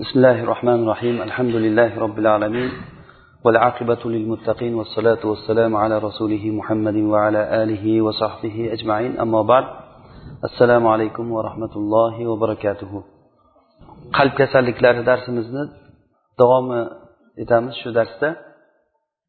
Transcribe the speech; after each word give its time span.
بسم 0.00 0.19
الله 0.19 0.43
الرحمن 0.43 0.83
الرحيم 0.83 1.21
الحمد 1.21 1.55
لله 1.55 1.99
رب 1.99 2.19
العالمين 2.19 2.71
والعاقبة 3.43 3.99
للمتقين 4.05 4.73
والصلاة 4.75 5.23
والسلام 5.25 5.75
على 5.75 5.97
رسوله 5.97 6.43
محمد 6.59 6.95
وعلى 6.95 7.63
آله 7.63 8.01
وصحبه 8.01 8.73
أجمعين 8.75 9.19
أما 9.19 9.41
بعد 9.41 9.65
السلام 10.43 10.87
عليكم 10.87 11.31
ورحمة 11.31 11.73
الله 11.75 12.15
وبركاته 12.27 12.91
qalb 14.17 14.33
kasalliklari 14.39 15.05
darsimizni 15.05 15.63
davom 16.39 16.67
etamiz 17.43 17.75
shu 17.83 17.89
darsda 17.97 18.29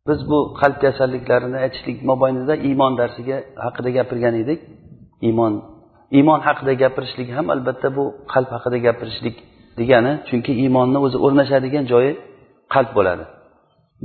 biz 0.08 0.20
bu 0.30 0.38
qalb 0.60 0.76
kasalliklarini 0.84 1.58
aytishlik 1.64 1.98
mobaynida 2.10 2.54
iymon 2.68 2.92
darsiga 3.00 3.36
haqida 3.64 3.90
gapirgan 3.98 4.34
edik 4.42 4.60
iymon 5.26 5.52
iymon 6.18 6.40
haqida 6.48 6.72
gapirishlik 6.82 7.28
ham 7.36 7.46
albatta 7.54 7.88
bu 7.96 8.04
qalb 8.32 8.48
haqida 8.56 8.78
gapirishlik 8.86 9.36
degani 9.78 10.12
chunki 10.28 10.52
iymonni 10.62 10.98
o'zi 11.06 11.18
o'rnashadigan 11.26 11.84
joyi 11.92 12.12
qalb 12.74 12.90
bo'ladi. 12.98 13.24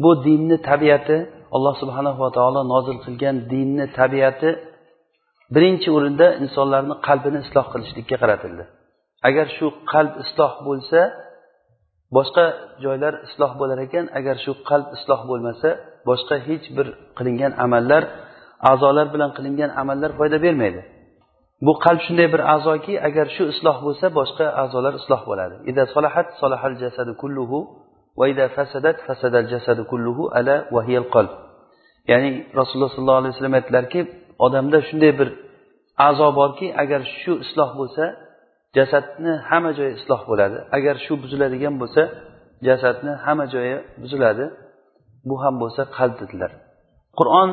Bu 0.03 0.11
dinni 0.25 0.57
tabiati 0.69 1.17
alloh 1.55 1.73
subhanava 1.81 2.27
taolo 2.37 2.61
nozil 2.73 2.97
qilgan 3.05 3.35
dinni 3.53 3.85
tabiati 3.99 4.49
birinchi 5.55 5.89
o'rinda 5.97 6.27
insonlarni 6.43 6.95
qalbini 7.07 7.39
isloh 7.45 7.65
qilishlikka 7.73 8.15
qaratildi. 8.23 8.63
Agar 9.29 9.47
shu 9.57 9.65
qalb 9.91 10.13
isloh 10.23 10.53
bo'lsa 10.67 10.99
boshqa 12.15 12.45
joylar 12.83 13.13
isloh 13.27 13.51
bo'lar 13.59 13.77
ekan 13.87 14.05
agar 14.19 14.35
shu 14.43 14.51
qalb 14.69 14.87
isloh 14.97 15.21
bo'lmasa 15.29 15.69
boshqa 16.09 16.35
hech 16.47 16.65
bir 16.77 16.87
qilingan 17.17 17.53
amallar 17.65 18.03
a'zolar 18.71 19.07
bilan 19.13 19.31
qilingan 19.37 19.71
amallar 19.81 20.11
foyda 20.19 20.37
bermaydi. 20.45 20.81
Bu 21.65 21.73
qalb 21.85 21.99
shunday 22.05 22.27
bir 22.33 22.41
a'zoki 22.55 22.93
agar 23.07 23.27
shu 23.35 23.43
isloh 23.53 23.77
bo'lsa 23.85 24.05
boshqa 24.19 24.45
a'zolar 24.63 24.93
isloh 25.01 25.21
bo'ladi. 25.29 25.55
Ida 25.71 25.83
solahat 25.93 26.27
solahal 26.41 26.75
jasadu 26.83 27.13
kulluhu 27.21 27.59
va 28.19 28.25
ida 28.33 28.45
fasadat 28.57 28.97
fasadal 29.07 29.47
jasadu 29.53 29.83
kulluhu 29.91 30.23
ala 30.37 30.55
vahiyal 30.75 31.07
qalb. 31.15 31.31
Ya'ni 32.11 32.31
rasululloh 32.59 32.91
sollallohu 32.95 33.21
alayhi 33.21 33.33
vasallam 33.35 33.55
aytdilarki 33.59 33.99
odamda 34.45 34.77
shunday 34.89 35.11
bir 35.19 35.29
a'zo 36.07 36.27
borki 36.39 36.67
agar 36.83 37.01
shu 37.19 37.33
isloh 37.45 37.69
bo'lsa 37.79 38.03
jasadni 38.77 39.33
hamma 39.49 39.71
joyi 39.77 39.93
isloh 39.99 40.21
bo'ladi. 40.29 40.57
Agar 40.77 40.95
shu 41.05 41.13
buziladigan 41.23 41.75
bo'lsa 41.81 42.01
jasadni 42.67 43.11
hamma 43.25 43.45
joyi 43.53 43.75
buziladi. 44.01 44.45
Bu 45.29 45.35
ham 45.43 45.55
bo'lsa 45.61 45.81
qalb 45.97 46.15
dedilar. 46.21 46.51
Qur'on 47.19 47.49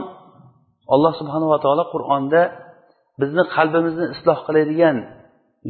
alloh 0.94 1.12
subhanava 1.20 1.56
taolo 1.64 1.84
qur'onda 1.94 2.42
bizni 3.20 3.42
qalbimizni 3.56 4.06
isloh 4.14 4.38
qiladigan 4.46 4.96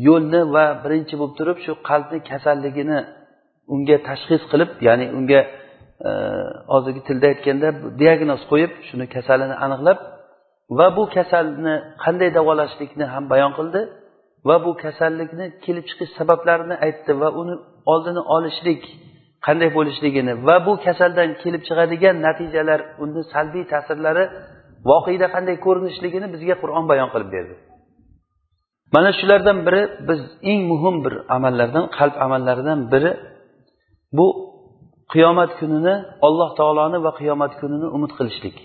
yo'lni 0.08 0.40
va 0.54 0.64
birinchi 0.84 1.14
bo'lib 1.20 1.34
turib 1.38 1.58
shu 1.64 1.72
qalbni 1.88 2.18
kasalligini 2.30 2.98
unga 3.74 3.96
tashxis 4.08 4.42
qilib 4.52 4.70
ya'ni 4.86 5.06
unga 5.18 5.40
e, 6.08 6.10
hozirgi 6.72 7.02
tilda 7.08 7.26
aytganda 7.32 7.68
diagnoz 8.00 8.42
qo'yib 8.50 8.72
shuni 8.88 9.06
kasalini 9.16 9.56
aniqlab 9.66 9.98
va 10.78 10.86
bu 10.96 11.04
kasalni 11.16 11.74
qanday 12.04 12.30
davolashlikni 12.38 13.04
ham 13.12 13.24
bayon 13.32 13.52
qildi 13.58 13.80
va 14.48 14.56
bu 14.64 14.70
kasallikni 14.84 15.46
kelib 15.64 15.84
chiqish 15.90 16.12
sabablarini 16.18 16.76
aytdi 16.86 17.12
va 17.22 17.28
uni 17.40 17.54
oldini 17.92 18.22
olishlik 18.36 18.82
qanday 19.46 19.70
bo'lishligini 19.76 20.32
va 20.48 20.56
bu 20.66 20.72
kasaldan 20.86 21.30
kelib 21.42 21.62
chiqadigan 21.68 22.16
natijalar 22.26 22.80
uni 23.04 23.22
salbiy 23.32 23.64
ta'sirlari 23.72 24.24
voqeda 24.90 25.27
qanday 25.34 25.56
ko'rinishligini 25.66 26.27
bizga 26.34 26.54
qur'on 26.62 26.84
bayon 26.90 27.08
qilib 27.14 27.30
berdi. 27.36 27.54
Mana 28.94 29.10
shulardan 29.18 29.58
biri 29.66 29.82
biz 30.08 30.20
eng 30.50 30.60
muhim 30.70 30.96
bir 31.04 31.14
amallardan 31.36 31.84
qalb 31.98 32.14
amallaridan 32.24 32.80
biri 32.92 33.12
bu 34.18 34.27
qiyomat 35.12 35.50
kunini 35.60 35.94
alloh 36.27 36.50
taoloni 36.58 36.98
va 37.06 37.12
qiyomat 37.20 37.52
kunini 37.60 37.86
umid 37.96 38.12
qilishlik. 38.18 38.56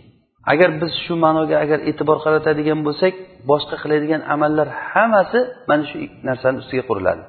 Agar 0.52 0.70
biz 0.82 0.92
shu 1.04 1.14
ma'noga 1.26 1.56
agar 1.64 1.80
e'tibor 1.90 2.18
qaratadigan 2.26 2.80
bo'lsak 2.88 3.14
boshqa 3.52 3.76
qiladigan 3.84 4.22
amallar 4.34 4.68
hammasi 4.92 5.40
mana 5.70 5.84
shu 5.90 5.98
narsani 6.28 6.58
ustiga 6.62 6.84
quriladi. 6.90 7.24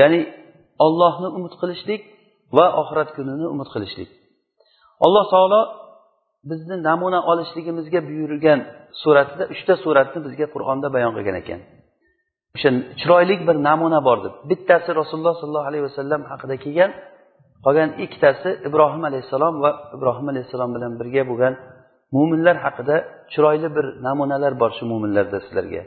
Ya'ni 0.00 0.20
ollohni 0.86 1.28
umid 1.38 1.54
qilishlik 1.60 2.00
va 2.56 2.66
oxirat 2.80 3.08
kunini 3.16 3.46
umid 3.54 3.68
qilishlik. 3.74 4.10
Alloh 5.06 5.24
taolo 5.34 5.60
bizni 6.50 6.76
namuna 6.88 7.20
olishligimizga 7.30 8.00
buyurgan 8.08 8.60
suratida 9.02 9.44
uchta 9.54 9.74
suratni 9.84 10.18
bizga 10.26 10.46
qur'onda 10.54 10.88
bayon 10.96 11.12
qilgan 11.16 11.36
ekan. 11.42 11.60
O'sha 12.56 12.70
chiroyli 13.00 13.34
bir 13.48 13.56
namuna 13.68 14.00
bor 14.08 14.18
deb. 14.24 14.34
Bittasi 14.50 14.90
rasululloh 15.00 15.34
sollallohu 15.40 15.68
alayhi 15.70 15.84
vasallam 15.88 16.22
haqida 16.30 16.56
kelgan 16.64 16.90
qolgan 17.64 17.90
ikkitasi 18.04 18.48
ibrohim 18.68 19.02
alayhissalom 19.08 19.54
va 19.64 19.70
ibrohim 19.96 20.26
alayhissalom 20.32 20.70
bilan 20.76 20.92
birga 21.00 21.22
bo'lgan 21.30 21.54
mo'minlar 22.16 22.56
haqida 22.64 22.96
chiroyli 23.32 23.68
bir 23.76 23.86
namunalar 24.06 24.52
bor 24.62 24.70
shu 24.78 24.84
mo'minlarda 24.92 25.38
sizlarga 25.44 25.82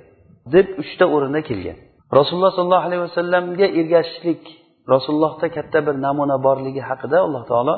deb 0.56 0.68
uchta 0.82 1.06
o'rinda 1.16 1.42
kelgan. 1.50 1.78
Rasululloh 2.20 2.52
sollallohu 2.58 2.88
alayhi 2.88 3.04
vasallamga 3.08 3.68
ergashishlik 3.80 4.42
rasulullohda 4.94 5.48
katta 5.58 5.80
bir 5.88 5.96
namuna 6.08 6.38
borligi 6.48 6.82
haqida 6.90 7.18
alloh 7.26 7.44
taolo 7.52 7.76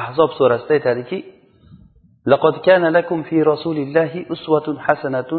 ahzob 0.00 0.30
surasida 0.38 0.72
aytadiki 0.78 1.18
لقد 2.31 2.53
كان 2.67 2.83
لكم 2.97 3.23
في 3.23 3.37
رسول 3.41 3.77
الله 3.77 4.25
أسوة 4.31 4.67
حسنة 4.79 5.31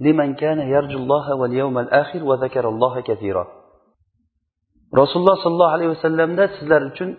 لمن 0.00 0.34
كان 0.34 0.58
يرجو 0.58 0.98
الله 0.98 1.34
واليوم 1.34 1.78
الآخر 1.78 2.24
وذكر 2.24 2.68
الله 2.68 3.00
كثيرا 3.00 3.46
rasululloh 5.00 5.36
sollallohu 5.42 5.74
alayhi 5.76 5.90
vasallamda 5.96 6.44
sizlar 6.56 6.82
uchun 6.90 7.10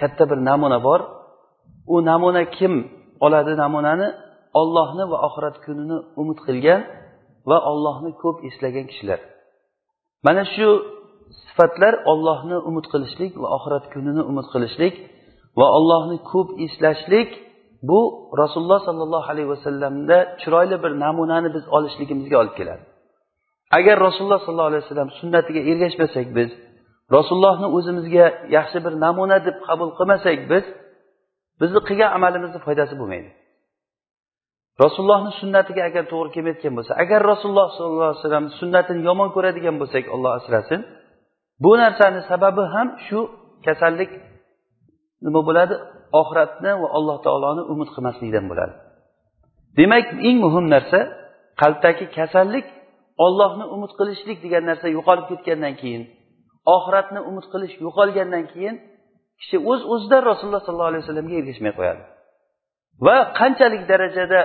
katta 0.00 0.24
bir 0.30 0.38
namuna 0.48 0.78
bor 0.86 1.00
u 1.94 1.96
namuna 2.10 2.42
kim 2.56 2.74
oladi 3.26 3.52
namunani 3.62 4.08
ollohni 4.60 5.04
va 5.12 5.18
oxirat 5.28 5.56
kunini 5.64 5.98
umid 6.20 6.38
qilgan 6.46 6.80
va 7.50 7.58
ollohni 7.70 8.10
ko'p 8.22 8.36
eslagan 8.48 8.86
kishilar 8.90 9.20
mana 10.26 10.42
shu 10.54 10.68
sifatlar 11.46 11.94
ollohni 12.12 12.56
umid 12.68 12.86
qilishlik 12.92 13.32
va 13.42 13.48
oxirat 13.56 13.84
kunini 13.92 14.22
umid 14.30 14.46
qilishlik 14.52 14.94
va 15.58 15.66
ollohni 15.78 16.16
ko'p 16.32 16.48
eslashlik 16.64 17.30
bu 17.89 17.99
rasululloh 18.41 18.79
sollallohu 18.87 19.27
alayhi 19.33 19.49
vasallamda 19.53 20.17
chiroyli 20.41 20.77
bir 20.83 20.91
namunani 21.03 21.49
biz 21.55 21.63
olishligimizga 21.75 22.35
olib 22.41 22.55
keladi. 22.59 22.83
Agar 23.77 23.95
rasululloh 24.07 24.41
sollallohu 24.45 24.71
alayhi 24.71 24.83
vasallam 24.85 25.09
sunnatiga 25.19 25.61
ergashmasak 25.71 26.27
biz 26.37 26.49
rasulullohni 27.15 27.67
o'zimizga 27.77 28.25
yaxshi 28.57 28.77
bir 28.85 28.93
namuna 29.05 29.37
deb 29.47 29.55
qabul 29.67 29.89
qilmasak 29.97 30.37
biz 30.51 30.65
bizni 31.61 31.79
qilgan 31.87 32.11
amalimizni 32.17 32.59
foydasi 32.65 32.93
bo'lmaydi. 33.01 33.29
Rasulullohni 34.83 35.31
sunnatiga 35.41 35.81
agar 35.89 36.03
to'g'ri 36.11 36.29
kelmayotgan 36.35 36.73
bo'lsa 36.77 36.91
agar 37.03 37.19
rasululloh 37.31 37.67
sollallohu 37.77 38.09
alayhi 38.09 38.21
vasallam 38.21 38.47
sunnatini 38.59 39.01
yomon 39.09 39.29
ko'radigan 39.35 39.75
bo'lsak 39.81 40.03
olloh 40.15 40.31
asrasin 40.39 40.79
bu 41.63 41.71
narsani 41.83 42.21
sababi 42.31 42.63
ham 42.73 42.87
shu 43.07 43.19
kasallik 43.65 44.11
nima 45.25 45.41
bo'ladi? 45.47 45.75
Oxiratni 46.19 46.71
va 46.81 46.87
alloh 46.97 47.17
taoloni 47.25 47.63
umid 47.73 47.89
qilmaslikdan 47.95 48.45
bo'ladi. 48.51 48.73
Demak 49.79 50.05
eng 50.29 50.37
muhim 50.45 50.65
narsa 50.75 50.99
qalbdagi 51.61 52.05
kasallik 52.17 52.67
ollohni 53.25 53.65
umid 53.75 53.91
qilishlik 53.99 54.37
degan 54.45 54.63
narsa 54.69 54.87
yo'qolib 54.97 55.25
ketgandan 55.31 55.75
keyin 55.81 56.03
oxiratni 56.75 57.19
umid 57.29 57.45
qilish 57.53 57.75
yo'qolgandan 57.85 58.45
keyin 58.53 58.75
kishi 59.39 59.57
o'z 59.71 59.81
uz 59.81 59.89
o'zidan 59.93 60.21
rasululloh 60.29 60.63
sollallohu 60.65 60.91
alayhi 60.91 61.03
vasallamga 61.05 61.35
ergashmay 61.41 61.73
qo'yadi. 61.79 62.01
Va 63.05 63.17
qanchalik 63.39 63.83
darajada 63.91 64.41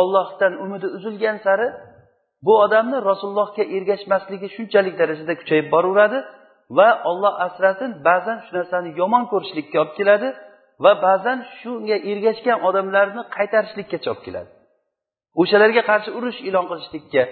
ollohdan 0.00 0.52
umidi 0.64 0.86
uzilgan 0.96 1.36
sari 1.46 1.68
bu 2.46 2.52
odamni 2.64 2.98
rasulullohga 3.10 3.62
ergashmasligi 3.76 4.48
shunchalik 4.56 4.94
darajada 5.00 5.34
kuchayib 5.40 5.66
boraveradi 5.74 6.18
va 6.78 6.88
olloh 7.10 7.34
asrasin 7.46 7.90
ba'zan 8.08 8.38
shu 8.44 8.50
narsani 8.58 8.90
yomon 9.00 9.24
ko'rishlikka 9.32 9.76
olib 9.82 9.94
keladi. 10.00 10.28
Va 10.84 10.92
ba'zan 11.06 11.38
shunga 11.58 11.96
ergashgan 12.10 12.58
odamlarni 12.68 13.22
qaytarishlikkacha 13.36 14.08
olib 14.12 14.22
keladi. 14.26 14.50
O'shalarga 15.40 15.82
qarshi 15.90 16.10
urush 16.18 16.38
e'lon 16.48 16.66
qilishlikka 16.70 17.22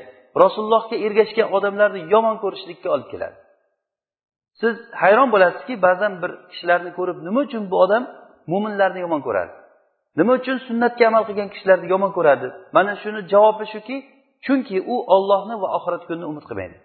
rasulullohga 0.43 0.97
ergashgan 1.07 1.49
odamlarni 1.57 2.01
yomon 2.15 2.37
ko'rishlikka 2.43 2.89
olib 2.95 3.09
keladi. 3.13 3.37
Siz 4.61 4.75
hayron 5.03 5.29
bo'lasizki 5.35 5.75
ba'zan 5.87 6.13
bir 6.23 6.31
kishilarni 6.51 6.91
ko'rib 6.99 7.19
nima 7.27 7.41
uchun 7.47 7.63
bu 7.71 7.77
odam 7.85 8.03
mo'minlarni 8.53 9.01
yomon 9.05 9.21
ko'radi? 9.27 9.53
Nima 10.19 10.33
uchun 10.41 10.57
sunnatga 10.69 11.05
amal 11.11 11.23
qilgan 11.29 11.49
kishilarni 11.55 11.87
yomon 11.95 12.11
ko'radi? 12.19 12.47
Mana 12.77 12.93
shuni 13.03 13.21
javobi 13.33 13.65
shuki 13.75 13.97
chunki 14.47 14.77
u 14.95 14.97
ollohni 15.15 15.55
va 15.63 15.69
oxirat 15.79 16.03
kunini 16.09 16.27
umid 16.33 16.45
qilmaydi. 16.49 16.77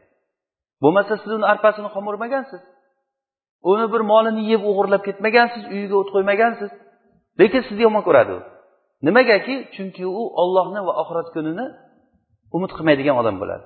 Bo'lmasa 0.84 1.14
siz 1.22 1.32
uni 1.38 1.46
arpasini 1.54 1.90
qomirmagansiz 1.96 2.62
uni 3.72 3.86
bir 3.94 4.02
molini 4.12 4.44
yeb 4.52 4.62
o'g'irlab 4.70 5.02
ketmagansiz 5.08 5.64
uyiga 5.74 5.96
o't 6.02 6.10
qo'ymagansiz. 6.16 6.72
Lekin 7.40 7.62
sizni 7.68 7.84
yomon 7.88 8.04
ko'radi 8.08 8.32
u. 8.38 8.40
Nimagaki? 9.08 9.56
Chunki 9.76 10.04
u 10.22 10.24
ollohni 10.42 10.82
va 10.88 10.94
oxirat 11.02 11.28
kunini 11.36 11.66
umid 12.56 12.72
qilmaydigan 12.78 13.16
odam 13.22 13.36
bo'ladi. 13.42 13.66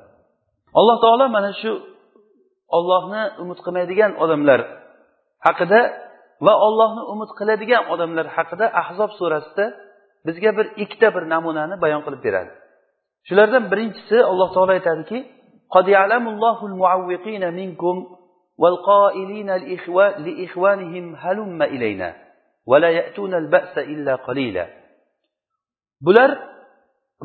Alloh 0.79 0.97
taolo 1.03 1.25
mana 1.37 1.51
shu 1.61 1.71
ollohni 2.77 3.23
umid 3.43 3.59
qilmaydigan 3.65 4.11
odamlar 4.23 4.59
haqida 5.47 5.81
va 6.45 6.53
ollohni 6.67 7.03
umid 7.13 7.31
qiladigan 7.39 7.83
odamlar 7.93 8.25
haqida 8.37 8.65
ahzob 8.81 9.11
surasida 9.19 9.65
bizga 10.27 10.51
bir 10.57 10.67
ikkita 10.83 11.07
bir 11.15 11.23
namunani 11.33 11.75
bayon 11.83 12.01
qilib 12.05 12.21
beradi. 12.27 12.51
Shulardan 13.27 13.63
birinchisi 13.71 14.17
alloh 14.31 14.49
taolo 14.55 14.71
aytadiki 14.77 15.17
والقائلين 18.62 19.50
لإخوانهم 20.26 21.16
هلم 21.16 21.62
إلينا 21.62 22.08
ولا 22.66 22.90
يأتون 22.98 23.34
البأس 23.34 23.78
إلا 23.78 24.14
قليلا 24.14 24.66
bular 26.06 26.30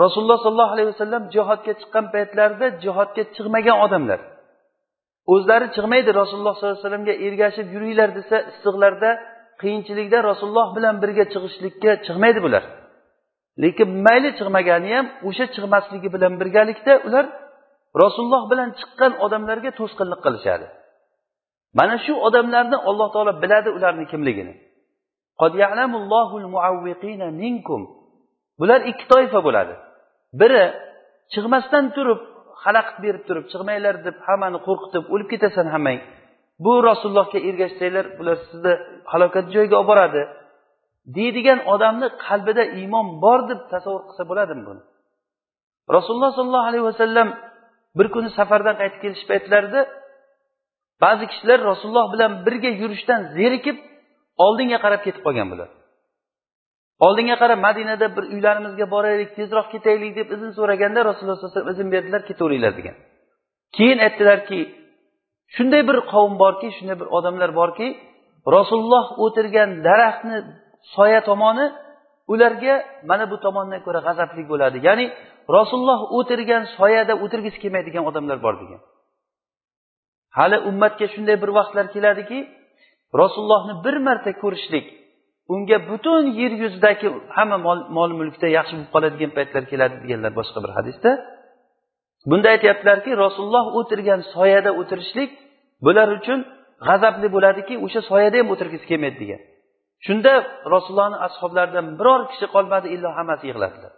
rasululloh 0.04 0.38
sollallohu 0.46 0.74
alayhi 0.75 0.90
vasallam 0.94 1.24
jihodga 1.36 1.74
chiqqan 1.80 2.06
paytlarida 2.14 2.68
jihodga 2.84 3.24
chiqmagan 3.36 3.78
odamlar 3.86 4.20
o'zlari 5.34 5.68
chiqmaydi 5.75 6.10
rasululloh 6.22 6.54
sollallohu 6.56 6.75
alayhi 6.75 6.86
vasallamga 6.86 7.14
ergashib 7.28 7.68
yuringlar 7.75 8.10
desa 8.18 8.38
issiqlarda 8.52 9.10
qiyinchilikda 9.62 10.18
rasululloh 10.30 10.68
bilan 10.78 10.96
birga 11.04 11.25
chiqishlikka 11.34 11.92
chiqmaydi 12.06 12.40
bular 12.46 12.64
lekin 13.64 13.90
mayli 14.06 14.30
chiqmagani 14.40 14.90
ham 14.98 15.06
o'sha 15.30 15.46
chiqmasligi 15.56 16.10
bilan 16.16 16.34
birgalikda 16.42 16.94
ular 17.08 17.25
rasululloh 18.04 18.44
bilan 18.52 18.70
chiqqan 18.80 19.12
odamlarga 19.25 19.72
to'sqinlik 19.80 20.22
qilishadi 20.25 20.68
Mana 21.79 21.97
shu 22.05 22.13
odamlarni 22.27 22.79
alloh 22.89 23.09
taolo 23.15 23.33
biladi 23.43 23.69
ularni 23.77 24.05
kimligini. 24.13 24.55
Bular 28.61 28.81
ikki 28.91 29.05
toifa 29.13 29.41
bo'ladi. 29.47 29.75
Biri 30.41 30.63
chiqmasdan 31.33 31.85
turib 31.97 32.21
xalaqit 32.63 32.97
berib 33.05 33.23
turib 33.29 33.45
chiqmanglar 33.53 33.95
deb 34.07 34.17
hammani 34.27 34.59
qo'rqitib 34.67 35.05
o'lib 35.15 35.29
ketasan 35.33 35.67
hammang. 35.75 35.99
Bu 36.65 36.73
rasulullohga 36.89 37.39
ergashsanglar 37.49 38.07
bular 38.19 38.37
sizni 38.49 38.73
halokat 39.13 39.47
joyiga 39.55 39.77
olib 39.81 39.91
boradi. 39.93 40.23
Deydigan 41.17 41.61
odamni 41.75 42.09
qalbida 42.27 42.65
iymon 42.81 43.07
bor 43.25 43.41
deb 43.51 43.61
tasavvur 43.73 44.03
qilsa 44.09 44.25
bo'ladimi 44.31 44.63
buni? 44.69 44.83
Rasululloh 45.97 46.33
sollallohu 46.39 46.69
alayhi 46.71 46.87
vasallam 46.91 47.29
bir 47.99 48.07
kuni 48.15 48.29
safardan 48.39 48.75
qaytib 48.81 49.01
kelish 49.05 49.25
paytlarida 49.31 49.81
ba'zi 51.05 51.25
kishilar 51.33 51.59
rasululloh 51.71 52.06
bilan 52.15 52.33
birga 52.47 52.71
yurishdan 52.83 53.21
zerikib 53.37 53.77
oldinga 54.45 54.79
qarab 54.85 55.00
ketib 55.06 55.23
qolgan 55.27 55.49
bular 55.53 55.69
oldinga 57.06 57.37
qarab 57.43 57.59
madinada 57.67 58.06
bir 58.17 58.25
uylarimizga 58.35 58.87
boraylik 58.95 59.31
tezroq 59.39 59.67
ketaylik 59.75 60.12
deb 60.19 60.29
izn 60.37 60.50
so'raganda 60.59 61.00
rasululloh 61.09 61.37
sallallohu 61.37 61.55
alayhi 61.55 61.67
vasallam 61.67 61.85
izn 61.85 61.89
berdilar 61.95 62.23
ketaveringlar 62.29 62.73
degan. 62.79 62.97
Keyin 63.77 63.99
aytdilarki 64.06 64.61
shunday 65.55 65.83
bir 65.89 65.99
qavm 66.12 66.33
borki 66.43 66.69
shunday 66.77 66.97
bir 67.03 67.09
odamlar 67.19 67.50
borki 67.61 67.89
rasululloh 68.56 69.06
o'tirgan 69.25 69.71
daraxtni 69.87 70.37
soya 70.95 71.21
tomoni 71.29 71.67
ularga 72.33 72.75
mana 73.11 73.25
bu 73.33 73.37
tomondan 73.45 73.81
ko'ra 73.87 74.00
g'azabli 74.06 74.43
bo'ladi. 74.53 74.79
Ya'ni 74.89 75.06
rasululloh 75.56 76.00
o'tirgan 76.19 76.62
soyada 76.79 77.15
o'tirgisi 77.25 77.59
kelmaydigan 77.62 78.05
odamlar 78.11 78.39
bor 78.47 78.55
degan. 78.62 78.81
Hali 80.39 80.57
ummatga 80.69 81.07
shunday 81.15 81.37
bir 81.43 81.51
vaqtlar 81.59 81.87
keladiki 81.95 82.39
rasulullohni 83.21 83.75
bir 83.85 83.97
marta 84.07 84.33
ko'rishlik 84.43 84.87
unga 85.53 85.79
butun 85.91 86.25
yer 86.41 86.53
yuzidagi 86.63 87.09
hamma 87.37 87.59
mol 87.97 88.11
mulkda 88.21 88.49
yaxshi 88.59 88.75
bo'lib 88.77 88.91
qoladigan 88.95 89.31
paytlar 89.39 89.63
keladi 89.73 89.97
deganlar 90.03 90.33
boshqa 90.41 90.59
bir 90.65 90.73
hadisda. 90.79 91.11
Bunda 92.31 92.49
aytyaptilarki 92.55 93.11
rasululloh 93.25 93.67
o'tirgan 93.79 94.21
soyada 94.35 94.71
o'tirishlik 94.81 95.31
bular 95.87 96.09
uchun 96.19 96.39
g'azabli 96.87 97.29
bo'ladiki 97.37 97.75
o'sha 97.87 98.01
soyada 98.11 98.37
ham 98.41 98.49
o'tirgisi 98.55 98.85
kelmaydi 98.91 99.19
degan. 99.23 99.41
Shunda 100.07 100.33
rasulullohni 100.75 101.19
ashoblaridan 101.27 101.87
biror 101.99 102.21
kishi 102.31 102.47
qolmadi 102.55 102.89
illo 102.95 103.11
hammasi 103.19 103.45
yig'ladilar. 103.51 103.93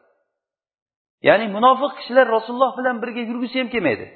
Ya'ni 1.29 1.47
munofiq 1.57 1.93
kishilar 1.99 2.27
rasululloh 2.37 2.73
bilan 2.79 2.97
birga 3.03 3.23
yurgisi 3.31 3.57
ham 3.61 3.69
kelmaydi. 3.75 4.07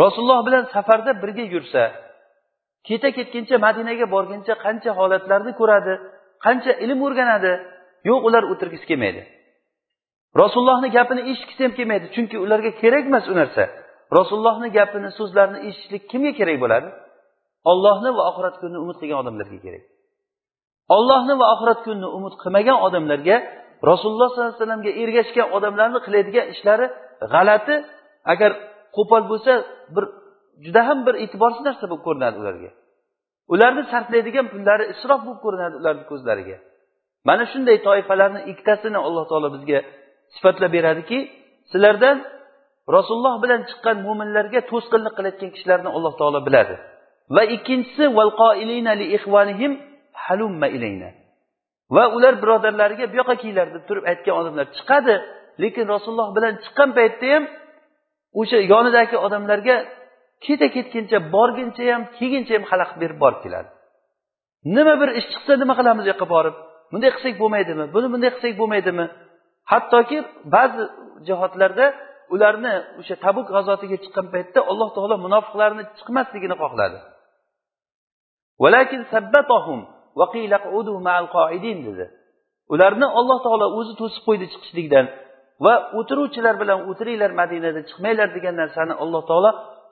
Rasululloh 0.00 0.40
bilan 0.46 0.64
safarda 0.74 1.12
birga 1.22 1.44
yursa 1.54 1.82
keta 2.88 3.08
ketguncha 3.16 3.56
madinaga 3.66 4.06
borguncha 4.14 4.54
qancha 4.64 4.90
holatlarni 4.98 5.52
ko'radi 5.60 5.94
qancha 6.44 6.72
ilm 6.84 7.00
o'rganadi 7.06 7.52
yo'q 8.08 8.20
ular 8.28 8.42
o'tirgisi 8.52 8.86
kelmaydi. 8.90 9.22
Rasulullohni 10.42 10.88
gapini 10.96 11.22
eshitgisi 11.30 11.62
ham 11.66 11.72
kelmaydi 11.78 12.06
chunki 12.14 12.36
ularga 12.44 12.70
kerak 12.82 13.04
emas 13.10 13.24
u 13.32 13.34
narsa. 13.40 13.64
Rasulullohni 14.18 14.68
gapini 14.78 15.10
so'zlarini 15.18 15.58
eshitishlik 15.68 16.02
kimga 16.10 16.32
kerak 16.38 16.56
bo'ladi? 16.64 16.88
Ollohni 17.70 18.10
va 18.16 18.22
oxirat 18.30 18.54
kunini 18.60 18.78
umid 18.84 18.96
qilgan 19.00 19.18
odamlarga 19.22 19.58
kerak. 19.66 19.82
Ollohni 20.96 21.34
va 21.40 21.46
oxirat 21.54 21.78
kunini 21.86 22.08
umid 22.16 22.34
qilmagan 22.42 22.78
odamlarga 22.86 23.36
rasululloh 23.90 24.28
sollallohu 24.30 24.50
alayhi 24.52 24.62
vasallamga 24.62 24.92
ergashgan 25.02 25.46
odamlarni 25.56 25.98
qiladigan 26.06 26.46
ishlari 26.54 26.86
g'alati 27.32 27.74
agar 28.32 28.50
qo'pol 28.96 29.22
bo'lsa 29.30 29.52
bir 29.94 30.04
juda 30.64 30.82
ham 30.88 30.98
bir 31.06 31.14
e'tiborsiz 31.24 31.62
narsa 31.68 31.84
bo'lib 31.90 32.04
ko'rinadi 32.06 32.36
ularga. 32.42 32.70
Ularni 33.52 33.82
sarflaydigan 33.92 34.46
pullari 34.52 34.84
isrof 34.92 35.20
bo'lib 35.26 35.40
ko'rinadi 35.44 35.74
ularni 35.80 36.04
ko'zlariga. 36.10 36.56
Mana 37.28 37.44
shunday 37.52 37.76
toifalarni 37.86 38.40
ikkitasini 38.50 38.98
alloh 39.06 39.24
taolo 39.30 39.48
bizga 39.56 39.78
sifatlab 40.34 40.72
beradiki 40.76 41.18
sizlardan 41.72 42.16
rasululloh 42.96 43.34
bilan 43.44 43.60
chiqqan 43.70 43.96
mo'minlarga 44.06 44.60
to'sqinlik 44.70 45.14
qilayotgan 45.18 45.50
kishilarni 45.54 45.90
alloh 45.96 46.12
taolo 46.20 46.40
biladi. 46.46 46.74
Va 47.34 47.42
ikkinchisi 47.56 48.04
va 51.96 52.04
ular 52.16 52.34
birodarlariga 52.42 53.04
bu 53.12 53.14
yoqqa 53.20 53.34
kelinglar 53.40 53.68
deb 53.74 53.84
turib 53.88 54.04
aytgan 54.12 54.34
odamlar 54.40 54.66
chiqadi. 54.76 55.14
Lekin 55.62 55.84
rasululloh 55.94 56.28
bilan 56.36 56.54
chiqqan 56.64 56.90
paytda 56.98 57.26
ham 57.34 57.44
o'sha 58.40 58.58
yonidagi 58.72 59.16
odamlarga 59.26 59.76
keta 60.44 60.66
ketguncha 60.76 61.18
borguncha 61.34 61.82
ham 61.92 62.02
kelguncha 62.18 62.52
ham 62.56 62.64
xalaqit 62.70 62.96
berib 63.02 63.18
borib 63.24 63.40
keladi. 63.44 63.68
Nima 64.76 64.94
bir 65.00 65.08
ish 65.18 65.26
chiqsa 65.32 65.52
nima 65.62 65.74
qilamiz 65.78 66.04
u 66.06 66.08
yoqqa 66.12 66.26
borib? 66.34 66.56
Bunday 66.92 67.10
qilsak 67.16 67.34
bo'lmaydimi? 67.42 67.84
Buni 67.94 68.08
bunday 68.12 68.30
qilsak 68.34 68.54
bo'lmaydimi? 68.60 69.04
Hattoki 69.72 70.18
ba'zi 70.54 70.82
jihatlarda 71.28 71.86
ularni 72.34 72.74
o'sha 73.00 73.14
tabuk 73.24 73.46
g'azotiga 73.54 73.96
chiqqan 74.04 74.26
paytda 74.34 74.60
alloh 74.70 74.88
taolo 74.96 75.16
munofiqlarni 75.26 75.82
chiqmasligini 75.98 76.56
xohladi. 76.62 76.98
Dedi. 81.88 82.04
Ularni 82.74 83.06
alloh 83.18 83.38
taolo 83.46 83.66
o'zi 83.78 83.92
to'sib 84.00 84.22
qo'ydi 84.28 84.46
chiqishlikdan. 84.52 85.06
Va 85.64 85.74
o'tiruvchilar 85.98 86.54
bilan 86.62 86.78
o'tiringlar 86.90 87.30
madinada 87.40 87.80
chiqmanglar 87.88 88.28
degan 88.36 88.54
narsani 88.62 88.94
alloh 89.02 89.22
taolo 89.30 89.50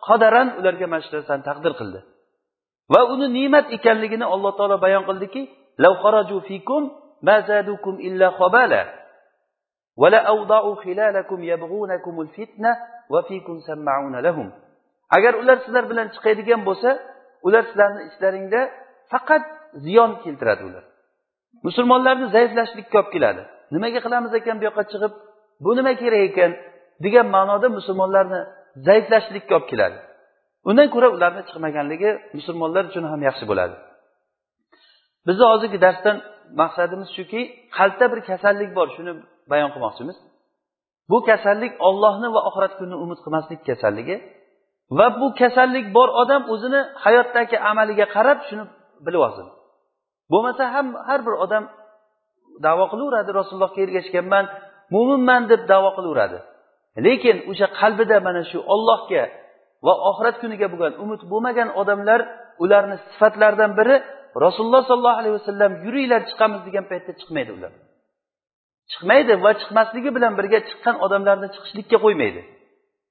qadaran 0.08 0.48
ularga 0.60 0.86
mana 0.92 1.02
shu 1.04 1.10
narsani 1.16 1.42
taqdir 1.48 1.72
qildi. 1.80 2.00
Va 2.92 3.00
uni 3.12 3.26
ne'mat 3.38 3.66
ekanligini 3.76 4.26
alloh 4.34 4.52
taolo 4.58 4.76
bayon 4.84 5.04
qildiki 5.08 5.42
agar 15.16 15.34
ular 15.42 15.58
sizlar 15.64 15.84
bilan 15.90 16.06
chiqadigan 16.14 16.60
bo'lsa 16.68 16.90
ular 17.46 17.62
sizlarni 17.68 18.00
ichlaringda 18.08 18.60
faqat 19.12 19.44
ziyon 19.84 20.10
keltiradi 20.22 20.62
ular. 20.68 20.84
Musulmonlarni 21.66 22.26
zaiflashlikka 22.36 22.96
olib 23.00 23.10
keladi. 23.14 23.42
Nimaga 23.74 24.00
qilamiz 24.06 24.32
ekan 24.40 24.56
bu 24.60 24.64
yoqqa 24.68 24.84
chiqib? 24.92 25.12
Bu 25.64 25.70
nima 25.76 25.92
kerak 26.02 26.22
ekan 26.28 26.52
degan 27.04 27.26
ma'noda 27.36 27.68
musulmonlarni 27.78 28.40
zaiflashlikka 28.86 29.54
olib 29.58 29.68
keladi. 29.72 29.98
Undan 30.68 30.88
ko'ra 30.94 31.08
ularni 31.16 31.42
chiqmaganligi 31.48 32.10
musulmonlar 32.36 32.84
uchun 32.90 33.04
ham 33.12 33.20
yaxshi 33.28 33.44
bo'ladi. 33.50 33.74
Bizni 35.26 35.44
hozirgi 35.52 35.78
darsdan 35.86 36.16
maqsadimiz 36.60 37.08
shuki 37.16 37.40
qalbda 37.76 38.06
bir 38.12 38.20
kasallik 38.30 38.70
bor 38.78 38.88
shuni 38.96 39.12
bayon 39.50 39.70
qilmoqchimiz. 39.74 40.16
Bu 41.10 41.18
kasallik 41.28 41.72
ollohni 41.88 42.28
va 42.34 42.40
oxirat 42.48 42.72
kunini 42.78 42.96
umid 43.04 43.18
qilmaslik 43.24 43.60
kasalligi 43.68 44.16
va 44.98 45.06
bu 45.20 45.26
kasallik 45.40 45.86
bor 45.96 46.08
odam 46.22 46.42
o'zini 46.54 46.80
hayotdagi 47.04 47.56
amaliga 47.70 48.06
qarab 48.14 48.38
shuni 48.48 48.64
bilib 49.06 49.22
olsin. 49.26 49.46
Bo'lmasa 50.32 50.64
ham 50.74 50.86
har 51.08 51.20
bir 51.26 51.34
odam 51.44 51.64
davo 52.66 52.84
qilaveradi 52.92 53.30
rasulullohga 53.38 53.80
ergashganman 53.86 54.44
mo'minman 54.94 55.42
deb 55.52 55.62
davo 55.72 55.90
qilaveradi. 55.96 56.38
Lekin 57.06 57.36
o'sha 57.50 57.66
qalbida 57.80 58.16
mana 58.26 58.42
shu 58.50 58.58
ollohga 58.74 59.24
va 59.86 59.94
oxirat 60.10 60.36
kuniga 60.42 60.66
bo'lgan 60.72 60.94
umid 61.04 61.20
bo'lmagan 61.32 61.68
odamlar 61.80 62.20
ularni 62.64 62.96
sifatlaridan 63.10 63.72
biri 63.78 63.96
rasululloh 64.44 64.82
sollallohu 64.90 65.20
alayhi 65.22 65.34
vasallam 65.38 65.72
yuringlar 65.84 66.20
chiqamiz 66.30 66.60
degan 66.68 66.84
paytda 66.90 67.12
chiqmaydi 67.20 67.50
ular. 67.58 67.72
Chiqmaydi 68.90 69.32
va 69.44 69.50
chiqmasligi 69.60 70.10
bilan 70.16 70.32
birga 70.38 70.58
chiqqan 70.68 70.96
odamlarni 71.04 71.48
chiqishlikka 71.54 71.98
qo'ymaydi. 72.04 72.40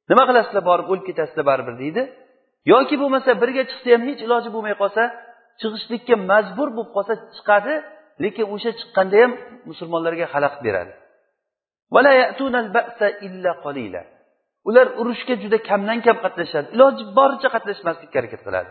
Nima 0.10 0.24
qilasizlar 0.30 0.64
borib 0.70 0.88
o'lib 0.92 1.06
ketasizlar 1.10 1.46
baribir 1.52 1.76
deydi. 1.84 2.02
Yoki 2.74 2.96
bo'lmasa 3.02 3.32
birga 3.42 3.64
chiqsa 3.70 3.88
ham 3.96 4.04
hech 4.10 4.22
iloji 4.26 4.50
bo'lmay 4.56 4.76
qolsa 4.82 5.04
chiqishlikka 5.62 6.16
majbur 6.32 6.68
bo'lib 6.78 6.92
qolsa 6.96 7.14
chiqadi 7.36 7.74
lekin 8.24 8.46
o'sha 8.54 8.72
chiqqanda 8.80 9.18
ham 9.24 9.32
musulmonlarga 9.70 10.26
xalaqit 10.34 10.62
beradi. 10.68 10.92
Ular 14.70 14.88
urushga 15.02 15.36
juda 15.44 15.58
kamdan 15.70 16.00
kam 16.06 16.18
qatnashadi. 16.26 16.68
Iloji 16.76 17.04
boricha 17.18 17.50
qatnashmaslikka 17.56 18.16
harakat 18.20 18.42
qiladi. 18.48 18.70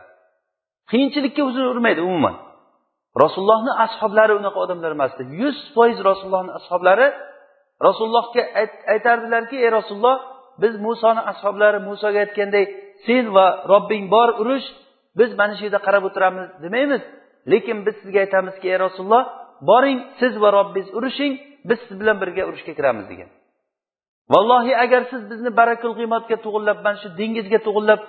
Qiyinchilikka 0.90 1.42
o'zini 1.48 1.66
urmaydi 1.74 2.00
umuman. 2.08 2.34
Rasulullohni 3.22 3.72
ashoblari 3.84 4.32
unaqa 4.40 4.58
odamlar 4.64 4.90
emas 4.96 5.12
edi 5.22 5.32
yuz 5.42 5.56
foiz 5.74 5.98
rasulullohni 6.10 6.52
ashoblari 6.58 7.06
rasulullohga 7.86 8.42
aytardilarki 8.92 9.56
ey 9.64 9.70
rasululloh 9.78 10.16
biz 10.62 10.74
musoni 10.86 11.22
ashoblari 11.32 11.78
musoga 11.88 12.18
aytganday 12.24 12.64
sen 13.06 13.24
va 13.36 13.46
robbing 13.72 14.04
bor 14.14 14.28
urush 14.42 14.66
biz 15.18 15.30
mana 15.40 15.54
shu 15.56 15.62
yerda 15.66 15.80
qarab 15.86 16.02
o'tiramiz 16.08 16.46
demaymiz. 16.64 17.02
Lekin 17.52 17.78
biz 17.86 17.94
sizga 18.02 18.18
aytamizki 18.24 18.66
ey 18.72 18.78
rasululloh 18.86 19.24
boring 19.70 19.98
siz 20.20 20.32
va 20.42 20.48
robbingiz 20.58 20.88
urushing 20.98 21.34
biz 21.68 21.78
siz 21.86 21.94
bilan 22.00 22.16
birga 22.22 22.42
urushga 22.50 22.72
kiramiz 22.78 23.06
degan. 23.12 23.30
Vallohi 24.34 24.72
agar 24.84 25.02
siz 25.10 25.22
bizni 25.30 25.50
barakul 25.60 25.92
qiymatga 25.98 26.36
to'g'irlab 26.44 26.78
mana 26.86 26.98
shu 27.02 27.08
dengizga 27.20 27.58
to'g'irlab 27.66 28.00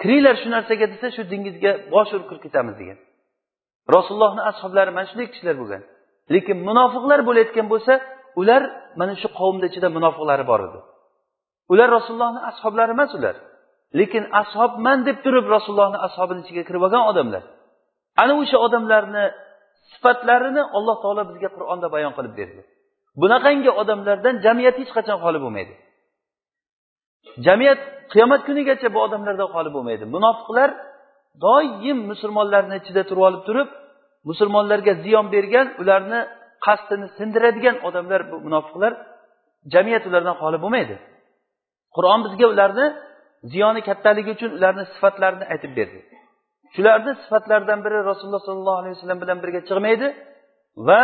kiringlar 0.00 0.34
shu 0.42 0.48
narsaga 0.54 0.86
desa 0.92 1.08
shu 1.16 1.22
dengizga 1.32 1.72
bosh 1.94 2.10
urib 2.14 2.26
kirib 2.30 2.42
ketamiz 2.46 2.74
degan. 2.80 2.98
Rasulullohni 3.94 4.42
ashoblari 4.50 4.90
mana 4.96 5.06
shunday 5.10 5.26
kishilar 5.32 5.56
bo'lgan. 5.62 5.82
Lekin 6.34 6.56
munofiqlar 6.68 7.20
bo'layotgan 7.28 7.66
bo'lsa 7.72 7.92
ular 8.40 8.62
mana 9.00 9.14
shu 9.22 9.28
qavmni 9.38 9.66
ichida 9.70 9.88
munofiqlari 9.96 10.44
bor 10.50 10.60
edi. 10.68 10.78
Ular 11.72 11.88
rasulullohni 11.96 12.40
ashoblari 12.50 12.92
emas 12.96 13.12
ular. 13.18 13.36
Lekin 14.00 14.24
ashobman 14.42 14.98
deb 15.08 15.16
turib 15.24 15.46
rasulullohni 15.54 15.98
ashobini 16.06 16.40
ichiga 16.44 16.62
kirib 16.68 16.82
olgan 16.86 17.02
odamlar. 17.10 17.42
Ana 18.22 18.32
o'sha 18.42 18.58
odamlarni 18.66 19.24
sifatlarini 19.92 20.62
alloh 20.76 20.96
taolo 21.02 21.22
bizga 21.30 21.48
qur'onda 21.56 21.86
bayon 21.94 22.12
qilib 22.16 22.34
berdi. 22.40 22.62
Bunaqangi 23.20 23.70
odamlardan 23.80 24.34
jamiyat 24.46 24.76
hech 24.80 24.92
qachon 24.96 25.18
xoli 25.24 25.38
bo'lmaydi. 25.44 25.74
Jamiyat 27.46 27.80
qiyomat 28.12 28.42
kunigacha 28.48 28.88
bu 28.94 28.98
odamlardan 29.06 29.48
xoli 29.54 29.70
bo'lmaydi. 29.76 30.04
Munofiqlar 30.14 30.70
doim 31.44 31.98
musulmonlarni 32.10 32.74
ichida 32.80 33.02
turib 33.08 33.22
olib 33.28 33.42
turib 33.48 33.68
musulmonlarga 34.30 34.92
ziyon 35.04 35.26
bergan 35.34 35.66
ularni 35.82 36.20
qasdini 36.66 37.06
sindiradigan 37.18 37.76
odamlar 37.88 38.20
bu 38.30 38.36
munofiqlar 38.46 38.92
jamiyat 39.72 40.04
ulardan 40.08 40.36
xoli 40.42 40.58
bo'lmaydi. 40.64 40.96
Qur'on 41.96 42.20
bizga 42.26 42.46
ularni 42.54 42.86
ziyoni 43.52 43.80
kattaligi 43.88 44.30
uchun 44.36 44.50
ularni 44.58 44.84
sifatlarini 44.92 45.44
aytib 45.52 45.72
berdi. 45.78 45.98
Shularni 46.74 47.12
sifatlaridan 47.22 47.80
biri 47.84 47.98
rasululloh 48.10 48.42
sollallohu 48.48 48.78
alayhi 48.82 48.94
vasallam 48.96 49.20
bilan 49.22 49.38
birga 49.42 49.60
chiqmaydi 49.68 50.06
va 50.88 51.00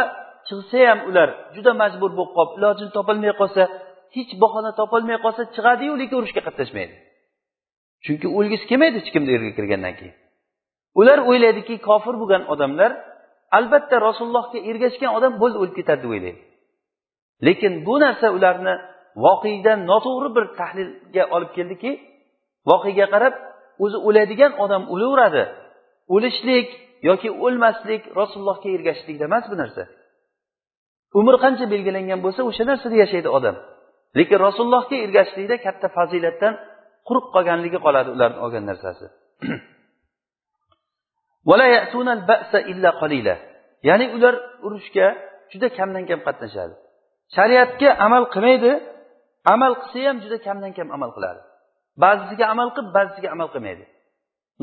chiqsa 0.49 0.79
ham 0.91 1.01
ular 1.09 1.29
juda 1.55 1.73
majbur 1.83 2.11
bo'lib 2.19 2.33
qolib 2.37 2.53
ilojini 2.59 2.91
topolmay 2.97 3.33
qolsa 3.41 3.63
hech 4.17 4.33
bahona 4.43 4.71
topolmay 4.81 5.19
qolsa 5.25 5.43
chiqadiyu 5.55 5.93
lekin 6.01 6.17
urushga 6.21 6.43
qatnashmaydi. 6.49 6.95
Chunki 8.05 8.27
o'lgisi 8.39 8.65
kelmaydi 8.71 8.97
hech 9.01 9.11
kimni 9.15 9.31
yerga 9.37 9.53
kirgandan 9.59 9.95
keyin. 9.99 10.15
Ular 11.01 11.19
o'ylaydiki 11.31 11.75
kofir 11.89 12.15
bo'lgan 12.21 12.43
odamlar 12.53 12.91
albatta 13.59 13.97
rasulullohga 14.09 14.59
ergashgan 14.71 15.11
odam 15.19 15.33
bo'ldi 15.43 15.57
o'lib 15.63 15.75
ketadi 15.79 16.01
deb 16.05 16.11
o'ylaydi. 16.15 16.41
Lekin 17.47 17.73
bu 17.87 17.95
narsa 18.05 18.27
ularni 18.37 18.75
voqedan 19.25 19.79
noto'g'ri 19.91 20.31
bir 20.37 20.45
tahlilga 20.59 21.25
olib 21.37 21.51
keldiki 21.57 21.91
voqega 22.71 23.07
qarab 23.15 23.35
o'zi 23.85 23.99
o'ladigan 24.09 24.53
odam 24.65 24.83
o'laveradi. 24.95 25.45
O'lishlik 26.15 26.69
yoki 27.09 27.29
o'lmaslik 27.45 28.03
rasulullohga 28.21 28.69
ergashishlikda 28.77 29.25
emas 29.31 29.45
bu 29.53 29.57
narsa. 29.63 29.83
Umr 31.19 31.35
qancha 31.45 31.65
belgilangan 31.73 32.21
bo'lsa 32.25 32.41
o'sha 32.51 32.65
narsada 32.71 32.97
yashaydi 33.03 33.29
odam. 33.39 33.57
Lekin 34.19 34.39
rasulullohga 34.47 34.97
ergashishlikda 35.05 35.57
katta 35.67 35.87
fazilatdan 35.97 36.55
quruq 37.09 37.27
qolganligi 37.35 37.79
qoladi 37.87 38.09
ularni 38.17 38.39
olgan 38.45 38.65
narsasi. 38.71 39.07
Ya'ni 43.89 44.07
ular 44.17 44.35
urushga 44.67 45.07
juda 45.53 45.69
kamdan 45.79 46.05
kam 46.11 46.21
qatnashadi. 46.27 46.75
Shariatga 47.37 47.89
amal 48.07 48.25
qilmaydi 48.35 48.73
amal 49.55 49.73
qilsa 49.83 49.99
ham 50.09 50.17
juda 50.25 50.39
kamdan 50.47 50.73
kam 50.79 50.89
amal 50.97 51.11
qiladi. 51.17 51.41
Ba'zisiga 52.03 52.45
amal 52.55 52.69
qilib 52.77 52.91
ba'zisiga 52.99 53.29
amal 53.35 53.49
qilmaydi. 53.55 53.85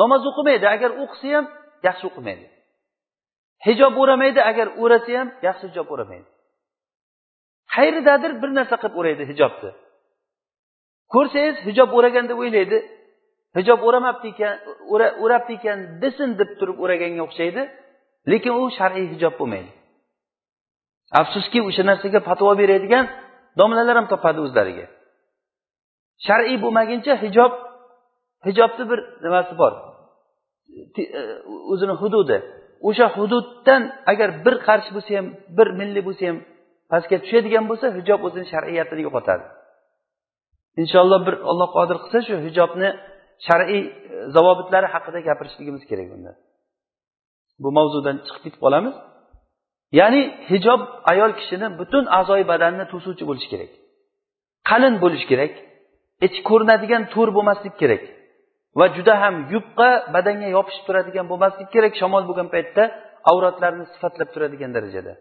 Namoz 0.01 0.21
o'qimaydi 0.29 0.65
agar 0.75 0.91
o'qisa 1.03 1.27
ham 1.35 1.45
yaxshi 1.87 2.05
o'qimaydi. 2.09 2.45
Hijob 3.65 3.93
o'ramaydi 4.01 4.41
agar 4.51 4.67
o'rasa 4.81 5.11
ham 5.19 5.27
yaxshi 5.47 5.65
hijob 5.69 5.87
o'ramaydi. 5.93 6.27
Qayeridadir 7.75 8.31
bir 8.41 8.49
narsa 8.57 8.75
qilib 8.81 8.95
o'raydi 8.99 9.23
hijobni. 9.31 9.71
Ko'rsangiz 11.13 11.57
hijob 11.67 11.89
o'ragan 11.97 12.25
deb 12.31 12.37
o'ylaydi 12.43 12.77
hijob 13.57 13.79
o'ramabdi 13.87 14.27
ekan 14.33 14.53
o'rabdi 15.23 15.53
ekan 15.59 15.79
desin 16.03 16.29
deb 16.39 16.49
turib 16.59 16.77
o'raganga 16.83 17.21
o'xshaydi. 17.27 17.61
Lekin 18.31 18.53
u 18.61 18.63
shar'iy 18.77 19.07
hijob 19.13 19.33
bo'lmaydi. 19.39 19.71
Afsuski 21.19 21.59
o'sha 21.69 21.83
narsaga 21.89 22.19
fatvo 22.29 22.51
beradigan 22.61 23.05
domlalar 23.59 23.95
ham 23.99 24.07
topadi 24.13 24.39
o'zlariga. 24.45 24.85
Shar'iy 26.27 26.57
bo'lmaguncha 26.63 27.13
hijob 27.23 27.53
hijobni 28.47 28.83
bir 28.91 28.99
nimasi 29.23 29.53
bor? 29.61 29.73
E, 31.01 31.03
o'zini 31.71 31.95
hududi. 32.01 32.37
O'sha 32.89 33.07
hududdan 33.17 33.81
agar 34.11 34.29
bir 34.45 34.55
qarshi 34.67 34.89
bo'lsa 34.95 35.11
ham 35.19 35.27
bir 35.57 35.67
milli 35.79 36.01
bo'lsa 36.07 36.23
ham 36.29 36.37
pastga 36.93 37.17
tushadigan 37.23 37.65
bo'lsa 37.69 37.87
hijob 37.97 38.21
o'zini 38.27 38.45
shar'iyatini 38.53 39.01
yo'qotadi 39.07 39.45
inshaalloh 40.81 41.19
bir 41.27 41.35
olloh 41.51 41.69
qodir 41.77 41.97
qilsa 42.03 42.19
shu 42.27 42.35
hijobni 42.47 42.89
shar'iy 43.47 43.81
e, 43.85 43.91
zavobitlari 44.35 44.87
haqida 44.93 45.19
gapirishligimiz 45.27 45.83
kerak 45.91 46.09
unda 46.17 46.31
bu 47.63 47.69
mavzudan 47.77 48.15
chiqib 48.25 48.41
ketib 48.45 48.61
qolamiz. 48.65 48.95
Ya'ni 49.99 50.21
hijob 50.51 50.81
ayol 51.11 51.31
kishini 51.39 51.67
butun 51.79 52.03
a'zoyi 52.19 52.45
badanini 52.51 52.85
to'suvchi 52.93 53.23
bo'lishi 53.29 53.49
kerak. 53.53 53.71
Qalin 54.69 54.95
bo'lishi 55.03 55.27
kerak. 55.31 55.53
Ichi 56.25 56.41
ko'rinadigan 56.49 57.03
to'r 57.13 57.29
bo'lmaslik 57.37 57.75
kerak. 57.81 58.03
Va 58.79 58.85
juda 58.95 59.13
ham 59.23 59.35
yupqa 59.53 59.89
badanga 60.15 60.47
yopishib 60.57 60.83
turadigan 60.87 61.25
bo'lmaslik 61.31 61.69
kerak 61.75 61.93
shamol 62.01 62.23
bo'lgan 62.29 62.47
paytda 62.55 62.83
avratlarni 63.31 63.85
sifatlab 63.93 64.29
turadigan 64.33 64.71
darajada. 64.77 65.13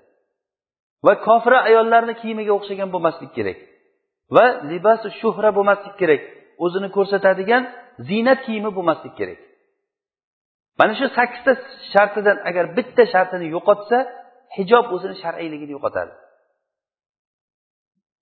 Va 1.07 1.15
kofira 1.27 1.59
ayollarni 1.69 2.15
kiyimiga 2.21 2.53
o'xshagan 2.59 2.89
bo'lmaslik 2.95 3.31
kerak. 3.37 3.59
Va 4.37 4.47
libosi 4.71 5.09
shuhra 5.21 5.51
bo'lmaslik 5.57 5.95
kerak. 6.01 6.23
O'zini 6.65 6.89
ko'rsatadigan 6.97 7.63
ziynat 8.09 8.39
kiyimi 8.47 8.71
bo'lmaslik 8.77 9.15
kerak. 9.21 9.41
Mana 10.79 10.93
shu 10.99 11.07
sakkizta 11.19 11.53
shartidan 11.93 12.39
agar 12.49 12.65
bitta 12.77 13.03
shartini 13.15 13.47
yo'qotsa 13.57 13.99
hijob 14.57 14.87
o'zini 14.95 15.17
shar'iyligini 15.23 15.73
yo'qotadi. 15.77 16.13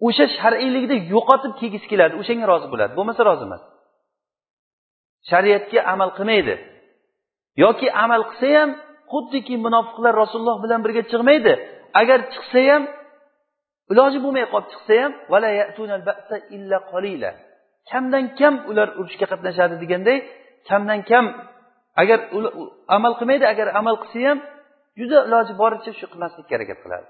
O'sha 0.06 0.26
shar'iylikni 0.38 0.96
yo'qotib 1.14 1.52
kiygisi 1.60 1.86
keladi 1.92 2.14
o'shanga 2.20 2.46
rozi 2.52 2.66
bo'ladi 2.72 2.92
bo'lmasa 2.98 3.22
rozi 3.28 3.44
emas. 3.48 3.62
Shariatga 5.30 5.80
amal 5.92 6.10
qilmaydi. 6.18 6.54
Yoki 7.64 7.88
amal 8.04 8.22
qilsa 8.30 8.48
ham 8.58 8.70
xuddiki 9.12 9.54
munofiqlar 9.66 10.12
rasululloh 10.22 10.58
bilan 10.64 10.80
birga 10.84 11.02
chiqmaydi. 11.10 11.52
agar 12.01 12.19
chiqsa 12.33 12.61
ham 12.69 12.83
iloji 13.91 14.17
bo'lmay 14.23 14.45
qolib 14.53 14.67
chiqsa 14.73 14.93
ham 15.03 15.11
kamdan 17.91 18.25
kam 18.39 18.53
ular 18.69 18.87
urushga 18.99 19.25
qatnashadi 19.31 19.75
deganday 19.83 20.17
kamdan 20.69 20.99
kam 21.09 21.25
agar 22.01 22.19
amal 22.95 23.13
qilmaydi 23.19 23.45
agar 23.53 23.67
amal 23.79 23.95
qilsa 24.03 24.19
ham 24.29 24.39
juda 24.99 25.17
iloji 25.27 25.53
boricha 25.61 25.91
shu 25.99 26.05
qilmaslikka 26.11 26.53
harakat 26.55 26.79
qiladi 26.83 27.07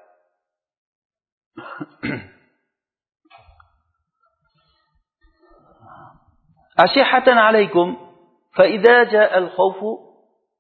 أشحة 6.86 7.28
عليكم 7.48 7.88
فإذا 8.58 9.04
جاء 9.04 9.38
الخوف 9.38 9.80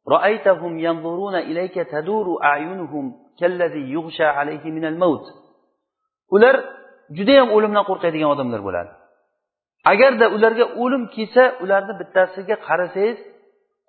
رأيتهم 0.08 0.80
ينظرون 0.80 1.36
إليك 1.36 1.74
تدور 1.74 2.44
أعينهم 2.44 3.06
ular 6.35 6.57
judayam 7.17 7.49
o'limdan 7.57 7.85
qo'rqadigan 7.91 8.31
odamlar 8.35 8.61
bo'ladi. 8.69 8.91
Agarda 9.93 10.27
ularga 10.37 10.67
o'lim 10.83 11.03
kelsa 11.15 11.43
ularni 11.63 11.95
bittasiga 12.01 12.57
qarasangiz 12.69 13.19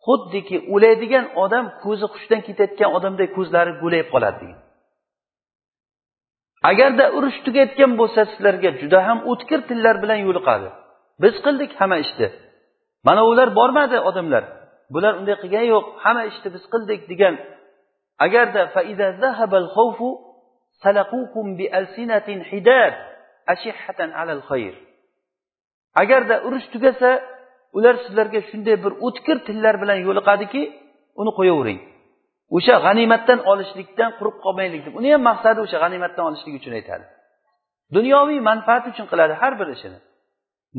xuddiki 0.06 0.58
o'laydigan 0.76 1.26
odam 1.44 1.66
ko'zi 1.84 2.06
hushdan 2.14 2.42
ketayotgan 2.48 2.90
odamday 2.98 3.28
ko'zlari 3.38 3.72
go'layib 3.82 4.08
qoladi 4.14 4.38
degan. 4.42 4.60
Agarda 6.72 7.06
urush 7.18 7.38
tugayotgan 7.46 7.92
bo'lsa 8.00 8.22
sizlarga 8.32 8.70
juda 8.82 9.00
ham 9.08 9.20
o'tkir 9.32 9.60
tillar 9.70 9.96
bilan 10.04 10.20
yo'liqadi. 10.28 10.68
Biz 11.24 11.36
qildik 11.46 11.72
hamma 11.80 11.98
ishni. 12.06 12.28
Mana 13.08 13.22
ular 13.32 13.50
bormadi 13.60 13.98
odamlar. 14.10 14.44
Bular 14.94 15.14
unday 15.20 15.36
qilgani 15.44 15.68
yo'q. 15.74 15.86
Hamma 16.04 16.24
ishni 16.32 16.50
biz 16.56 16.64
qildik 16.74 17.02
degan 17.12 17.34
agarda 18.26 18.62
agarda 26.02 26.36
urush 26.48 26.68
tugasa 26.74 27.10
ular 27.78 27.96
sizlarga 28.04 28.40
shunday 28.50 28.76
bir 28.84 28.94
o'tkir 29.06 29.38
tillar 29.48 29.76
bilan 29.82 30.00
yo'liqadiki 30.08 30.62
uni 31.22 31.32
qo'yavering. 31.40 31.80
O'sha 32.56 32.76
g'animatdan 32.86 33.40
olishlikdan 33.52 34.12
quruq 34.20 34.38
qolmaylik 34.46 34.82
deb. 34.86 34.94
Uni 35.00 35.10
ham 35.14 35.24
maqsadi 35.30 35.60
o'sha 35.66 35.78
g'animatdan 35.84 36.24
olishlik 36.30 36.54
uchun 36.60 36.74
aytadi. 36.80 37.06
Dunyoviy 37.96 38.40
manfaat 38.50 38.84
uchun 38.92 39.06
qiladi 39.12 39.34
har 39.42 39.54
bir 39.60 39.68
ishini. 39.76 40.00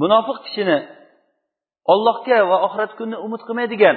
Munofiq 0.03 0.39
kishini 0.47 0.79
ollohga 1.93 2.39
va 2.51 2.57
oxirat 2.67 2.93
kunini 2.99 3.19
umid 3.27 3.43
qilmaydigan 3.49 3.97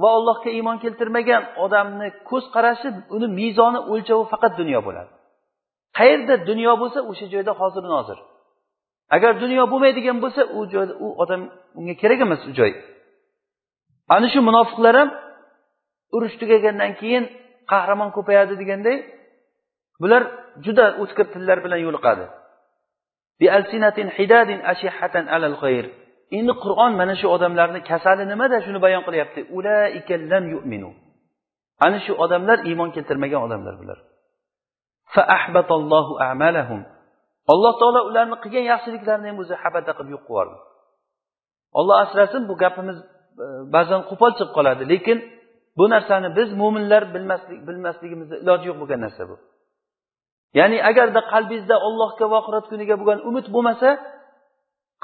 va 0.00 0.08
allohga 0.16 0.50
iymon 0.58 0.76
keltirmagan 0.84 1.42
odamni 1.64 2.08
ko'z 2.30 2.44
qarashi 2.54 2.88
uni 3.16 3.28
mezoni 3.40 3.80
o'lchovi 3.92 4.24
faqat 4.32 4.52
dunyo 4.60 4.80
bo'ladi. 4.86 5.10
Qayerda 5.98 6.34
dunyo 6.50 6.72
bo'lsa 6.82 6.98
o'sha 7.10 7.26
joyda 7.34 7.52
hozir 7.60 7.84
nozir. 7.94 8.18
Agar 9.16 9.32
dunyo 9.44 9.62
bo'lmaydigan 9.72 10.16
bo'lsa 10.24 10.42
u 10.56 10.60
joyda 10.74 10.94
u 11.04 11.06
odam 11.22 11.42
unga 11.78 11.94
kerak 12.02 12.20
emas 12.26 12.42
u 12.50 12.52
joy. 12.58 12.72
Ana 14.14 14.28
shu 14.32 14.40
munofiqlar 14.48 14.94
ham 15.00 15.10
urush 16.16 16.36
tugagandan 16.40 16.92
keyin 17.00 17.24
qahramon 17.70 18.10
ko'payadi 18.16 18.54
deganday 18.62 18.96
bular 20.02 20.22
juda 20.64 20.86
o'tkir 21.02 21.26
tillar 21.34 21.58
bilan 21.64 21.80
yo'liqadi. 21.86 22.24
Endi 26.38 26.52
qur'on 26.64 26.92
mana 27.00 27.14
shu 27.20 27.26
odamlarni 27.36 27.80
kasali 27.90 28.24
nimada 28.32 28.56
shuni 28.64 28.78
bayon 28.84 29.02
qilyapti? 29.06 29.40
Yu'minu. 30.54 30.90
Ana 31.86 31.98
shu 32.06 32.12
odamlar 32.24 32.58
iymon 32.68 32.90
keltirmagan 32.96 33.40
odamlar 33.46 33.74
bular. 33.80 33.98
Alloh 37.52 37.72
taolo 37.80 38.00
ularni 38.10 38.36
qilgan 38.44 38.64
yaxshiliklarini 38.72 39.26
ham 39.30 39.38
o'zi 39.42 39.54
habata 39.62 39.92
qilib 39.98 40.10
yo'q 40.14 40.24
qilib 40.26 40.30
yubordi 40.30 40.56
olloh 41.78 41.96
asrasin 42.04 42.48
bu 42.48 42.54
gapimiz 42.62 42.98
e, 43.44 43.46
ba'zan 43.74 44.00
qo'pol 44.10 44.30
chiqib 44.38 44.52
qoladi 44.56 44.82
lekin 44.92 45.18
bu 45.78 45.84
narsani 45.94 46.28
biz 46.38 46.48
mo'minlar 46.60 47.02
bilmaslik 47.14 47.60
bilmasligimizni 47.68 48.36
iloji 48.42 48.64
yo'q 48.70 48.78
bo'lgan 48.82 49.00
narsa 49.06 49.22
bu. 49.30 49.36
Ya'ni 50.58 50.78
agarda 50.90 51.20
qalbingizda 51.32 51.76
ollohga 51.88 52.26
va 52.32 52.36
oxirat 52.42 52.64
kuniga 52.72 52.94
bo'lgan 53.00 53.20
umid 53.28 53.46
bo'lmasa 53.54 53.88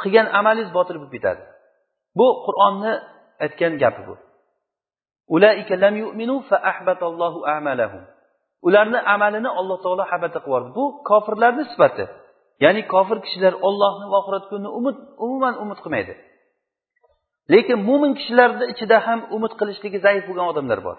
qilgan 0.01 0.27
amalingiz 0.39 0.71
botil 0.79 0.97
bo'lib 1.01 1.13
ketadi. 1.17 1.43
Bu 2.19 2.27
qur'onni 2.47 2.93
aytgan 3.45 3.73
gapi 3.83 4.03
bu. 4.09 4.15
Ularni 8.67 8.99
amalini 9.15 9.51
alloh 9.61 9.79
taolo 9.85 10.05
habata 10.13 10.39
qilib 10.45 10.49
yubordi 10.49 10.71
bu 10.79 10.85
kofirlarni 11.09 11.65
sifati. 11.73 12.05
Ya'ni 12.65 12.83
kofir 12.93 13.19
kishilar 13.25 13.55
ollohni 13.69 14.07
va 14.13 14.17
oxirat 14.23 14.45
kunini 14.51 14.71
umid 14.79 14.97
umuman 15.25 15.55
umid 15.63 15.79
qilmaydi. 15.85 16.15
Lekin 17.53 17.79
mo'min 17.89 18.13
kishilarni 18.19 18.65
ichida 18.73 18.97
ham 19.07 19.21
umid 19.37 19.53
qilishligi 19.61 19.99
zaif 20.07 20.23
bo'lgan 20.29 20.47
odamlar 20.53 20.81
bor. 20.87 20.99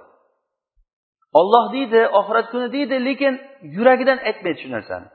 Olloh 1.39 1.65
deydi 1.75 2.01
oxirat 2.19 2.47
kuni 2.53 2.67
deydi 2.75 2.95
lekin 3.07 3.33
yuragidan 3.75 4.19
aytmaydi 4.29 4.59
shu 4.63 4.69
narsani. 4.75 5.07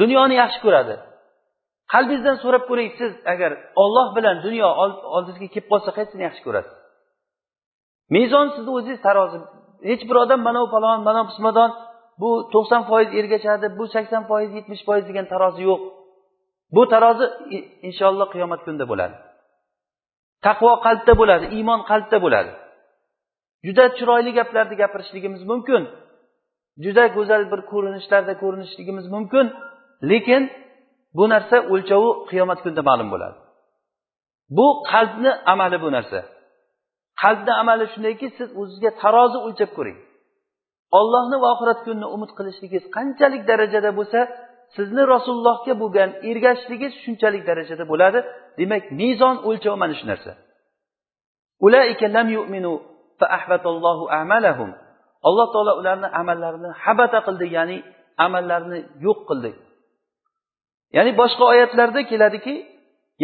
Dunyoni 0.00 0.34
yaxshi 0.42 0.60
ko'radi. 0.66 0.94
Qalbingizdan 1.92 2.36
so'rab 2.42 2.64
ko'ring 2.70 2.90
siz 3.00 3.12
agar 3.32 3.50
olloh 3.82 4.06
bilan 4.16 4.36
dunyo 4.46 4.68
oldingizga 5.16 5.48
kelib 5.54 5.68
qolsa 5.72 5.90
qaysini 5.98 6.22
yaxshi 6.28 6.42
ko'rasiz? 6.46 6.74
Mezon 8.14 8.46
sizni 8.54 8.70
o'zingiz 8.78 9.00
tarozi 9.06 9.38
hech 9.90 10.02
bir 10.08 10.16
odam 10.24 10.40
mana 10.46 10.58
bu 10.64 10.68
falon 10.74 10.98
mana 11.08 11.20
bu 11.24 11.28
pismadon 11.30 11.70
bu 12.20 12.30
to'qson 12.52 12.82
foiz 12.90 13.08
ergashadi 13.20 13.66
bu 13.78 13.84
sakson 13.94 14.22
foiz 14.30 14.50
yetmish 14.58 14.82
foiz 14.88 15.04
degan 15.08 15.26
tarozi 15.32 15.62
yo'q. 15.70 15.80
Bu 16.74 16.82
tarozi 16.92 17.26
inshaalloh 17.88 18.28
qiyomat 18.34 18.60
kunida 18.66 18.86
bo'ladi. 18.92 19.16
Taqvo 20.46 20.72
qalbda 20.86 21.12
bo'ladi 21.20 21.46
iymon 21.56 21.80
qalbda 21.90 22.18
bo'ladi. 22.24 22.52
Juda 23.66 23.84
chiroyli 23.96 24.30
gaplarni 24.38 24.74
gapirishligimiz 24.82 25.42
mumkin. 25.50 25.82
Juda 26.84 27.04
go'zal 27.16 27.42
bir 27.52 27.60
ko'rinishlarda 27.72 28.34
ko'rinishligimiz 28.42 29.06
mumkin. 29.14 29.46
Lekin 30.10 30.42
bu 31.16 31.24
narsa 31.32 31.56
o'lchovi 31.72 32.10
qiyomat 32.30 32.58
kunida 32.64 32.82
ma'lum 32.90 33.08
bo'ladi. 33.14 33.38
Bu 34.56 34.66
qalbni 34.90 35.32
amali 35.52 35.78
bu 35.84 35.88
narsa. 35.96 36.20
Qalbni 37.22 37.52
amali 37.62 37.84
shundayki 37.92 38.26
siz 38.38 38.48
o'zizga 38.60 38.90
tarozi 39.02 39.38
o'lchab 39.46 39.70
ko'ring. 39.78 39.98
Ollohni 40.98 41.36
va 41.42 41.48
oxirat 41.54 41.78
kunini 41.86 42.08
umid 42.16 42.30
qilishligingiz 42.38 42.84
qanchalik 42.96 43.42
darajada 43.50 43.90
bo'lsa 43.98 44.20
sizni 44.76 45.02
rasulullohga 45.14 45.74
bo'lgan 45.82 46.10
ergashishligingiz 46.30 46.92
shunchalik 47.04 47.42
darajada 47.50 47.84
bo'ladi. 47.92 48.18
Demak 48.60 48.84
mezon 49.00 49.36
o'lchovi 49.48 49.76
mana 49.82 49.94
shu 50.00 50.06
narsa. 50.12 50.32
Alloh 55.28 55.46
taolo 55.54 55.72
ularni 55.80 56.08
amallarini 56.20 56.70
habata 56.84 57.18
qildi 57.26 57.46
ya'ni 57.56 57.76
amallarini 58.26 58.78
yo'q 59.06 59.20
qildi. 59.30 59.50
Ya'ni 60.96 61.12
boshqa 61.20 61.44
oyatlarda 61.52 62.00
keladiki 62.10 62.54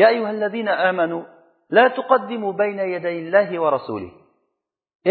ya 0.00 0.06
ayyuhallazina 0.12 0.72
amanu 0.88 1.18
la 1.76 1.84
tuqaddimu 1.96 2.48
bayna 2.60 2.84
yadayillahi 2.94 3.60
va 3.62 3.68
rasulih 3.76 4.12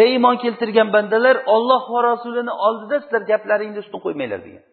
ey 0.01 0.07
iymon 0.15 0.35
keltirgan 0.43 0.89
bandalar 0.95 1.37
olloh 1.55 1.83
va 1.93 1.99
rasulini 2.11 2.53
oldida 2.67 2.95
sizlar 3.03 3.21
gaplaringni 3.31 3.79
ustun 3.83 3.99
qo'ymanglar 4.05 4.41
degan. 4.47 4.63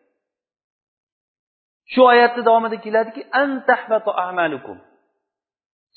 Shu 1.92 2.00
oyatni 2.12 2.42
davomida 2.48 2.78
keladiki 2.86 3.20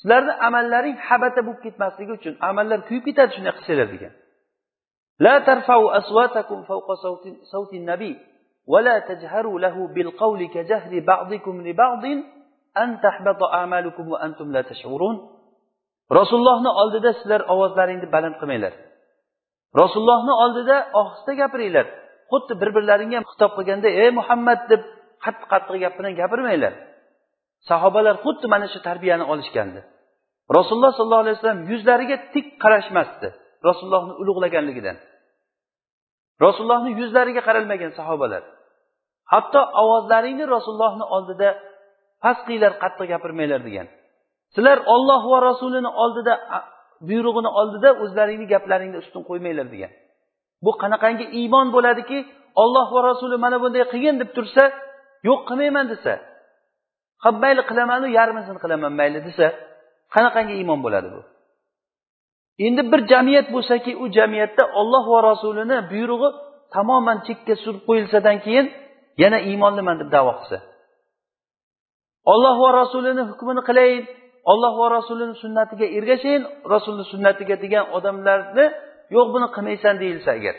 sizlarni 0.00 0.32
amallaring 0.46 0.96
habata 1.08 1.40
bo'lib 1.46 1.60
ketmasligi 1.66 2.12
uchun 2.18 2.34
amallar 2.48 2.80
kuyib 2.88 3.04
ketadi 3.08 3.30
shunday 3.36 3.52
qilsanglar 3.58 3.88
degan. 3.94 4.12
La 5.24 5.34
tarfau 5.48 5.82
aswatakum 6.00 6.58
fawqa 6.70 6.94
sawti 7.52 7.78
nabiy 7.90 8.14
ولا 8.67 8.99
تجهروا 8.99 9.59
له 9.59 9.87
بالقول 9.95 10.47
كجهر 10.47 10.99
بعضكم 10.99 11.67
لبعض 11.67 12.03
أن 12.77 12.89
تحبط 13.01 13.43
أعمالكم 13.43 14.09
وأنتم 14.09 14.51
لا 14.51 14.61
تشعرون 14.61 15.41
rasulullohni 16.19 16.69
oldida 16.81 17.13
sizlar 17.19 17.41
ovozlaringni 17.53 18.07
baland 18.15 18.35
qilmanglar 18.39 18.73
rasulullohni 19.81 20.33
oldida 20.43 20.77
ohista 21.01 21.31
gapiringlar 21.41 21.85
xuddi 22.31 22.53
bir 22.61 22.69
birlaringga 22.75 23.19
xitob 23.31 23.51
qilganda 23.57 23.89
ey 24.01 24.09
muhammad 24.19 24.59
deb 24.71 24.81
qattiq 25.23 25.47
qattiq 25.53 25.75
gap 25.83 25.93
bilan 25.99 26.13
gapirmanglar 26.21 26.73
sahobalar 27.69 28.15
xuddi 28.25 28.45
mana 28.53 28.67
shu 28.73 28.79
tarbiyani 28.87 29.25
olishgandi 29.33 29.79
rasululloh 30.57 30.91
sollallohu 30.97 31.23
alayhi 31.25 31.37
vasallam 31.37 31.61
yuzlariga 31.71 32.17
tik 32.33 32.47
qarashmasdi 32.63 33.27
rasulullohni 33.67 34.13
ulug'laganligidan 34.21 34.97
rasulullohni 36.45 36.91
yuzlariga 37.01 37.41
qaralmagan 37.47 37.91
sahobalar 37.99 38.43
Hatto 39.32 39.60
ovozlaringni 39.82 40.44
rasulullohni 40.54 41.04
oldida 41.16 41.48
past 42.22 42.40
qilinglar 42.46 42.72
qattiq 42.82 43.06
gapirmanglar 43.12 43.60
degan. 43.68 43.86
Sizlar 44.54 44.78
olloh 44.94 45.22
va 45.32 45.38
rasulini 45.50 45.90
oldida 46.02 46.34
buyrug'ini 47.08 47.50
oldida 47.60 47.90
o'zlaringni 48.02 48.46
gaplaringni 48.54 48.98
ustun 49.04 49.22
qo'ymanglar 49.28 49.66
degan. 49.74 49.92
Bu 50.64 50.70
qanaqangi 50.82 51.26
iymon 51.40 51.66
bo'ladiki 51.76 52.18
olloh 52.62 52.86
va 52.94 53.00
rasuli 53.10 53.36
mana 53.44 53.56
bunday 53.62 53.84
qilgin 53.92 54.16
deb 54.22 54.30
tursa 54.36 54.64
yo'q 55.28 55.40
qilmayman 55.48 55.86
desa 55.92 56.12
ha 57.22 57.28
mayli 57.42 57.62
qilamanu 57.70 58.06
yarmisini 58.18 58.58
qilaman 58.64 58.92
mayli 59.00 59.18
desa 59.28 59.46
qanaqangi 60.14 60.54
iymon 60.60 60.80
bo'ladi 60.86 61.08
bu? 61.14 61.20
Endi 62.66 62.82
bir 62.92 63.00
jamiyat 63.12 63.46
bo'lsaki 63.54 63.92
u 64.02 64.04
jamiyatda 64.16 64.64
olloh 64.80 65.04
va 65.12 65.18
rasulini 65.30 65.76
buyrug'i 65.92 66.28
tamoman 66.74 67.18
chekka 67.26 67.54
surib 67.62 67.82
qo'yilsadan 67.88 68.36
keyin 68.44 68.66
yana 69.22 69.38
iymonliman 69.48 69.96
deb 70.00 70.08
davo 70.16 70.32
qilsa. 70.38 70.58
Olloh 72.32 72.56
va 72.62 72.70
rasulini 72.80 73.22
hukmini 73.30 73.62
qilayin 73.68 74.04
olloh 74.52 74.72
va 74.80 74.86
rasulini 74.96 75.34
sunnatiga 75.42 75.86
ergashayin 75.98 76.42
rasulni 76.74 77.04
sunnatiga 77.12 77.56
degan 77.64 77.84
odamlarni 77.96 78.66
yo'q 79.16 79.28
buni 79.34 79.48
qilmaysan 79.56 79.94
deyilsa 80.02 80.30
agar. 80.38 80.56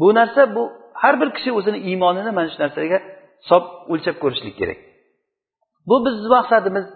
Bu 0.00 0.06
narsa 0.18 0.42
bu 0.56 0.62
har 1.02 1.14
bir 1.20 1.28
kishi 1.36 1.50
o'zini 1.58 1.78
iymonini 1.88 2.30
mana 2.38 2.48
shu 2.52 2.58
narsaga 2.64 2.98
hisob 3.42 3.64
o'lchab 3.92 4.16
ko'rishlik 4.22 4.54
kerak. 4.60 4.78
Bu 5.88 5.96
bizni 6.04 6.28
maqsadimiz. 6.36 6.86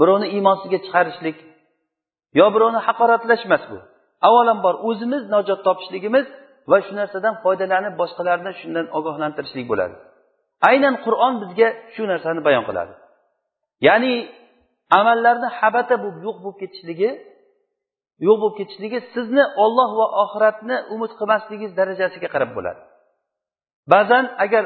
Birovni 0.00 0.26
iymonsizga 0.36 0.78
chiqarishlik 0.84 1.36
yo 2.38 2.46
birovni 2.54 2.80
haqoratlash 2.86 3.42
emas 3.48 3.64
bu. 3.70 3.78
Avvalambor 4.26 4.74
o'zimiz 4.88 5.22
najot 5.34 5.60
topishligimiz 5.66 6.26
va 6.70 6.78
shu 6.86 6.92
narsadan 7.00 7.34
foydalanib 7.44 7.94
boshqalarni 8.00 8.52
shundan 8.60 8.86
ogohlantirishlik 8.98 9.66
bo'ladi. 9.72 9.94
Aynan 10.70 10.94
qur'on 11.06 11.34
bizga 11.42 11.68
shu 11.94 12.02
narsani 12.12 12.40
bayon 12.48 12.64
qiladi. 12.68 12.92
Ya'ni 13.88 14.14
amallarni 14.98 15.48
habata 15.58 15.94
bo'lib 16.02 16.18
yo'q 16.26 16.36
bo'lib 16.44 16.58
ketishligi 16.62 17.10
yo'q 18.26 18.36
bo'lib 18.42 18.56
ketishligi 18.60 18.98
sizni 19.14 19.44
olloh 19.64 19.90
va 20.00 20.06
oxiratni 20.22 20.76
umid 20.94 21.12
qilmasligingiz 21.18 21.72
darajasiga 21.80 22.28
qarab 22.34 22.50
bo'ladi. 22.56 22.80
Ba'zan 23.92 24.24
agar 24.44 24.64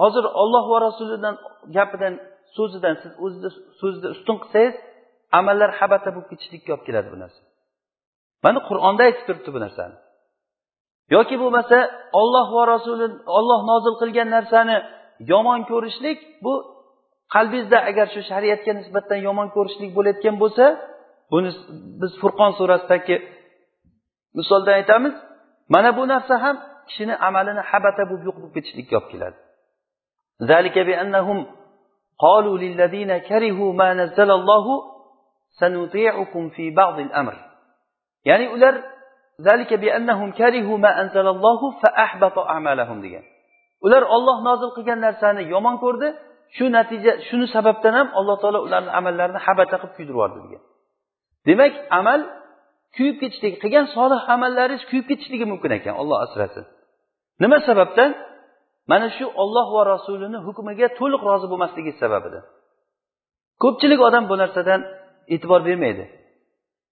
hozir 0.00 0.24
olloh 0.42 0.64
va 0.72 0.78
rasulidan 0.88 1.34
gapidan 1.76 2.14
so'zidan 2.56 2.94
siz 3.02 3.12
o'zizni 3.24 3.50
so'zni 3.80 4.08
ustun 4.16 4.36
qilsangiz 4.42 4.74
amallar 5.38 5.70
habata 5.80 6.08
bo'lib 6.14 6.28
ketishlikka 6.32 6.70
olib 6.74 6.84
keladi 6.88 7.08
bu 7.14 7.18
narsa. 7.22 7.40
Mana 8.44 8.58
qur'onda 8.68 9.02
aytib 9.08 9.24
turibdi 9.28 9.50
bu 9.56 9.60
narsani. 9.66 9.96
yoki 11.15 11.35
bo'lmasa 11.41 11.77
olloh 12.21 12.47
va 12.57 12.63
rasuli 12.73 13.05
olloh 13.37 13.59
nozil 13.71 13.95
qilgan 14.01 14.29
narsani 14.35 14.77
yomon 15.31 15.59
ko'rishlik 15.71 16.19
bu 16.45 16.53
qalbingizda 17.35 17.77
agar 17.89 18.07
shu 18.13 18.21
shariatga 18.31 18.71
nisbatan 18.79 19.19
yomon 19.27 19.47
ko'rishlik 19.55 19.91
bo'layotgan 19.97 20.35
bo'lsa 20.43 20.65
buni 21.31 21.49
biz 22.01 22.11
furqon 22.21 22.51
surasidagi 22.59 23.15
misoldan 24.37 24.73
aytamiz 24.81 25.15
mana 25.73 25.89
bu 25.97 26.03
narsa 26.13 26.33
ham 26.43 26.55
kishini 26.87 27.15
amalini 27.27 27.61
habata 27.71 28.03
bo'lib 28.09 28.23
yo'q 28.27 28.37
bo'lib 28.41 28.53
ketishlikka 28.57 28.93
olib 28.99 29.09
keladi 29.13 29.37
قالوا 32.25 32.57
للذين 32.57 33.11
كرهوا 33.17 33.73
ما 33.73 33.89
نزل 33.93 34.29
الله 34.31 34.65
سنطيعكم 35.61 36.43
في 36.49 36.65
بعض 36.71 36.99
الأمر 36.99 37.35
ya'ni 38.25 38.47
ular 38.55 38.75
zalika 39.46 39.74
biannahum 39.84 40.28
karihu 40.40 40.72
ma 40.84 40.90
anzalallohu 41.02 41.66
fa 41.80 41.88
ahbata 42.04 42.40
a'malahum 42.54 42.98
degan. 43.04 43.24
Ular 43.86 44.02
olloh 44.16 44.36
nozil 44.48 44.70
qilgan 44.76 44.98
narsani 45.06 45.42
yomon 45.54 45.76
ko'rdi. 45.84 46.08
Shu 46.56 46.64
natija 46.76 47.12
shuni 47.28 47.46
sababdan 47.56 47.92
ham 47.98 48.08
alloh 48.18 48.36
taolo 48.42 48.60
ularni 48.66 48.90
amallarini 48.98 49.40
habata 49.46 49.76
qilib 49.80 49.92
kuydirib 49.96 50.16
yubordi 50.16 50.38
degan. 50.44 50.62
Demak 51.48 51.74
amal 51.98 52.20
kuyib 52.96 53.16
ketishligi 53.22 53.56
qilgan 53.62 53.86
solih 53.96 54.20
amallaringiz 54.34 54.82
kuyib 54.90 55.06
ketishligi 55.10 55.46
mumkin 55.52 55.70
ekan 55.78 55.94
olloh 56.02 56.18
asrasin. 56.24 56.64
Nima 57.42 57.58
sababdan? 57.68 58.10
Mana 58.90 59.08
shu 59.16 59.26
olloh 59.42 59.66
va 59.76 59.82
rasulini 59.94 60.38
hukmiga 60.46 60.86
to'liq 60.98 61.22
rozi 61.30 61.46
bo'lmasligi 61.52 61.92
sababidan. 62.02 62.44
Ko'pchilik 63.62 64.00
odam 64.08 64.24
bu 64.30 64.34
narsadan 64.42 64.80
e'tibor 65.34 65.60
bermaydi. 65.68 66.04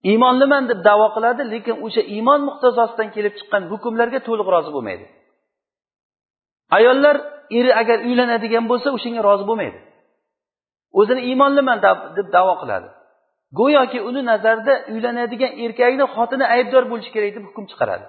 Iymonliman 0.03 0.63
deb 0.69 0.79
davo 0.89 1.07
qiladi? 1.15 1.41
Lekin 1.53 1.75
o'sha 1.85 2.01
iymon 2.15 2.41
muqtazosidan 2.49 3.09
kelib 3.15 3.33
chiqqan 3.39 3.63
hukmlarga 3.71 4.19
to'liq 4.27 4.47
rozi 4.55 4.71
bo'lmaydi. 4.75 5.05
Ayollar 6.77 7.15
eri 7.59 7.71
agar 7.81 7.97
uylanadigan 8.07 8.65
bo'lsa 8.71 8.87
o'shanga 8.95 9.21
rozi 9.29 9.45
bo'lmaydi. 9.49 9.79
O'zini 10.99 11.21
iymonliman 11.29 11.77
deb 12.17 12.27
davo 12.37 12.53
qiladi? 12.61 12.87
Go'yoki 13.59 13.99
uni 14.09 14.21
nazarida 14.31 14.73
uylanadigan 14.93 15.51
erkakni 15.63 16.05
xotini 16.15 16.45
aybdor 16.55 16.83
bo'lishi 16.91 17.11
kerak 17.15 17.31
deb 17.37 17.43
hukm 17.49 17.65
chiqaradi. 17.71 18.05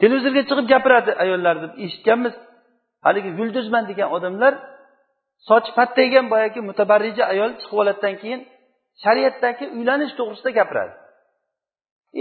Televizorga 0.00 0.42
chiqib 0.48 0.66
gapiradi 0.72 1.10
ayollar 1.24 1.54
deb 1.64 1.72
eshitganmiz. 1.84 2.34
Haligi 3.06 3.30
yulduzman 3.40 3.84
degan 3.90 4.08
odamlar 4.16 4.52
sochi 5.48 5.70
pattaygan 5.78 6.26
boyagi 6.32 6.60
mutabarrija 6.70 7.24
ayol 7.32 7.50
chiqib 7.60 7.78
oladidan 7.82 8.14
keyin 8.22 8.40
shariatdagi 9.04 9.64
uylanish 9.76 10.12
to'g'risida 10.18 10.50
gapiradi. 10.58 10.94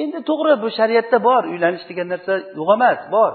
Endi 0.02 0.20
to'g'ri 0.30 0.54
bu 0.63 0.68
shariatda 0.80 1.18
bor 1.28 1.44
uylanish 1.54 1.86
degan 1.90 2.08
narsa 2.13 2.34
yo'q 2.60 2.70
emas 2.78 3.00
bor. 3.16 3.32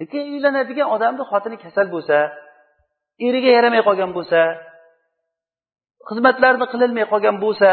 Lekin 0.00 0.22
uylanadigan 0.34 0.88
odamni 0.94 1.24
xotini 1.30 1.56
kasal 1.64 1.86
bo'lsa 1.94 2.16
eriga 3.26 3.50
yaramay 3.56 3.82
qolgan 3.88 4.10
bo'lsa 4.16 4.40
xizmatlarni 6.08 6.66
qilolmay 6.72 7.06
qolgan 7.12 7.36
bo'lsa 7.44 7.70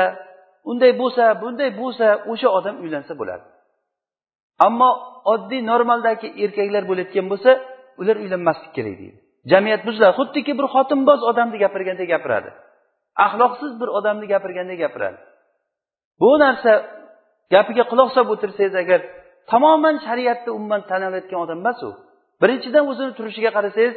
unday 0.72 0.92
bo'lsa 1.02 1.24
bunday 1.42 1.70
bo'lsa 1.82 2.08
o'sha 2.32 2.50
odam 2.58 2.76
uylansa 2.84 3.14
bo'ladi. 3.20 3.46
Ammo 4.68 4.90
oddiy 5.34 5.62
normaldagi 5.72 6.28
erkaklar 6.44 6.84
bo'layotgan 6.90 7.26
bo'lsa 7.32 7.52
ular 8.02 8.16
uylanmaslik 8.24 8.72
kerak 8.78 8.96
deydi. 9.02 9.20
Jamiyat 9.52 9.82
buziladi. 9.88 10.14
Xuddiki 10.20 10.54
bir 10.60 10.66
xotinboz 10.74 11.20
odamni 11.30 11.58
gapirgandek 11.64 12.08
gapiradi. 12.14 12.50
Axloqsiz 13.26 13.72
bir 13.82 13.90
odamni 13.98 14.26
gapirgandek 14.34 14.80
gapiradi. 14.84 15.18
Bu 16.20 16.40
narsa 16.40 16.72
gapiga 17.54 17.84
quloq 17.92 18.10
solib 18.16 18.30
o'tirsangiz 18.36 18.76
agar 18.84 19.00
tamoman 19.52 19.96
shariatni 20.06 20.52
umuman 20.58 20.82
tan 20.90 21.02
olayotgan 21.10 21.40
odam 21.46 21.60
emas 21.64 21.80
u 21.88 21.92
birinchidan 22.42 22.84
o'zini 22.92 23.12
turishiga 23.18 23.52
qarasangiz 23.58 23.96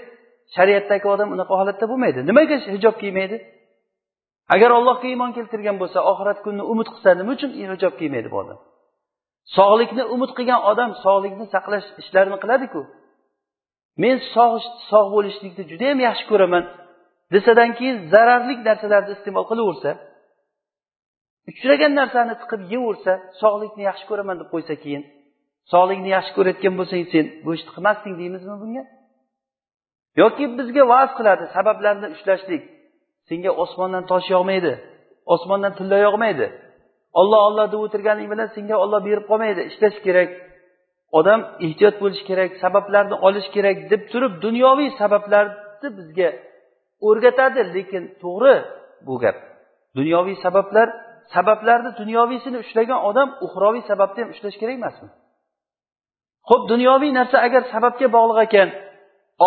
shariatdagi 0.57 1.07
odam 1.14 1.29
unaqa 1.35 1.55
holatda 1.61 1.87
bo'lmaydi. 1.90 2.20
Nimaga 2.31 2.57
hijob 2.74 2.94
kiymaydi 3.03 3.37
agar 4.55 4.70
allohga 4.79 5.07
iymon 5.12 5.31
keltirgan 5.37 5.77
bo'lsa 5.83 5.98
oxirat 6.11 6.38
kunini 6.44 6.64
umid 6.72 6.88
qilsa 6.94 7.11
nima 7.20 7.33
uchun 7.37 7.50
hijob 7.72 7.94
kiymaydi 8.00 8.29
bu 8.35 8.37
odam? 8.42 8.59
Sog'likni 9.57 10.05
umid 10.14 10.31
qilgan 10.37 10.61
odam 10.70 10.90
sog'likni 11.05 11.46
saqlash 11.55 11.87
ishlarini 12.03 12.38
qiladiku. 12.42 12.81
Men 14.03 14.16
sog' 14.35 14.57
sog' 14.90 15.09
bo'lishlikni 15.16 15.64
judayam 15.70 15.98
yaxshi 16.09 16.24
ko'raman. 16.31 16.64
Desadan 17.32 17.70
keyin 17.78 17.96
zararli 18.12 18.54
narsalarni 18.68 19.12
iste'mol 19.16 19.46
qilaversa 19.50 19.90
uchragan 21.50 21.92
narsani 22.00 22.34
tiqib 22.42 22.62
yeyversa 22.72 23.12
sog'likni 23.42 23.82
yaxshi 23.90 24.04
ko'raman 24.10 24.37
deb 24.40 24.48
qo'ysa 24.54 24.74
keyin 24.84 25.02
sog'likni 25.72 26.10
yaxshi 26.16 26.32
ko'rayotgan 26.37 26.74
bo'lsang 26.80 27.02
sen 27.12 27.26
bu 27.44 27.50
ishni 27.56 27.70
qilmasding 27.76 28.14
deymizmi 28.20 28.56
bunga? 28.62 28.82
Yoki 30.20 30.44
bizga 30.58 30.82
va'z 30.92 31.10
qiladi 31.18 31.44
sabablarni 31.56 32.08
ushlashlik. 32.14 32.62
Senga 33.28 33.50
osmondan 33.62 34.04
tosh 34.10 34.28
yog'maydi 34.34 34.72
osmondan 35.34 35.72
tilla 35.78 35.98
yog'maydi. 36.06 36.46
Olloh 37.20 37.40
olloh 37.48 37.66
deb 37.72 37.80
o'tirganing 37.87 38.28
bilan 38.32 38.48
senga 38.56 38.76
olloh 38.84 39.00
berib 39.08 39.24
qolmaydi 39.30 39.62
ishlash 39.70 39.98
kerak. 40.06 40.30
Odam 41.18 41.40
ehtiyot 41.66 41.96
bo'lishi 42.02 42.24
kerak 42.30 42.50
sabablarni 42.62 43.16
olish 43.26 43.48
kerak 43.56 43.78
deb 43.92 44.02
turib 44.12 44.32
dunyoviy 44.44 44.90
sabablarni 45.00 45.88
bizga 45.98 46.28
o'rgatadi 47.08 47.60
lekin 47.76 48.02
to'g'ri 48.22 48.56
bu 49.06 49.14
gap. 49.22 49.36
Dunyoviy 49.98 50.36
sabablar 50.44 50.88
sabablarni 51.34 51.90
dunyoviysini 52.00 52.58
ushlagan 52.64 53.00
odam 53.08 53.28
uxroviy 53.46 53.82
sababni 53.90 54.20
ham 54.22 54.30
ushlash 54.34 54.56
kerak 54.60 54.76
emasmi? 54.80 55.10
Ho'p 56.50 56.62
dunyoviy 56.72 57.12
narsa 57.18 57.36
agar 57.46 57.62
sababga 57.74 58.06
bog'liq 58.16 58.38
ekan 58.46 58.68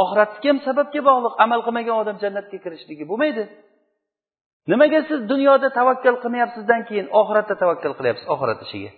oxiratga 0.02 0.48
ham 0.52 0.60
sababga 0.68 1.02
bog'liq 1.10 1.34
amal 1.46 1.60
qilmagan 1.66 1.96
odam 2.02 2.18
jannatga 2.24 2.58
kirishligi 2.64 3.06
bo'lmaydi. 3.12 3.44
Nimaga 4.72 5.00
siz 5.10 5.20
dunyoda 5.32 5.68
tavakkal 5.80 6.16
qilmayapsizdan 6.24 6.82
keyin 6.90 7.08
oxiratda 7.20 7.56
tavakkal 7.62 7.94
qilyapsiz 8.00 8.26
oxirat 8.34 8.60
ishiga? 8.66 8.92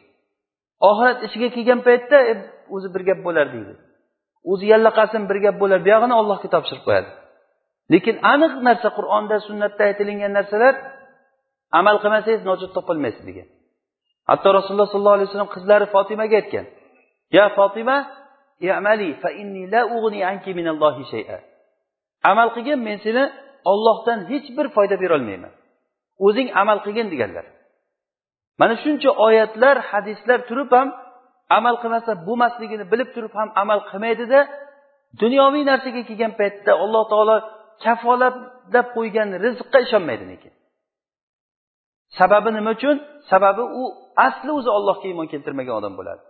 Oxirat 0.89 1.19
ishiga 1.27 1.49
kelgan 1.55 1.79
paytda 1.87 2.17
e, 2.31 2.33
o'zi 2.75 2.87
bir 2.95 3.01
gap 3.09 3.19
bo'lar 3.27 3.47
deydi. 3.55 3.73
O'zi 4.51 4.65
yallaqasin 4.73 5.23
bir 5.29 5.37
gap 5.45 5.55
bo'lar 5.61 5.79
buyog'ini 5.85 6.15
ollohga 6.21 6.47
topshirib 6.55 6.83
qo'yadi. 6.87 7.09
Lekin 7.93 8.15
aniq 8.33 8.53
narsa 8.67 8.89
qur'onda 8.97 9.35
sunnatda 9.47 9.81
aytilingan 9.89 10.31
narsalar 10.37 10.75
amal 11.79 11.95
qilmasangiz 12.03 12.41
nojot 12.49 12.71
topolmaysiz 12.77 13.23
degan. 13.29 13.47
Hatto 14.29 14.47
rasululloh 14.57 14.89
sollallohu 14.93 15.17
alayhi 15.17 15.29
vasallam 15.29 15.51
qizlari 15.55 15.85
fotimaga 15.95 16.35
aytgan 16.41 16.65
ya 17.37 17.45
fotima 17.57 17.97
i'mali 18.67 19.09
fa 19.21 19.29
inni 19.41 19.63
la 19.73 19.81
ughni 19.95 20.19
anki 20.31 20.51
minallohi 20.59 21.03
shay'a. 21.13 21.37
Amal 22.31 22.49
qilgin 22.55 22.79
men 22.87 22.97
seni 23.05 23.23
ollohdan 23.71 24.19
hech 24.31 24.47
bir 24.57 24.67
foyda 24.75 24.95
berolmayman. 25.03 25.53
O'zing 26.25 26.47
amal 26.61 26.77
qilgin 26.85 27.07
deganlar. 27.13 27.45
Mana 28.59 28.75
shuncha 28.83 29.09
oyatlar 29.25 29.75
hadislar 29.91 30.39
turib 30.49 30.69
ham 30.77 30.87
amal 31.57 31.75
qilmasa 31.81 32.11
bo'lmasligini 32.27 32.85
bilib 32.91 33.09
turib 33.15 33.33
ham 33.39 33.49
amal 33.61 33.79
qilmaydida 33.89 34.39
dunyoviy 35.21 35.63
narsaga 35.71 36.01
kelgan 36.09 36.33
paytda 36.39 36.71
alloh 36.83 37.03
taolo 37.11 37.35
kafolatlab 37.83 38.87
qo'ygan 38.95 39.29
rizqqa 39.45 39.77
ishonmaydi 39.85 40.25
lekin 40.31 40.53
sababi 42.17 42.49
nima 42.57 42.71
uchun? 42.77 42.97
Sababi 43.31 43.63
u 43.81 43.83
asli 44.27 44.51
o'zi 44.57 44.69
ollohga 44.77 45.05
iymon 45.11 45.27
keltirmagan 45.33 45.75
odam 45.79 45.93
bo'ladi. 45.99 46.21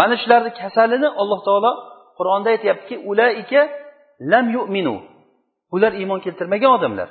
Mana 0.00 0.14
shularni 0.22 0.50
kasalini 0.60 1.08
alloh 1.20 1.40
taolo 1.48 1.72
qur'onda 2.18 2.48
aytyaptiki 2.54 2.96
ulaika 3.10 3.60
lam 4.32 4.46
yu'minu. 4.56 4.96
Ular 5.74 5.92
iymon 6.00 6.20
keltirmagan 6.26 6.70
odamlar. 6.78 7.08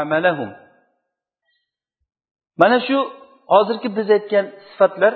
Amalahum. 0.00 0.50
Mana 2.60 2.78
shu 2.86 2.98
hozirgi 3.54 3.88
biz 3.96 4.08
aytgan 4.16 4.46
sifatlar 4.68 5.14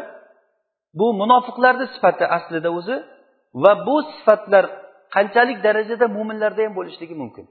bu 0.98 1.06
munofiqlarni 1.20 1.86
sifati 1.94 2.24
aslida 2.36 2.70
o'zi 2.78 2.96
va 3.62 3.72
bu 3.86 3.96
sifatlar 4.12 4.64
qanchalik 5.14 5.58
darajada 5.66 6.06
mo'minlarda 6.16 6.62
ham 6.66 6.74
bo'lishligi 6.78 7.14
mumkin. 7.22 7.44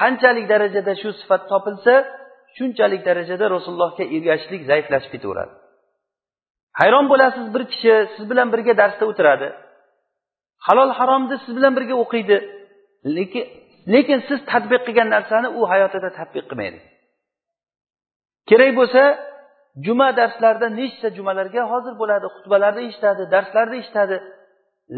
Qanchalik 0.00 0.46
darajada 0.52 0.92
shu 1.02 1.08
sifat 1.20 1.42
topilsa 1.52 1.94
shunchalik 2.56 3.02
darajada 3.08 3.44
rasulullohga 3.54 4.04
ergashishlik 4.16 4.62
zaiflashib 4.70 5.10
ketaveradi. 5.14 5.54
Hayron 6.80 7.06
bo'lasiz 7.12 7.46
bir 7.54 7.62
kishi 7.72 7.92
siz 8.14 8.24
bilan 8.30 8.48
birga 8.54 8.74
darsda 8.82 9.04
o'tiradi. 9.10 9.48
Halol 10.66 10.90
haromni 10.98 11.36
siz 11.44 11.52
bilan 11.58 11.72
birga 11.78 11.94
o'qiydi. 12.04 12.36
Lekin 13.16 13.44
lekin 13.94 14.18
siz 14.28 14.38
tadbiq 14.52 14.82
qilgan 14.86 15.08
narsani 15.16 15.48
u 15.58 15.60
hayotida 15.72 16.10
tadbiq 16.18 16.44
qilmaydi. 16.50 16.80
Kerak 18.50 18.72
bo'lsa 18.80 19.02
juma 19.86 20.08
darslarida 20.20 20.68
nechta 20.80 21.08
jumalarga 21.16 21.62
hozir 21.72 21.94
bo'ladi 22.00 22.26
xutbalarni 22.34 22.82
eshitadi 22.88 23.22
darslarda 23.34 23.76
eshitadi 23.82 24.16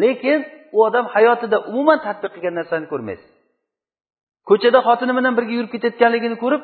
lekin 0.03 0.41
u 0.77 0.79
odam 0.87 1.07
hayotida 1.15 1.59
umuman 1.71 1.99
tadbiq 2.07 2.31
qilgan 2.35 2.55
narsani 2.61 2.87
ko'rmaysiz 2.93 3.31
ko'chada 4.49 4.79
xotini 4.87 5.13
bilan 5.19 5.33
birga 5.39 5.53
yurib 5.59 5.71
ketayotganligini 5.75 6.37
ko'rib 6.45 6.63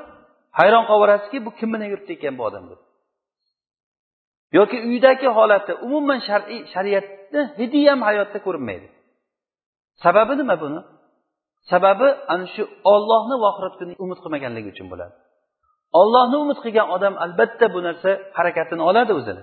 hayron 0.59 0.85
qolaverasizki 0.91 1.39
bu 1.47 1.51
kim 1.59 1.69
bilan 1.75 1.89
yuribdi 1.93 2.13
ekan 2.19 2.35
bu 2.39 2.43
odam 2.49 2.65
deb. 2.71 2.81
Yoki 4.59 4.79
uydagi 4.89 5.29
holati 5.39 5.73
umuman 5.87 6.21
shar'iy 6.29 6.61
shariatni 6.75 7.43
hidi 7.59 7.81
ham 7.91 8.01
hayotda 8.09 8.39
ko'rinmaydi. 8.47 8.89
Sababi 10.05 10.35
nima 10.41 10.57
buni? 10.63 10.81
Sababi 11.71 12.09
ana 12.33 12.47
shu 12.55 12.63
ollohni 12.93 13.37
va 13.43 13.47
oxirat 13.53 13.75
kunini 13.79 13.97
umid 14.05 14.19
qilmaganligi 14.25 14.69
uchun 14.75 14.87
bo'ladi. 14.93 15.15
Ollohni 16.01 16.37
umid 16.45 16.59
qilgan 16.65 16.87
odam 16.97 17.15
albatta 17.25 17.67
bu 17.75 17.81
narsa 17.87 18.11
harakatini 18.39 18.83
oladi 18.91 19.13
o'zini. 19.19 19.43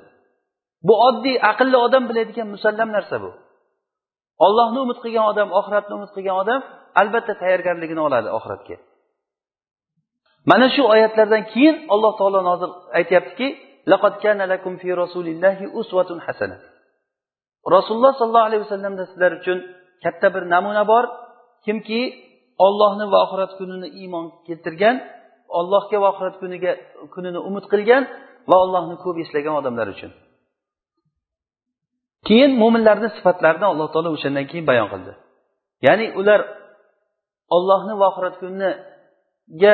Bu 0.87 0.93
oddiy 1.07 1.35
aqlli 1.51 1.77
odam 1.85 2.03
biladigan 2.09 2.47
musallam 2.55 2.89
narsa 2.97 3.15
bu. 3.23 3.29
Ollohni 4.45 4.79
umid 4.85 4.97
qilgan 5.03 5.25
odam 5.31 5.49
oxiratni 5.59 5.93
umid 5.99 6.11
qilgan 6.15 6.37
odam 6.43 6.61
albatta 7.01 7.33
tayyorgarligini 7.41 8.01
oladi 8.07 8.29
oxiratga. 8.37 8.77
Mana 10.51 10.67
shu 10.75 10.81
oyatlardan 10.93 11.43
keyin 11.53 11.75
alloh 11.93 12.13
taolo 12.19 12.39
nozil 12.49 12.71
aytyaptiki 12.99 13.47
rasululloh 17.75 18.13
sollallohu 18.19 18.47
alayhi 18.49 18.63
vasallamda 18.65 19.03
sizlar 19.11 19.31
uchun 19.39 19.57
katta 20.03 20.27
bir 20.35 20.43
namuna 20.53 20.83
bor. 20.91 21.05
Kimki 21.65 22.01
ollohni 22.65 23.05
va 23.13 23.17
oxirat 23.25 23.51
kunini 23.59 23.87
iymon 24.01 24.25
keltirgan 24.47 24.95
ollohga 25.59 25.97
va 26.03 26.07
oxirat 26.13 26.35
kuniga 26.41 26.71
kunini 27.13 27.39
umid 27.49 27.65
qilgan 27.71 28.03
va 28.49 28.57
allohni 28.63 28.95
ko'p 29.03 29.17
eslagan 29.23 29.53
odamlar 29.61 29.87
uchun. 29.95 30.11
keyin 32.28 32.52
mo'minlarni 32.62 33.08
sifatlarini 33.16 33.66
alloh 33.72 33.88
taolo 33.94 34.08
o'shandan 34.16 34.44
keyin 34.50 34.66
bayon 34.70 34.88
qildi 34.92 35.12
ya'ni 35.86 36.06
ular 36.20 36.40
ollohni 37.56 37.94
va 38.00 38.06
oxirat 38.12 38.34
kuniga 38.42 39.72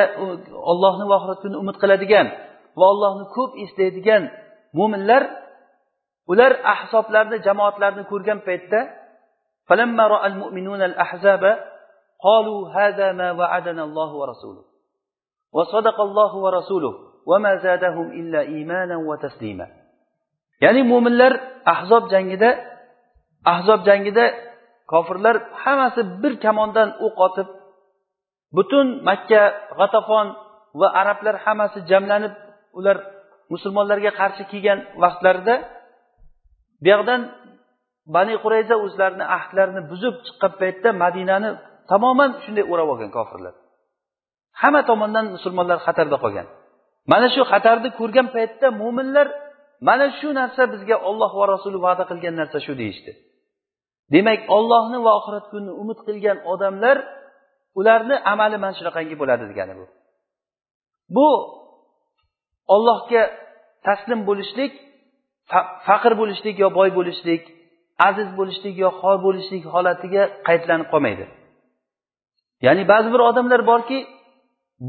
ollohni 0.71 1.05
va 1.09 1.15
oxirat 1.19 1.39
kunini 1.41 1.57
umid 1.63 1.77
qiladigan 1.83 2.27
va 2.79 2.85
allohni 2.93 3.25
ko'p 3.35 3.51
eslaydigan 3.63 4.23
mo'minlar 4.79 5.23
ular 6.31 6.51
ahsoblarni 6.73 7.37
jamoatlarni 7.47 8.03
ko'rgan 8.11 8.39
paytda 8.47 8.81
قالوا 12.27 12.69
هذا 12.69 13.11
ما 13.11 13.31
وعدنا 13.31 13.83
الله 13.83 14.09
ورسوله 14.21 14.63
وصدق 15.53 16.01
الله 16.01 16.35
ورسوله 16.35 16.93
وما 17.25 17.55
زادهم 17.55 18.11
إلا 18.11 18.41
إيمانا 18.41 18.97
وتسليما 18.97 19.67
ya'ni 20.64 20.82
mo'minlar 20.92 21.32
ahzob 21.74 22.04
jangida 22.12 22.50
ahzob 23.52 23.80
jangida 23.88 24.24
kofirlar 24.92 25.36
hammasi 25.62 26.00
bir 26.22 26.32
kamondan 26.44 26.88
o'q 27.06 27.16
otib 27.26 27.48
butun 28.56 28.86
makka 29.08 29.42
g'atafon 29.78 30.26
va 30.80 30.88
arablar 31.00 31.34
hammasi 31.44 31.78
jamlanib 31.90 32.34
ular 32.78 32.96
musulmonlarga 33.52 34.10
qarshi 34.20 34.42
kelgan 34.52 34.78
vaqtlarida 35.02 35.54
buyoqdan 36.84 37.20
bani 38.14 38.34
qurayza 38.44 38.74
o'zlarini 38.84 39.26
ahdlarini 39.36 39.82
buzib 39.90 40.14
chiqqan 40.26 40.52
paytda 40.60 40.88
madinani 41.02 41.50
tamoman 41.90 42.30
shunday 42.44 42.64
o'rab 42.72 42.88
olgan 42.92 43.10
kofirlar. 43.18 43.54
Hamma 44.60 44.82
tomondan 44.90 45.26
musulmonlar 45.36 45.78
xatarda 45.86 46.16
qolgan. 46.24 46.46
Mana 47.12 47.26
shu 47.34 47.42
xatarni 47.52 47.88
ko'rgan 48.00 48.26
paytda 48.36 48.66
mo'minlar 48.82 49.26
mana 49.88 50.06
shu 50.18 50.28
narsa 50.40 50.62
bizga 50.72 50.96
olloh 51.08 51.32
va 51.40 51.44
rasuli 51.54 51.78
va'da 51.86 52.04
qilgan 52.10 52.34
narsa 52.40 52.58
shu 52.66 52.72
deyishdi. 52.80 53.12
Demak 54.14 54.40
ollohni 54.56 54.98
va 55.06 55.12
oxirat 55.20 55.46
kunini 55.52 55.72
umid 55.82 55.98
qilgan 56.06 56.38
odamlar 56.52 56.96
ularni 57.78 58.16
amali 58.32 58.56
mana 58.62 58.74
shunaqangi 58.78 59.16
bo'ladi 59.20 59.44
degani 59.50 59.74
bu. 59.80 59.86
Bu 61.16 61.28
ollohga 62.74 63.22
taslim 63.86 64.20
bo'lishlik 64.28 64.72
faqir 65.86 66.12
bo'lishlik 66.20 66.56
yo 66.62 66.68
boy 66.78 66.90
bo'lishlik 66.98 67.42
aziz 68.08 68.28
bo'lishlik 68.38 68.74
yo 68.84 68.90
xor 69.00 69.16
bo'lishlik 69.26 69.62
holatiga 69.74 70.22
qaytlanib 70.48 70.88
qolmaydi. 70.92 71.24
Ya'ni 72.66 72.82
ba'zi 72.92 73.08
bir 73.14 73.20
odamlar 73.30 73.60
borki 73.72 73.98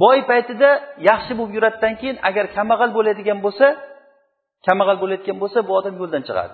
boy 0.04 0.20
paytida 0.30 0.70
yaxshi 1.10 1.34
bo'lib 1.40 1.54
yuradidan 1.58 1.94
keyin 2.00 2.18
agar 2.30 2.46
kambag'al 2.56 2.92
bo'ladigan 2.98 3.40
bo'lsa 3.46 3.68
kambag'al 4.66 4.98
bo'layotgan 5.04 5.38
bo'lsa 5.44 5.60
bu 5.68 5.72
odam 5.80 5.96
yo'ldan 6.02 6.24
chiqadi. 6.28 6.54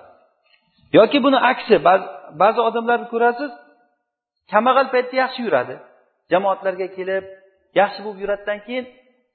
Yoki 0.97 1.17
buni 1.25 1.39
aksi 1.51 1.75
ba'zi 2.41 2.59
odamlarni 2.69 3.07
ko'rasiz 3.13 3.51
kambag'al 4.51 4.87
paytda 4.93 5.15
yaxshi 5.23 5.39
yuradi. 5.47 5.75
Jamoatlarga 6.31 6.87
kelib 6.97 7.25
yaxshi 7.79 7.99
bo'lib 8.05 8.19
yuradidan 8.23 8.59
keyin 8.65 8.85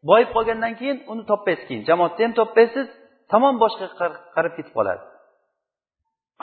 boyib 0.08 0.30
qolgandan 0.36 0.74
keyin 0.80 0.98
uni 1.12 1.22
topmaysiz 1.30 1.64
keyin. 1.68 1.82
Jamoatda 1.90 2.20
ham 2.24 2.32
topmaysiz 2.40 2.86
tamom 3.32 3.54
boshqa 3.62 3.86
qarab 4.36 4.52
ketib 4.58 4.74
qoladi. 4.78 5.02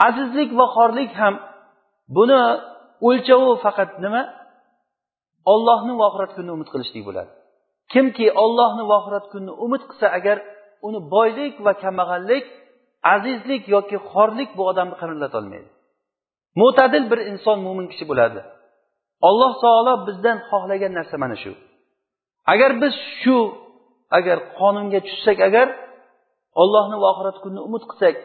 Azizlik 0.06 0.50
va 0.58 0.66
xorlik 0.76 1.12
ham 1.20 1.34
buni 2.16 2.40
o'lchovi 3.08 3.52
faqat 3.64 3.90
nima? 4.04 4.22
Ollohni 5.52 5.92
va 5.98 6.04
oxirat 6.10 6.30
kunini 6.36 6.52
umid 6.56 6.68
qilishlik 6.72 7.02
bo'ladi. 7.08 7.30
Kimki 7.92 8.26
ollohni 8.44 8.84
va 8.90 8.94
oxirat 9.00 9.26
kunini 9.32 9.54
umid 9.64 9.82
qilsa 9.88 10.06
agar 10.18 10.36
uni 10.88 11.00
boylik 11.14 11.54
va 11.66 11.72
kambag'allik 11.82 12.44
azizlik 13.14 13.62
yoki 13.74 13.96
xorlik 14.10 14.50
bu 14.56 14.62
odamni 14.70 14.96
qimirlatolmaydi 15.00 15.68
mo'tadil 16.60 17.04
bir 17.10 17.20
inson 17.32 17.58
mo'min 17.66 17.86
kishi 17.92 18.04
bo'ladi. 18.10 18.40
Alloh 19.28 19.52
taolo 19.64 19.94
bizdan 20.08 20.38
xohlagan 20.48 20.92
narsa 20.98 21.16
mana 21.22 21.36
shu. 21.42 21.52
Agar 22.52 22.70
biz 22.82 22.94
shu 23.20 23.38
agar 24.18 24.38
qonunga 24.58 25.00
tushsak 25.06 25.38
agar 25.48 25.66
ollohni 26.62 26.96
va 27.02 27.06
oxirat 27.12 27.36
kunini 27.42 27.62
umid 27.68 27.84
qilsak 27.90 28.16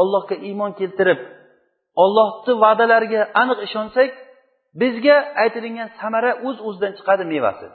ollohga 0.00 0.36
iymon 0.48 0.72
keltirib 0.80 1.20
ollohni 2.02 2.52
va'dalariga 2.64 3.20
aniq 3.42 3.58
ishonsak 3.68 4.10
bizga 4.80 5.16
aytilingan 5.42 5.88
samara 6.00 6.30
o'z 6.48 6.58
o'zidan 6.68 6.92
chiqadi 6.98 7.24
mevasi. 7.32 7.66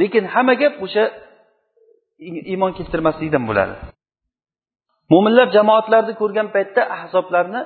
Lekin 0.00 0.24
hamma 0.34 0.54
gap 0.62 0.74
o'sha 0.84 1.04
iymon 2.52 2.72
keltirmaslikdan 2.78 3.44
bo'ladi. 3.48 3.74
Mo'minlar 5.12 5.48
jamoatlarni 5.56 6.14
ko'rgan 6.22 6.48
paytda 6.56 6.82
ahzoblarni 6.96 7.62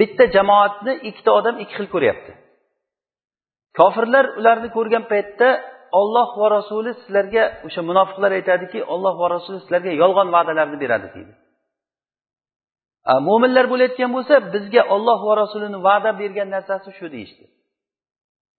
bitta 0.00 0.24
jamoatni 0.36 0.92
ikkita 1.08 1.30
odam 1.38 1.56
ikki 1.62 1.74
xil 1.78 1.88
ko'ryapti. 1.94 2.32
Kofirlar 3.78 4.24
ularni 4.38 4.68
ko'rgan 4.76 5.04
paytda 5.12 5.48
olloh 6.00 6.28
va 6.40 6.46
rasuli 6.56 6.90
sizlarga 7.00 7.44
o'sha 7.66 7.80
munofiqlar 7.90 8.30
aytadiki 8.38 8.78
olloh 8.94 9.14
va 9.22 9.26
rasuli 9.36 9.58
sizlarga 9.64 9.92
yolg'on 10.02 10.28
va'dalarni 10.36 10.76
beradi 10.84 11.08
deydi. 11.14 11.34
Mo'minlar 13.28 13.64
bo'layotgan 13.72 14.10
bo'lsa 14.16 14.34
bizga 14.54 14.82
olloh 14.94 15.20
va 15.28 15.34
rasulini 15.42 15.78
va'da 15.88 16.10
bergan 16.20 16.48
narsasi 16.56 16.90
shu 16.98 17.06
deyishdi. 17.14 17.44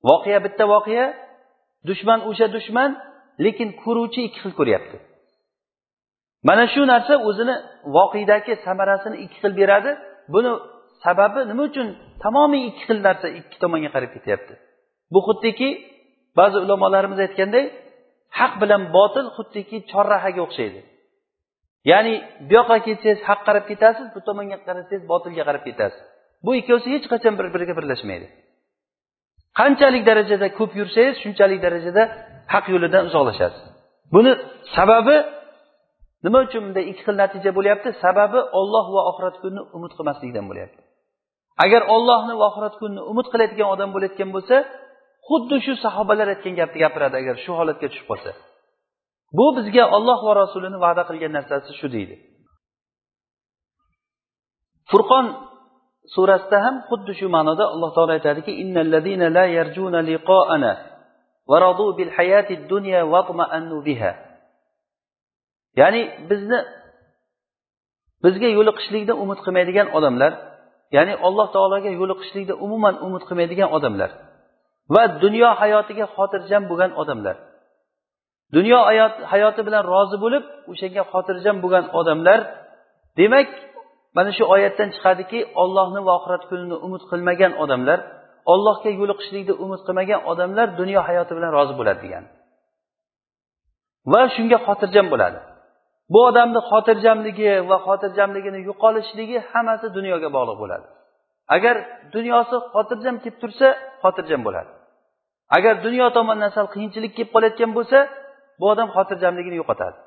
Voqea 0.08 0.40
bitta 0.46 0.64
voqea 0.74 1.06
dushman 1.90 2.20
o'sha 2.30 2.48
dushman 2.56 2.92
lekin 3.44 3.70
ko'ruvchi 3.84 4.20
ikki 4.28 4.40
xil 4.44 4.54
ko'ryapti. 4.60 4.98
Mana 6.48 6.64
shu 6.74 6.82
narsa 6.94 7.14
o'zini 7.30 7.56
voqedagi 7.98 8.54
samarasini 8.66 9.18
ikki 9.26 9.38
xil 9.44 9.54
beradi. 9.62 9.92
Buni 10.34 10.52
sababi 11.04 11.40
nima 11.50 11.64
uchun 11.70 11.88
tamomiy 12.24 12.64
ikki 12.70 12.84
xil 12.88 13.00
narsa 13.08 13.28
ikki 13.40 13.58
tomonga 13.64 13.90
qarab 13.96 14.12
ketyapti? 14.16 14.54
Bu 15.14 15.20
xuddiki 15.28 15.70
ba'zi 16.40 16.58
ulamolarimiz 16.66 17.20
aytganday 17.26 17.66
haq 18.40 18.54
bilan 18.62 18.82
botil 18.98 19.28
xuddiki 19.38 19.78
chorrahaga 19.92 20.42
o'xshaydi. 20.48 20.80
Ya'ni 21.92 22.14
bu 22.48 22.52
yoqqa 22.60 22.78
ketsangiz 22.88 23.20
haq 23.30 23.40
qarab 23.48 23.66
ketasiz 23.72 24.08
bu 24.16 24.20
tomonga 24.28 24.58
qarasangiz 24.68 25.04
botilga 25.12 25.44
qarab 25.50 25.64
ketasiz. 25.70 26.02
Bu 26.46 26.52
ikkovsi 26.60 26.88
hech 26.96 27.06
qachon 27.14 27.34
bir 27.40 27.48
biriga 27.54 27.74
birlashmaydi. 27.80 28.28
Qanchalik 29.60 30.04
darajada 30.10 30.48
ko'p 30.60 30.72
yursangiz 30.80 31.16
shunchalik 31.24 31.60
darajada 31.66 32.04
haq 32.54 32.66
yo'lidan 32.74 33.04
uzoqlashasiz 33.10 33.64
buni 34.14 34.32
sababi 34.78 35.16
nima 36.26 36.40
uchun 36.48 36.62
bunday 36.66 36.86
ikki 36.92 37.02
xil 37.08 37.16
natija 37.24 37.52
bo'lyapti? 37.58 37.90
Sababi 38.04 38.40
olloh 38.60 38.86
va 38.96 39.02
oxirat 39.10 39.36
kunini 39.42 39.62
umid 39.78 39.92
qilmaslikdan 39.98 40.46
bo'lyapti. 40.50 40.82
Agar 41.66 41.82
ollohni 41.96 42.34
va 42.40 42.46
oxirat 42.52 42.76
kunini 42.82 43.02
umid 43.12 43.28
qiladigan 43.34 43.68
odam 43.74 43.90
bo'layotgan 43.96 44.30
bo'lsa 44.36 44.56
xuddi 45.28 45.58
shu 45.66 45.74
sahobalar 45.86 46.28
aytgan 46.34 46.54
gapni 46.60 46.78
gapiradi 46.84 47.16
agar 47.22 47.36
shu 47.44 47.52
holatga 47.60 47.88
tushib 47.92 48.08
qolsa. 48.12 48.32
Bu 49.38 49.46
bizga 49.58 49.84
olloh 49.98 50.20
va 50.28 50.34
rasulini 50.44 50.78
va'da 50.86 51.04
qilgan 51.10 51.32
narsasi 51.38 51.72
shu 51.80 51.88
deydi. 51.96 52.16
Furqon 54.92 55.26
surasida 56.16 56.58
ham 56.66 56.76
xuddi 56.90 57.14
shu 57.20 57.28
ma'noda 57.36 57.66
alloh 57.74 57.90
taolo 57.96 58.12
aytadiki 58.18 58.52
ya'ni 65.80 66.02
bizni 66.30 66.60
bizga 68.24 68.50
yo'liqishlikni 68.58 69.14
umid 69.24 69.40
qilmaydigan 69.46 69.88
odamlar 69.98 70.32
ya'ni 70.96 71.14
alloh 71.28 71.48
taologa 71.56 71.90
yo'liqishlikni 72.02 72.56
umuman 72.66 72.96
umid 73.06 73.24
qilmaydigan 73.28 73.70
odamlar 73.78 74.10
va 74.94 75.04
dunyo 75.24 75.50
hayotiga 75.62 76.06
xotirjam 76.16 76.64
bo'lgan 76.70 76.92
odamlar. 77.02 77.36
Dunyo 78.56 78.80
hayoti 79.32 79.62
bilan 79.68 79.84
rozi 79.94 80.18
bo'lib 80.24 80.44
o'shanga 80.72 81.04
xotirjam 81.12 81.58
bo'lgan 81.64 81.86
odamlar 82.00 82.40
demak 83.20 83.50
mana 84.18 84.32
shu 84.38 84.44
oyatdan 84.56 84.90
chiqadiki 84.96 85.40
ollohni 85.62 86.00
va 86.08 86.12
oxirat 86.20 86.44
kunini 86.50 86.78
umid 86.86 87.04
qilmagan 87.12 87.54
odamlar 87.64 88.00
ollohga 88.52 88.92
yo'liqishlikni 89.00 89.54
umid 89.64 89.82
qilmagan 89.88 90.20
odamlar 90.32 90.68
dunyo 90.82 91.00
hayoti 91.08 91.32
bilan 91.38 91.52
rozi 91.58 91.74
bo'ladi 91.80 92.00
degan. 92.06 92.24
Va 94.12 94.22
shunga 94.36 94.58
xotirjam 94.68 95.08
bo'ladi. 95.14 95.40
Bu 96.14 96.20
odamni 96.30 96.62
xotirjamligi 96.70 97.52
va 97.70 97.78
xotirjamligini 97.88 98.60
yo'qolishligi 98.70 99.38
hammasi 99.52 99.88
dunyoga 99.98 100.30
bog'liq 100.38 100.58
bo'ladi. 100.64 100.86
Agar 101.56 101.76
dunyosi 102.16 102.56
xotirjam 102.74 103.16
kelib 103.24 103.38
tursa 103.42 103.68
xotirjam 104.04 104.42
bo'ladi. 104.48 104.72
Agar 105.58 105.74
dunyo 105.86 106.06
tomondan 106.18 106.52
sal 106.58 106.68
qiyinchilik 106.74 107.12
kelib 107.18 107.32
qolayotgan 107.36 107.72
bo'lsa 107.78 107.98
bu 108.60 108.66
odam 108.74 108.90
xotirjamligini 108.96 109.58
yo'qotadi. 109.62 109.98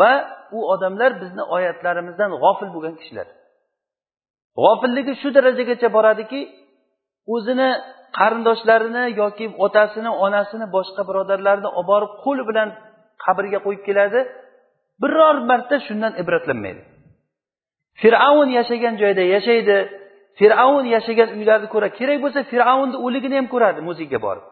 Va 0.00 0.12
u 0.56 0.58
odamlar 0.74 1.10
bizni 1.22 1.42
oyatlarimizdan 1.56 2.30
g'ofil 2.42 2.68
bo'lgan 2.74 2.94
kishilar. 3.00 3.26
G'ofilligi 4.62 5.12
shu 5.20 5.28
darajagacha 5.36 5.88
boradiki 5.96 6.40
o'zini 7.34 7.68
qarindoshlarini 8.18 9.04
yoki 9.22 9.46
otasini 9.66 10.10
onasini 10.24 10.66
boshqa 10.76 11.02
birodarlarini 11.08 11.70
olib 11.78 11.88
borib 11.92 12.12
qo'li 12.24 12.42
bilan 12.50 12.68
qabrga 13.24 13.58
qo'yib 13.66 13.82
keladi. 13.88 14.20
Biror 15.02 15.36
marta 15.50 15.76
shundan 15.86 16.12
ibratlanmaydi. 16.22 16.82
Fir'avn 18.02 18.48
yashagan 18.58 18.94
joyda 19.02 19.24
yashaydi. 19.34 19.76
Fir'avn 20.38 20.84
yashagan 20.96 21.28
uylarni 21.38 21.68
ko'radi 21.74 21.94
kerak 22.00 22.18
bo'lsa 22.24 22.40
fir'avnni 22.52 22.96
o'ligini 23.06 23.36
ham 23.40 23.46
ko'radi 23.54 23.80
muzeyga 23.88 24.18
borib. 24.26 24.44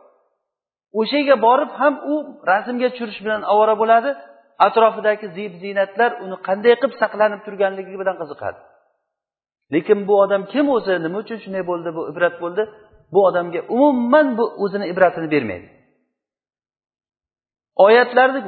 O'sha 1.00 1.16
yerga 1.20 1.36
borib 1.46 1.70
ham 1.80 1.94
u 2.12 2.14
rasmga 2.50 2.88
tushirish 2.92 3.20
bilan 3.24 3.42
ovora 3.52 3.74
bo'ladi. 3.82 4.10
Atrofidagi 4.66 5.26
zeb 5.38 5.52
ziynatlar 5.62 6.10
uni 6.24 6.36
qanday 6.48 6.74
qilib 6.80 6.94
saqlanib 7.02 7.40
turganligi 7.46 7.96
bilan 8.02 8.16
qiziqadi. 8.22 8.58
Lekin 9.74 9.98
bu 10.08 10.14
odam 10.24 10.42
kim 10.52 10.66
o'zi 10.76 10.94
nima 11.04 11.18
uchun 11.24 11.38
shunday 11.44 11.62
bo'ldi 11.70 11.88
bu 11.96 12.02
ibrat 12.12 12.34
bo'ldi? 12.42 12.62
Bu 13.14 13.20
odamga 13.28 13.60
umuman 13.76 14.26
bu 14.38 14.44
o'zini 14.62 14.86
ibratini 14.92 15.28
bermaydi. 15.34 15.68
Oyatlarni 17.86 18.40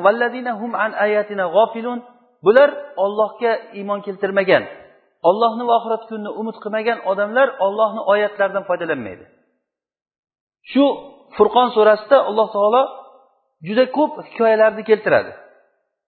hum 0.60 0.72
an 0.84 0.92
bular 2.44 2.70
ollohga 3.04 3.52
iymon 3.78 4.00
keltirmagan. 4.06 4.64
Ollohni 5.28 5.64
va 5.68 5.74
oxirat 5.78 6.02
kunini 6.08 6.30
umid 6.40 6.56
qilmagan 6.64 6.98
odamlar 7.10 7.48
ollohni 7.66 8.02
oyatlaridan 8.12 8.64
foydalanmaydi. 8.68 9.24
Shu 10.70 10.84
furqon 11.36 11.68
surasida 11.76 12.18
alloh 12.28 12.48
taolo 12.56 12.82
juda 13.66 13.84
ko'p 13.96 14.12
hikoyalarni 14.28 14.82
keltiradi. 14.90 15.32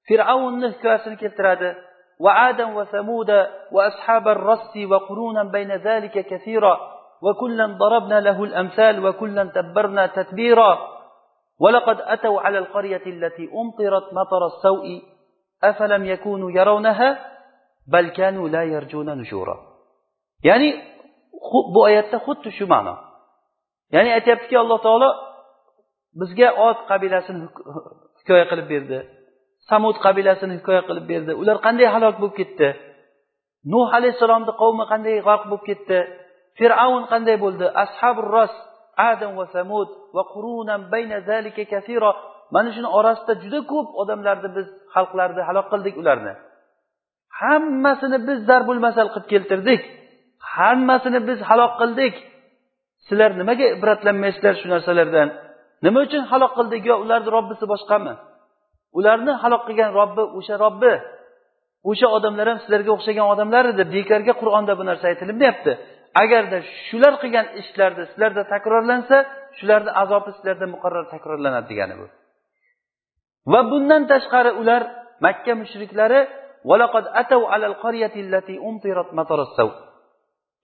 Fir'avnni 0.08 0.68
hikoyasini 0.74 1.16
keltiradi. 1.22 1.68
وعادا 2.20 2.66
وثمود 2.76 3.30
وأصحاب 3.72 4.28
الرس 4.28 4.76
وقرونا 4.90 5.44
بين 5.44 5.72
ذلك 5.72 6.26
كثيرا 6.26 6.74
وكلا 7.22 7.66
ضربنا 7.66 8.20
له 8.20 8.44
الأمثال 8.44 9.06
وكلا 9.06 9.44
تبرنا 9.44 10.06
تتبيرا. 10.06 10.78
ولقد 11.60 12.00
أتوا 12.00 12.40
على 12.40 12.58
القرية 12.58 13.06
التي 13.06 13.50
أمطرت 13.54 14.06
مطر 14.12 14.46
السوء 14.46 15.02
أفلم 15.64 16.04
يكونوا 16.04 16.50
يرونها؟ 16.50 17.18
بل 17.88 18.08
كانوا 18.08 18.48
لا 18.48 18.62
يرجون 18.62 19.18
نشورا. 19.18 19.56
يعني 20.44 20.96
bu 21.74 21.80
oyatda 21.82 22.18
xuddi 22.26 22.50
shu 22.58 22.64
ma'no 22.72 22.94
ya'ni 23.94 24.10
aytyaptiki 24.18 24.56
alloh 24.62 24.78
taolo 24.86 25.10
bizga 26.20 26.48
ot 26.68 26.78
qabilasini 26.90 27.46
hikoya 28.18 28.44
qilib 28.50 28.66
berdi 28.72 28.98
samud 29.70 29.96
qabilasini 30.04 30.54
hikoya 30.58 30.82
qilib 30.88 31.06
berdi. 31.12 31.32
Ular 31.42 31.56
qanday 31.66 31.86
halok 31.94 32.16
bo'lib 32.20 32.36
ketdi? 32.40 32.68
Nuh 33.72 33.88
alayhissalomni 33.98 34.52
qavmi 34.62 34.84
qanday 34.92 35.14
g'arq 35.28 35.44
bo'lib 35.50 35.64
ketdi? 35.70 35.98
Fir'avn 36.58 37.04
qanday 37.12 37.36
bo'ldi? 37.44 37.66
Ashabur 37.84 38.26
ros 38.36 38.54
adam 39.10 39.32
va 39.38 39.46
samud 39.56 39.88
va 40.16 40.22
qurunan 40.32 40.80
bayna 40.92 41.18
zalika 41.28 41.64
kasiro 41.72 42.10
mana 42.54 42.70
shuni 42.74 42.88
orasida 42.98 43.32
juda 43.42 43.60
ko'p 43.72 43.88
odamlarni 44.02 44.48
biz 44.56 44.66
xalqlarni 44.94 45.42
halok 45.48 45.66
qildik 45.72 45.94
ularni. 46.02 46.32
Hammasini 47.40 48.18
biz 48.28 48.38
zarbul 48.48 48.80
masal 48.86 49.06
qilib 49.14 49.28
keltirdik. 49.32 49.82
Hammasini 50.54 51.20
biz 51.28 51.38
halok 51.48 51.72
qildik. 51.80 52.14
Sizlar 53.06 53.30
nimaga 53.40 53.66
ibratlanmaysizlar 53.76 54.54
shu 54.60 54.66
narsalardan? 54.74 55.28
Nima 55.84 55.98
uchun 56.06 56.22
halok 56.30 56.52
qildik 56.58 56.82
yo 56.90 56.94
ularni 57.04 57.30
robbisi 57.36 57.64
boshqami? 57.72 58.12
Ularni 58.98 59.32
halok 59.42 59.62
qilgan 59.68 59.90
robbi 60.00 60.22
o'sha 60.38 60.54
robbi 60.64 60.92
o'sha 61.90 62.06
odamlar 62.16 62.46
ham 62.50 62.58
sizlarga 62.62 62.90
o'xshagan 62.96 63.26
odamlar 63.34 63.64
edi 63.72 63.82
bekorga 63.96 64.32
qur'onda 64.40 64.72
bu 64.78 64.84
narsa 64.90 65.04
aytilinmayapti 65.12 65.72
agarda 66.22 66.58
shular 66.86 67.14
qilgan 67.22 67.46
ishlarda 67.60 68.02
sizlarda 68.10 68.42
takrorlansa 68.52 69.16
shularni 69.58 69.90
azobi 70.02 70.30
sizlarda 70.36 70.66
muqarrar 70.74 71.04
takrorlanadi 71.14 71.66
degani 71.72 71.94
bu. 72.00 72.06
Va 73.52 73.60
bundan 73.70 74.02
tashqari 74.12 74.50
ular 74.60 74.82
makka 75.26 75.52
mushriklari 75.62 76.20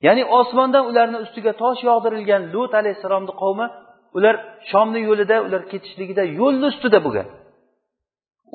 ya'ni 0.07 0.23
osmondan 0.39 0.85
ularni 0.91 1.19
ustiga 1.25 1.53
tosh 1.63 1.81
yog'dirilgan 1.91 2.43
lut 2.55 2.73
alayhissalomni 2.81 3.35
qavmi 3.43 3.67
ular 4.17 4.35
shomni 4.71 5.01
yo'lida 5.09 5.37
ular 5.47 5.63
ketishligida 5.73 6.23
yo'lni 6.41 6.67
ustida 6.73 6.99
bo'lgan. 7.07 7.27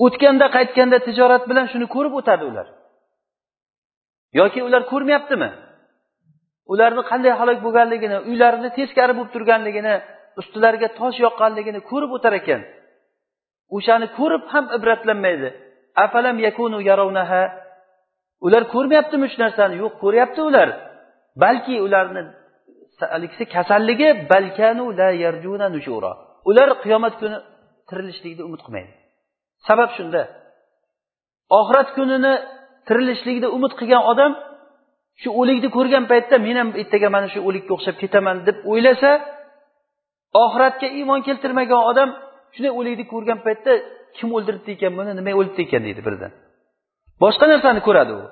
O'tganda 0.06 0.48
qaytganda 0.56 0.98
tijorat 1.08 1.44
bilan 1.50 1.66
shuni 1.72 1.86
ko'rib 1.96 2.14
o'tadi 2.20 2.44
ular. 2.52 2.68
Yoki 4.40 4.60
ular 4.68 4.84
ko'rmayaptimi? 4.92 5.50
Ularni 6.74 7.04
qanday 7.12 7.34
halok 7.40 7.60
bo'lganligini 7.66 8.18
uylarini 8.30 8.70
teskari 8.78 9.14
bo'lib 9.18 9.32
turganligini 9.36 9.94
ustilariga 10.40 10.90
tosh 11.00 11.18
yoqqanligini 11.26 11.80
ko'rib 11.90 12.12
o'tar 12.18 12.34
ekan. 12.42 12.62
O'shani 13.76 14.08
ko'rib 14.18 14.44
ham 14.54 14.66
ibratlanmaydi. 14.78 15.50
Afalam 16.06 16.38
yakunu 16.48 16.78
yarovnaha 16.90 17.42
ular 18.46 18.64
ko'rmayaptimi 18.74 19.28
shu 19.32 19.38
narsani? 19.44 19.76
Yo'q 19.84 19.94
ko'ryapti 20.04 20.42
ular. 20.50 20.70
Balki 21.44 21.76
ularni 21.86 22.22
haligisi 23.14 23.44
kasalligi 23.56 24.10
balkanu 24.32 24.86
la 25.00 25.10
yarjuna 25.24 25.68
nushura. 25.76 26.12
Ular 26.50 26.70
qiyomat 26.84 27.14
kuni 27.22 27.38
tirilishlikni 27.90 28.44
umid 28.50 28.62
qilmaydi. 28.66 28.94
Sabab 29.68 29.90
shunda. 29.98 30.22
Oxirat 31.60 31.90
kunini 31.98 32.34
tirilishlikni 32.88 33.48
umid 33.58 33.74
qilgan 33.80 34.04
odam 34.12 34.32
shu 35.22 35.30
o'likni 35.42 35.70
ko'rgan 35.78 36.04
paytda 36.12 36.36
men 36.48 36.56
ham 36.62 36.70
ertaga 36.82 37.08
mana 37.16 37.28
shu 37.34 37.40
o'likka 37.48 37.72
o'xshab 37.78 37.96
ketaman 38.04 38.36
deb 38.48 38.58
o'ylasa 38.72 39.12
oxiratga 40.44 40.88
iymon 41.00 41.20
keltirmagan 41.28 41.82
odam 41.92 42.10
shunday 42.54 42.74
o'likni 42.80 43.06
ko'rgan 43.14 43.40
paytda 43.46 43.72
kim 44.18 44.30
o'ldiribdi 44.38 44.70
ekan 44.76 44.94
buni? 45.00 45.12
Nima 45.20 45.32
o'libdi 45.40 45.62
ekan? 45.68 45.82
deydi 45.88 46.02
birdan. 46.08 46.32
Boshqa 47.24 47.46
narsani 47.54 47.82
ko'radi 47.88 48.14
u. 48.20 48.24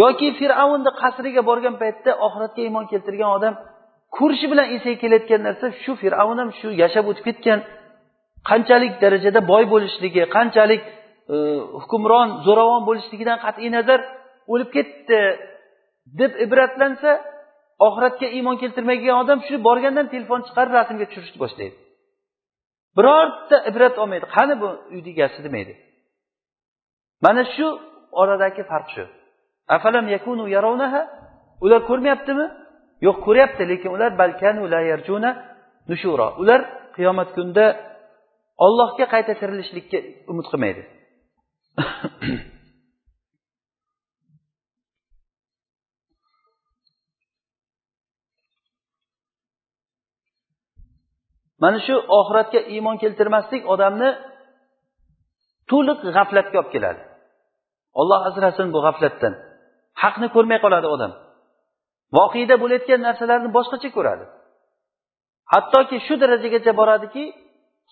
Yoki 0.00 0.28
fir'avnni 0.38 0.90
qasriga 1.02 1.42
borgan 1.50 1.74
paytda 1.82 2.10
oxiratga 2.26 2.60
iymon 2.66 2.84
keltirgan 2.92 3.30
odam 3.38 3.54
ko'rishi 4.16 4.46
bilan 4.52 4.66
esiga 4.76 4.96
kelayotgan 5.02 5.40
narsa 5.48 5.66
shu 5.82 5.92
fir'avn 6.02 6.36
ham 6.42 6.50
shu 6.58 6.68
yashab 6.82 7.04
o'tib 7.10 7.24
ketgan. 7.28 7.58
Qanchalik 8.50 8.94
darajada 9.02 9.40
boy 9.52 9.64
bo'lishligi 9.72 10.22
qanchalik 10.36 10.82
e, 11.34 11.36
hukmron 11.82 12.28
zo'ravon 12.46 12.82
bo'lishligidan 12.88 13.38
qat'iy 13.44 13.70
nazar 13.76 14.00
o'lib 14.52 14.70
ketdi 14.76 15.18
deb 16.20 16.32
ibratlansa 16.44 17.10
oxiratga 17.86 18.28
iymon 18.36 18.56
keltirmagan 18.62 19.16
odam 19.22 19.38
shu 19.46 19.54
borgandan 19.68 20.06
telefon 20.14 20.40
chiqarib 20.46 20.72
rasmga 20.78 21.04
tushirishni 21.10 21.38
boshlaydi. 21.44 21.76
Birorta 22.96 23.56
ibrat 23.70 23.94
olmaydi. 24.02 24.26
Qani 24.36 24.54
bu 24.62 24.68
uyni 24.94 25.10
egasi 25.14 25.38
demaydi. 25.46 25.74
Mana 27.24 27.42
shu 27.54 27.66
oradagi 28.20 28.62
farq 28.70 28.88
shu. 28.94 29.04
Afalam 29.76 30.06
yakunu 30.16 30.44
yarovnaha 30.56 31.02
ular 31.64 31.80
ko'rmayaptimi? 31.90 32.46
Yo'q 33.06 33.16
ko'ryapti 33.26 33.62
lekin 33.70 33.90
ular 33.96 34.10
balkanu 34.22 34.62
la 34.74 34.80
yarjuna 34.90 35.30
nushura. 35.90 36.28
Ular 36.42 36.60
qiyomat 36.96 37.28
kunida 37.36 37.66
ollohga 38.64 39.06
qayta 39.14 39.32
tirilishlikka 39.40 39.98
umid 40.30 40.46
qilmaydi. 40.50 40.82
Mana 51.62 51.78
shu 51.86 51.94
oxiratga 52.18 52.60
iymon 52.74 52.96
keltirmaslik 53.02 53.62
odamni 53.74 54.10
to'liq 55.70 55.98
g'aflatga 56.16 56.56
olib 56.60 56.70
keladi. 56.74 57.02
Olloh 58.00 58.20
asrasin 58.28 58.66
bu 58.74 58.78
g'aflatdan 58.86 59.34
haqni 60.02 60.28
ko'rmay 60.34 60.58
qoladi 60.64 60.88
odam. 60.94 61.12
Voqeda 62.16 62.54
bo'layotgan 62.62 63.00
narsalarni 63.06 63.48
boshqacha 63.56 63.90
ko'radi. 63.96 64.24
Hattoki 65.52 65.96
shu 66.06 66.14
darajagacha 66.22 66.72
boradiki 66.80 67.24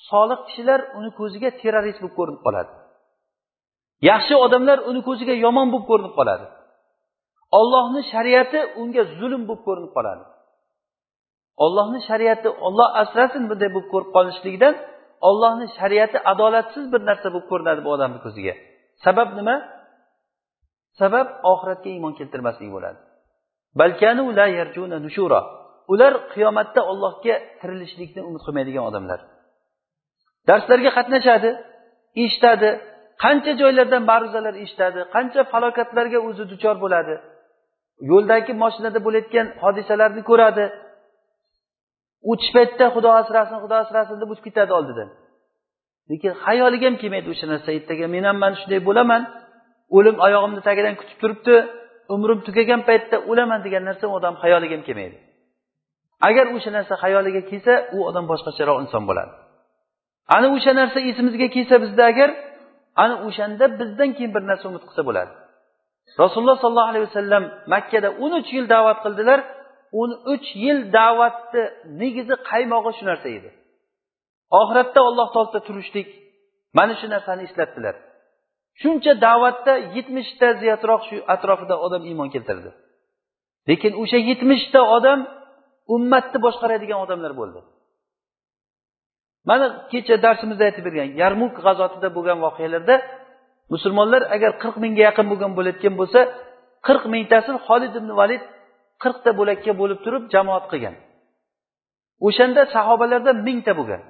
solih 0.08 0.38
kishilar 0.46 0.80
uni 0.98 1.10
ko'ziga 1.18 1.50
terrorist 1.60 2.00
bo'lib 2.02 2.14
ko'rinib 2.18 2.42
qoladi. 2.46 2.72
Yaxshi 4.10 4.34
odamlar 4.46 4.78
uni 4.90 5.00
ko'ziga 5.08 5.34
yomon 5.44 5.66
bo'lib 5.72 5.86
ko'rinib 5.90 6.14
qoladi. 6.18 6.46
Ollohni 7.58 8.02
shariati 8.12 8.60
unga 8.80 9.02
zulm 9.18 9.42
bo'lib 9.48 9.62
ko'rinib 9.68 9.92
qoladi. 9.96 10.24
Ollohni 11.64 12.00
shariati 12.08 12.48
olloh 12.66 12.88
asrasin 13.02 13.42
bunday 13.50 13.70
bo'lib 13.74 13.88
ko'rib 13.92 14.10
qolishlikdan 14.16 14.74
ollohni 15.28 15.66
shariati 15.78 16.18
adolatsiz 16.32 16.84
bir 16.92 17.00
narsa 17.08 17.28
bo'lib 17.34 17.46
ko'rinadi 17.52 17.80
bu 17.86 17.90
odamni 17.96 18.20
ko'ziga. 18.26 18.54
Sabab 19.04 19.28
nima? 19.38 19.56
Sabab 21.00 21.28
oxiratga 21.52 21.88
iymon 21.96 22.12
keltirmaslik 22.18 22.70
bo'ladi. 22.76 22.98
Ular 25.92 26.12
qiyomatda 26.32 26.80
ollohga 26.92 27.34
tirilishlikni 27.60 28.20
umid 28.28 28.42
qilmaydigan 28.46 28.84
odamlar. 28.90 29.20
Darslarga 30.48 30.90
qatnashadi 30.98 31.50
eshitadi 32.24 32.70
qancha 33.24 33.52
joylardan 33.60 34.02
ma'ruzalar 34.10 34.54
eshitadi 34.64 35.00
qancha 35.14 35.40
falokatlarga 35.52 36.18
o'zi 36.28 36.44
duchor 36.52 36.76
bo'ladi. 36.84 37.14
Yo'ldagi 38.10 38.52
moshinada 38.62 39.00
bo'layotgan 39.06 39.46
hodisalarni 39.62 40.22
ko'radi. 40.30 40.64
O'tish 42.30 42.50
paytida 42.56 42.86
xudo 42.94 43.10
asrasin 43.20 43.58
xudo 43.64 43.76
asrasin 43.84 44.16
deb 44.22 44.28
o'tib 44.32 44.44
ketadi 44.48 44.72
oldidan. 44.78 45.08
Lekin 46.10 46.32
xayoliga 46.44 46.86
ham 46.88 46.96
kelmaydi 47.02 47.28
o'sha 47.34 47.46
narsa 47.52 47.70
ertaga. 47.78 48.04
Men 48.14 48.24
ham 48.28 48.36
mana 48.42 48.56
shunday 48.60 48.80
bo'laman. 48.88 49.22
O'lim 49.96 50.16
oyog'imni 50.26 50.62
tagidan 50.68 50.94
kutib 51.00 51.18
turibdi. 51.22 51.56
Umrim 52.14 52.38
tugagan 52.46 52.80
paytda 52.88 53.16
o'laman 53.30 53.60
degan 53.66 53.82
narsa 53.88 54.04
u 54.10 54.12
odam 54.18 54.34
xayoliga 54.42 54.74
ham 54.76 54.84
kelmaydi. 54.88 55.16
Agar 56.28 56.46
o'sha 56.56 56.70
narsa 56.76 56.94
xayoliga 57.02 57.42
kelsa 57.50 57.72
u 57.96 57.98
odam 58.08 58.24
boshqacharoq 58.32 58.76
inson 58.84 59.02
bo'ladi. 59.10 59.32
Ana 60.36 60.46
o'sha 60.56 60.72
narsa 60.80 60.98
esimizga 61.10 61.46
kelsa 61.54 61.76
bizda 61.84 62.02
agar 62.12 62.30
ana 63.02 63.14
o'shanda 63.26 63.64
bizdan 63.80 64.10
keyin 64.16 64.32
bir 64.36 64.42
narsa 64.50 64.64
umid 64.70 64.82
qilsa 64.88 65.02
bo'ladi. 65.08 65.32
Rasululloh 66.22 66.56
sollallohu 66.64 66.90
alayhi 66.92 67.06
vasallam 67.08 67.44
makkada 67.74 68.08
o'n 68.22 68.32
uch 68.40 68.50
yil 68.56 68.66
da'vat 68.74 68.98
qildilar. 69.04 69.40
o'n 69.98 70.10
uch 70.32 70.48
yil 70.64 70.78
da'vatni 70.98 71.62
negizi 72.02 72.34
qaymog'i 72.50 72.92
shu 72.98 73.04
narsa 73.10 73.28
edi. 73.38 73.50
Oxiratda 74.60 75.00
alloh 75.08 75.28
oldida 75.40 75.60
turishlik 75.68 76.08
mana 76.78 76.94
shu 77.00 77.06
narsani 77.14 77.42
eslatdilar. 77.48 77.94
Shuncha 78.80 79.12
da'vatda 79.26 79.72
yetmishta 79.96 80.48
ziyodroq 80.60 81.02
shu 81.08 81.16
atrofida 81.34 81.76
odam 81.86 82.02
iymon 82.10 82.28
keltirdi. 82.34 82.70
Lekin 83.68 83.92
o'sha 84.02 84.18
yetmishta 84.30 84.80
odam 84.96 85.20
ummatni 85.94 86.38
boshqaradigan 86.46 86.98
odamlar 87.04 87.32
bo'ldi. 87.40 87.60
Mana 89.48 89.66
kecha 89.90 90.14
darsimizda 90.24 90.64
aytib 90.68 90.84
bergan 90.88 91.08
yarmuk 91.22 91.52
g'azotida 91.66 92.08
bo'lgan 92.16 92.38
voqealarda 92.46 92.94
musulmonlar 93.72 94.22
agar 94.34 94.50
qirq 94.62 94.76
mingga 94.84 95.02
yaqin 95.08 95.26
bo'lgan 95.32 95.52
bo'layotgan 95.58 95.94
bo'lsa 96.00 96.20
qirq 96.86 97.04
mingtasi 97.14 97.50
holid 97.66 97.92
ibn 98.00 98.10
valid 98.20 98.42
qirqta 99.02 99.30
bo'lakka 99.38 99.72
bo'lib 99.80 99.98
turib 100.04 100.24
jamoat 100.34 100.64
qilgan. 100.72 100.94
O'shanda 102.26 102.62
sahobalarda 102.74 103.32
mingta 103.46 103.72
bo'lgan. 103.80 104.02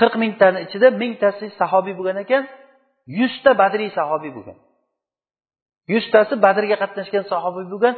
Qirq 0.00 0.14
mingtani 0.22 0.58
ichida 0.66 0.88
mingtasi 1.02 1.46
sahobiy 1.60 1.94
bo'lgan 1.98 2.16
ekan 2.24 2.42
yuzta 3.18 3.50
badriy 3.60 3.90
sahobiy 3.98 4.32
bo'lgan. 4.36 4.58
Yuztasi 5.92 6.34
badrga 6.44 6.76
qatnashgan 6.82 7.24
sahobiy 7.32 7.66
bo'lgan. 7.72 7.94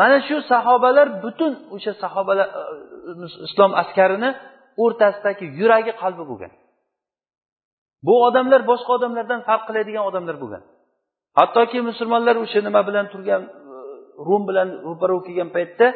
Mana 0.00 0.18
shu 0.28 0.36
sahobalar 0.52 1.06
butun 1.24 1.52
o'sha 1.74 1.92
sahobalar 2.02 2.46
e, 2.60 2.62
islom 3.46 3.72
askarini 3.82 4.30
o'rtasidagi 4.84 5.46
yuragi 5.60 5.92
qalbi 6.02 6.24
bo'lgan. 6.30 6.52
Bu 8.06 8.14
odamlar 8.26 8.60
boshqa 8.70 8.90
odamlardan 8.98 9.40
farq 9.48 9.62
qiladigan 9.68 10.04
odamlar 10.10 10.36
bo'lgan. 10.42 10.62
Hattoki 11.38 11.78
musulmonlar 11.90 12.36
o'sha 12.44 12.60
nima 12.66 12.80
bilan 12.88 13.06
turgan 13.12 13.42
e, 13.44 13.50
rum 14.26 14.42
bilan 14.48 14.68
ro'para 14.86 15.16
kelgan 15.26 15.50
paytda 15.56 15.86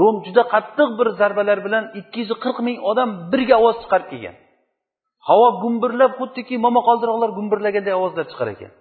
rum 0.00 0.16
juda 0.26 0.42
qattiq 0.54 0.88
bir 0.98 1.08
zarbalar 1.20 1.58
bilan 1.66 1.84
ikki 2.00 2.18
yuz 2.22 2.30
qirq 2.44 2.58
ming 2.66 2.78
odam 2.90 3.10
birga 3.32 3.56
ovoz 3.62 3.76
chiqarib 3.82 4.08
kelgan. 4.12 4.36
Havo 5.28 5.48
gumburlab 5.62 6.12
xuddiki 6.20 6.54
momaqoldiroqlar 6.66 7.30
gumburlaganday 7.38 7.94
ovozlar 8.00 8.26
chiqar 8.30 8.48
ekan. 8.54 8.72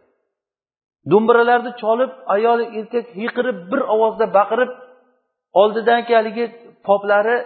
Do'mbiralarni 1.11 1.71
cholib 1.81 2.11
ayol 2.35 2.59
erkak 2.79 3.05
hiyqirib 3.19 3.57
bir 3.71 3.81
ovozda 3.95 4.25
baqirib 4.37 4.71
oldidagi 5.61 6.11
haligi 6.19 6.45
poplari 6.87 7.37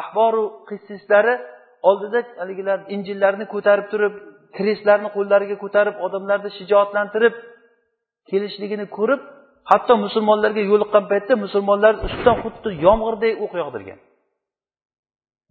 ahboru 0.00 0.44
qissislari 0.68 1.34
oldida 1.88 2.20
haligilar 2.40 2.78
injillarni 2.94 3.46
ko'tarib 3.54 3.86
turib 3.92 4.14
krestlarni 4.56 5.08
qo'llariga 5.16 5.56
ko'tarib 5.64 5.96
odamlarni 6.06 6.50
shijoatlantirib 6.58 7.34
kelishligini 8.30 8.86
ko'rib 8.96 9.20
hatto 9.70 9.92
musulmonlarga 10.04 10.62
yo'liqqan 10.70 11.04
paytda 11.12 11.34
musulmonlar 11.44 11.92
ustidan 12.06 12.36
xuddi 12.42 12.68
yomg'irday 12.86 13.32
o'q 13.44 13.52
yog'dirgan. 13.62 13.98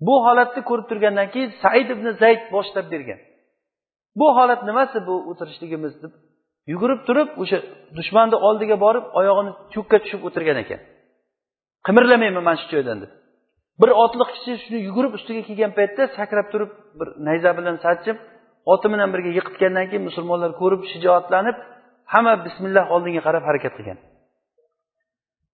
Bu 0.08 0.16
holatni 0.26 0.62
ko'rib 0.70 0.86
turgandan 0.92 1.28
keyin 1.34 1.52
said 1.64 1.88
ibn 1.96 2.06
zayd 2.22 2.42
boshlab 2.56 2.88
bergan. 2.94 3.20
Bu 4.20 4.28
holat 4.38 4.62
nimasi 4.70 4.98
bu 5.08 5.16
o'tirishligimiz 5.30 5.94
deb 6.04 6.14
yugurib 6.72 7.02
turib 7.08 7.30
o'sha 7.42 7.58
dushmanni 7.98 8.38
oldiga 8.48 8.76
borib 8.86 9.06
oyog'ini 9.20 9.52
cho'kka 9.74 9.98
tushib 10.04 10.22
o'tirgan 10.28 10.58
ekan. 10.64 10.82
Qimirlamayman 11.88 12.44
mana 12.48 12.58
shu 12.62 12.68
joydan 12.74 12.98
deb. 13.04 13.12
Bir 13.82 13.90
otliq 14.04 14.30
kishi 14.36 14.54
shuni 14.64 14.80
yugurib 14.88 15.14
ustiga 15.18 15.42
kelgan 15.48 15.72
paytda 15.78 16.04
sakrab 16.18 16.48
turib 16.54 16.72
bir 17.00 17.08
nayza 17.28 17.52
bilan 17.58 17.76
sanchib 17.86 18.18
oti 18.74 18.88
bilan 18.94 19.10
birga 19.14 19.32
yiqitgandan 19.38 19.86
keyin 19.90 20.04
musulmonlar 20.10 20.52
ko'rib 20.62 20.82
shijoatlanib 20.92 21.58
hamma 22.14 22.34
bismillah 22.46 22.86
oldinga 22.96 23.22
qarab 23.28 23.44
harakat 23.50 23.74
qilgan. 23.78 23.98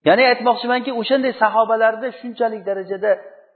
Ya'ni 0.07 0.23
aytmoqchimanki 0.31 0.91
o'shanday 1.01 1.33
sahobalarni 1.43 2.09
shunchalik 2.19 2.61
darajada 2.69 3.11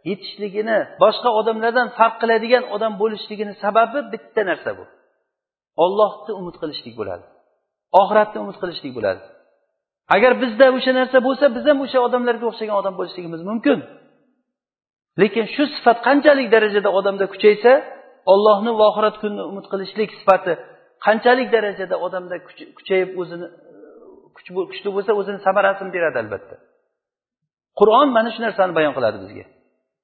yetishligini 0.10 0.78
boshqa 1.04 1.30
odamlardan 1.40 1.88
farq 1.98 2.16
qiladigan 2.22 2.64
odam 2.76 2.94
bo'lishligini 3.02 3.54
sababi 3.64 4.00
bitta 4.14 4.42
narsa 4.50 4.72
bu. 4.78 4.84
Ollohni 5.84 6.32
umid 6.40 6.56
qilishlik 6.62 6.96
bo'ladi. 7.00 7.26
Oxiratni 8.02 8.38
umid 8.44 8.58
qilishlik 8.62 8.94
bo'ladi. 8.98 9.22
Agar 10.16 10.32
bizda 10.44 10.66
o'sha 10.78 10.92
narsa 11.00 11.18
bo'lsa 11.28 11.46
biz 11.56 11.64
ham 11.70 11.78
o'sha 11.86 12.00
odamlarga 12.08 12.46
o'xshagan 12.52 12.76
odam 12.82 12.94
bo'lishligimiz 13.00 13.42
mumkin. 13.50 13.80
Lekin 15.22 15.46
shu 15.56 15.64
sifat 15.76 15.98
qanchalik 16.08 16.48
darajada 16.56 16.90
odamda 17.00 17.26
kuchaysa 17.34 17.72
ollohni 18.34 18.72
va 18.80 18.86
oxirat 18.92 19.16
kunini 19.22 19.44
umid 19.52 19.66
qilishlik 19.72 20.10
sifati 20.20 20.54
qanchalik 21.06 21.48
darajada 21.56 21.96
odamda 22.06 22.36
kuchayib 22.78 23.10
o'zini 23.22 23.48
kuchli 24.72 24.90
bo'lsa 24.96 25.12
o'zini 25.20 25.40
samarasini 25.48 25.92
beradi 25.96 26.18
albatta. 26.24 26.56
Qur'on 27.80 28.08
mana 28.18 28.30
shu 28.36 28.40
narsani 28.48 28.74
bayon 28.78 28.94
qiladi 28.98 29.18
bizga. 29.24 29.46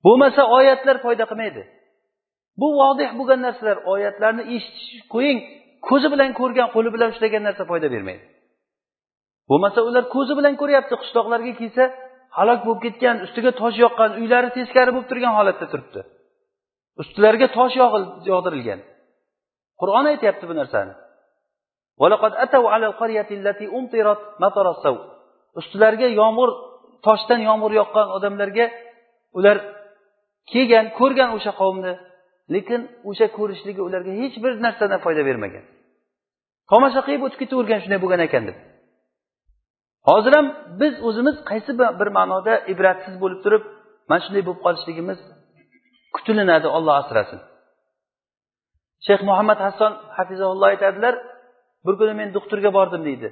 Bo'lmasa 0.05 0.41
oyatlar 0.57 0.95
foyda 1.05 1.25
qilmaydi. 1.31 1.61
Bu 2.61 2.67
vodih 2.79 3.09
bo'lgan 3.19 3.39
narsalar 3.47 3.77
oyatlarni 3.93 4.43
eshitish 4.55 4.89
qo'ying 5.13 5.39
ko'zi 5.87 6.07
bilan 6.13 6.29
ko'rgan 6.39 6.67
qo'li 6.75 6.89
bilan 6.95 7.09
ushlagan 7.13 7.43
narsa 7.47 7.63
foyda 7.71 7.87
bermaydi. 7.95 8.25
Bo'lmasa 9.49 9.79
ular 9.89 10.03
ko'zi 10.15 10.33
bilan 10.39 10.53
ko'ryapti 10.61 10.95
qishloqlarga 11.01 11.53
kelsa 11.61 11.83
halok 12.37 12.59
bo'lib 12.65 12.81
ketgan 12.85 13.15
ustiga 13.25 13.51
tosh 13.61 13.77
yoqqan 13.85 14.11
uylari 14.19 14.49
teskari 14.57 14.91
bo'lib 14.95 15.07
turgan 15.11 15.33
holatda 15.39 15.65
turibdi. 15.71 16.01
Ustilariga 17.01 17.47
tosh 17.57 17.73
yog'dirilgan. 18.31 18.79
Qur'on 19.81 20.05
aytyapti 20.11 20.45
bu 20.49 20.53
narsani. 20.61 20.93
Ustilariga 25.59 26.07
yomg'ir 26.21 26.49
toshdan 27.05 27.39
yomg'ir 27.49 27.71
yoqqan 27.79 28.07
odamlarga 28.17 28.65
ular 29.37 29.57
kelgan 30.51 30.85
ko'rgan 30.99 31.29
o'sha 31.37 31.51
qavmni 31.61 31.93
lekin 32.53 32.81
o'sha 33.09 33.27
ko'rishligi 33.37 33.81
ularga 33.87 34.11
hech 34.21 34.35
bir 34.43 34.51
narsadan 34.65 34.99
foyda 35.05 35.21
bermagan. 35.29 35.63
Tomosha 36.71 37.01
qilib 37.05 37.21
o'tib 37.25 37.39
ketavergan 37.43 37.79
shunday 37.83 37.99
bo'lgan 38.03 38.21
ekan 38.27 38.43
deb. 38.49 38.57
Hozir 40.09 40.33
ham 40.37 40.47
biz 40.81 40.93
o'zimiz 41.07 41.35
qaysi 41.49 41.71
bir 41.99 42.09
ma'noda 42.17 42.53
ibratsiz 42.73 43.15
bo'lib 43.23 43.39
turib 43.45 43.63
mana 44.09 44.21
shunday 44.25 44.43
bo'lib 44.47 44.61
qolishligimiz 44.65 45.19
kutilinadi 46.15 46.67
olloh 46.77 46.95
asrasin. 47.01 47.39
Shayx 49.05 49.21
muhammad 49.29 49.59
hasson 49.65 49.93
hafizaulloh 50.17 50.67
aytadilar 50.73 51.15
bir 51.85 51.93
kuni 51.99 52.13
men 52.19 52.29
doktorga 52.37 52.69
bordim 52.77 53.01
deydi 53.09 53.27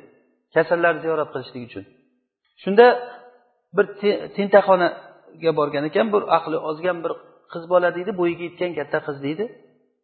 kasallarni 0.56 1.02
ziyorat 1.06 1.30
qilishlik 1.34 1.64
uchun. 1.70 1.84
Shunda 2.64 2.86
bir 3.78 3.86
tentakxonaga 4.36 5.52
borgan 5.60 5.84
ekan 5.90 6.08
bir 6.14 6.24
aqli 6.38 6.58
ozgan 6.70 6.98
bir 7.04 7.14
qiz 7.52 7.64
bola 7.74 7.90
deydi 7.98 8.12
bo'yiga 8.20 8.44
yetgan 8.50 8.72
katta 8.80 9.00
qiz 9.08 9.18
deydi. 9.26 9.46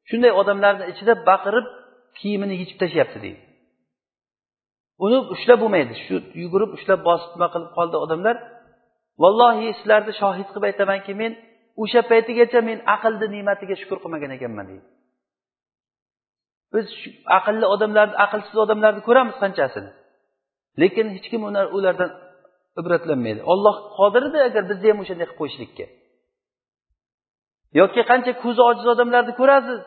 Shunday 0.09 0.32
odamlarni 0.41 0.86
ichida 0.93 1.13
baqirib 1.30 1.68
kiyimini 2.20 2.55
yechib 2.61 2.78
tashlayapti 2.82 3.20
deydi. 3.26 3.41
Uni 5.04 5.18
ushlab 5.34 5.60
bo'lmaydi. 5.64 5.93
Shu 6.06 6.16
yugurib 6.43 6.72
ushlab 6.78 7.02
bosib 7.10 7.32
nima 7.36 7.48
qilib 7.54 7.72
qoldi 7.78 7.98
odamlar. 8.06 8.36
Vallohi 9.24 9.68
sizlarni 9.80 10.14
shohid 10.22 10.48
qilib 10.52 10.66
aytamanki 10.70 11.14
men 11.22 11.32
o'sha 11.84 12.02
paytigacha 12.12 12.60
men 12.70 12.78
aqlni 12.96 13.28
ne'matiga 13.36 13.76
shukur 13.82 13.98
qilmagan 14.04 14.32
ekanman 14.38 14.66
deydi. 14.72 14.86
Biz 16.74 16.88
aqlli 17.38 17.66
odamlarni 17.76 18.16
aqlsiz 18.26 18.58
odamlarni 18.66 19.02
ko'ramiz 19.08 19.36
qanchasini. 19.43 19.91
Lekin 20.82 21.08
hech 21.16 21.28
kim 21.32 21.41
ulardan 21.78 22.12
ibratlanmaydi. 22.80 23.41
Olloh 23.54 23.76
qodir 23.98 24.24
edi 24.30 24.39
agar 24.50 24.64
bizni 24.72 24.88
ham 24.91 25.00
o'shanday 25.04 25.26
qilib 25.28 25.39
qo'yishlikka. 25.41 25.86
Yoki 27.80 28.02
qancha 28.12 28.32
ko'zi 28.43 28.62
ojiz 28.70 28.88
odamlarni 28.93 29.34
ko'rasiz. 29.41 29.80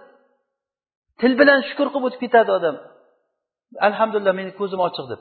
Til 1.20 1.32
bilan 1.40 1.60
shukur 1.68 1.88
qilib 1.92 2.06
o'tib 2.08 2.20
ketadi 2.24 2.50
odam. 2.58 2.76
Alhamdulillah 3.88 4.34
meni 4.40 4.52
ko'zim 4.60 4.80
ochiq 4.88 5.06
deb. 5.12 5.20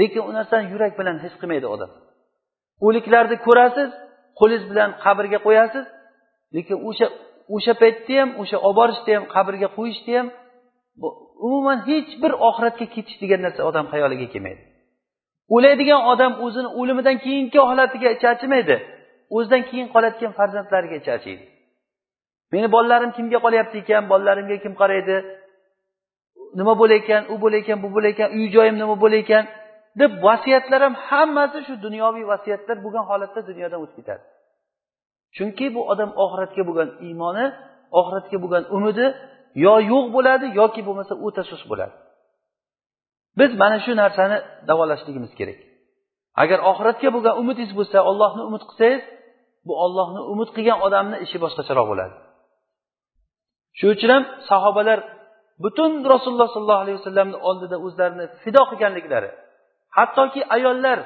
Lekin 0.00 0.22
u 0.28 0.32
narsani 0.38 0.66
yurak 0.72 0.92
bilan 0.98 1.16
his 1.24 1.34
qilmaydi 1.40 1.66
odam. 1.74 1.90
O'liklarni 2.86 3.36
ko'rasiz 3.46 3.90
qo'lingiz 4.38 4.64
bilan 4.70 4.90
qabrga 5.04 5.38
qo'yasiz 5.46 5.84
lekin 6.56 6.76
o'sha 6.88 7.06
o'sha 7.54 7.72
paytda 7.82 8.14
ham 8.20 8.30
o'sha 8.42 8.56
olib 8.66 8.76
borishda 8.80 9.10
ham 9.16 9.24
qabrga 9.34 9.68
qo'yishda 9.78 10.12
ham 10.18 10.26
umuman 11.46 11.78
hech 11.88 12.10
bir 12.22 12.32
oxiratga 12.48 12.86
ketish 12.94 13.18
degan 13.22 13.40
narsa 13.46 13.60
odam 13.70 13.86
xayoliga 13.92 14.26
kelmaydi. 14.34 14.62
O'laydigan 15.56 16.00
odam 16.12 16.32
o'zini 16.44 16.68
o'limidan 16.80 17.16
keyingi 17.24 17.58
holatiga 17.68 18.08
ichi 18.16 18.26
achimaydi 18.34 18.76
o'zidan 19.36 19.62
keyin 19.68 19.88
qolayotgan 19.94 20.32
farzandlariga 20.38 20.96
ichi 21.00 21.10
achiydi 21.18 21.44
meni 22.52 22.66
bolalarim 22.74 23.10
kimga 23.16 23.38
qolyapti 23.44 23.76
ekan 23.82 24.04
bolalarimga 24.12 24.56
kim 24.64 24.74
qaraydi? 24.82 25.16
Nima 26.58 26.74
bo'layotgan 26.80 27.22
u 27.32 27.34
bo'layotgan 27.42 27.78
bu 27.84 27.88
bo'layotgan 27.96 28.28
uy 28.36 28.46
joyim 28.56 28.76
nima 28.82 28.96
bo'layotgan 29.04 29.44
deb 30.00 30.12
vasiyatlar 30.26 30.80
ham 30.86 30.94
hammasi 31.08 31.58
shu 31.66 31.74
dunyoviy 31.86 32.24
vasiyatlar 32.32 32.76
bo'lgan 32.84 33.04
holatda 33.10 33.40
dunyodan 33.50 33.78
o'tib 33.84 33.96
ketadi. 34.00 34.22
Chunki 35.36 35.66
bu 35.76 35.80
odam 35.92 36.10
oxiratga 36.24 36.62
bo'lgan 36.68 36.90
iymoni 37.06 37.46
oxiratga 38.00 38.36
bo'lgan 38.42 38.64
umidi 38.76 39.06
yo 39.64 39.74
yo'q 39.92 40.06
bo'ladi 40.16 40.46
yoki 40.60 40.80
bo'lmasa 40.86 41.14
o'ta 41.26 41.42
sust 41.50 41.66
bo'ladi. 41.70 41.94
Biz 43.38 43.50
mana 43.62 43.78
shu 43.84 43.92
narsani 44.02 44.38
davolashligimiz 44.68 45.32
kerak. 45.38 45.58
Agar 46.42 46.58
oxiratga 46.70 47.08
bo'lgan 47.14 47.34
umidingiz 47.42 47.72
bo'lsa 47.78 47.98
ollohni 48.10 48.42
umid 48.48 48.62
qilsangiz 48.68 49.02
bu 49.66 49.72
ollohni 49.84 50.20
umid 50.32 50.50
qilgan 50.56 50.78
odamni 50.86 51.16
ishi 51.24 51.36
boshqacharoq 51.44 51.86
bo'ladi. 51.92 52.14
Shuning 53.78 53.94
uchun 53.96 54.10
ham 54.14 54.24
sahobalar 54.50 54.98
butun 55.64 55.92
rasululloh 56.12 56.48
sollallohu 56.54 56.82
alayhi 56.84 56.98
vasallamni 57.00 57.36
oldida 57.48 57.76
o'zlarini 57.86 58.26
fido 58.42 58.62
qilganliklari 58.70 59.30
hattoki 59.96 60.40
ayollar 60.56 60.98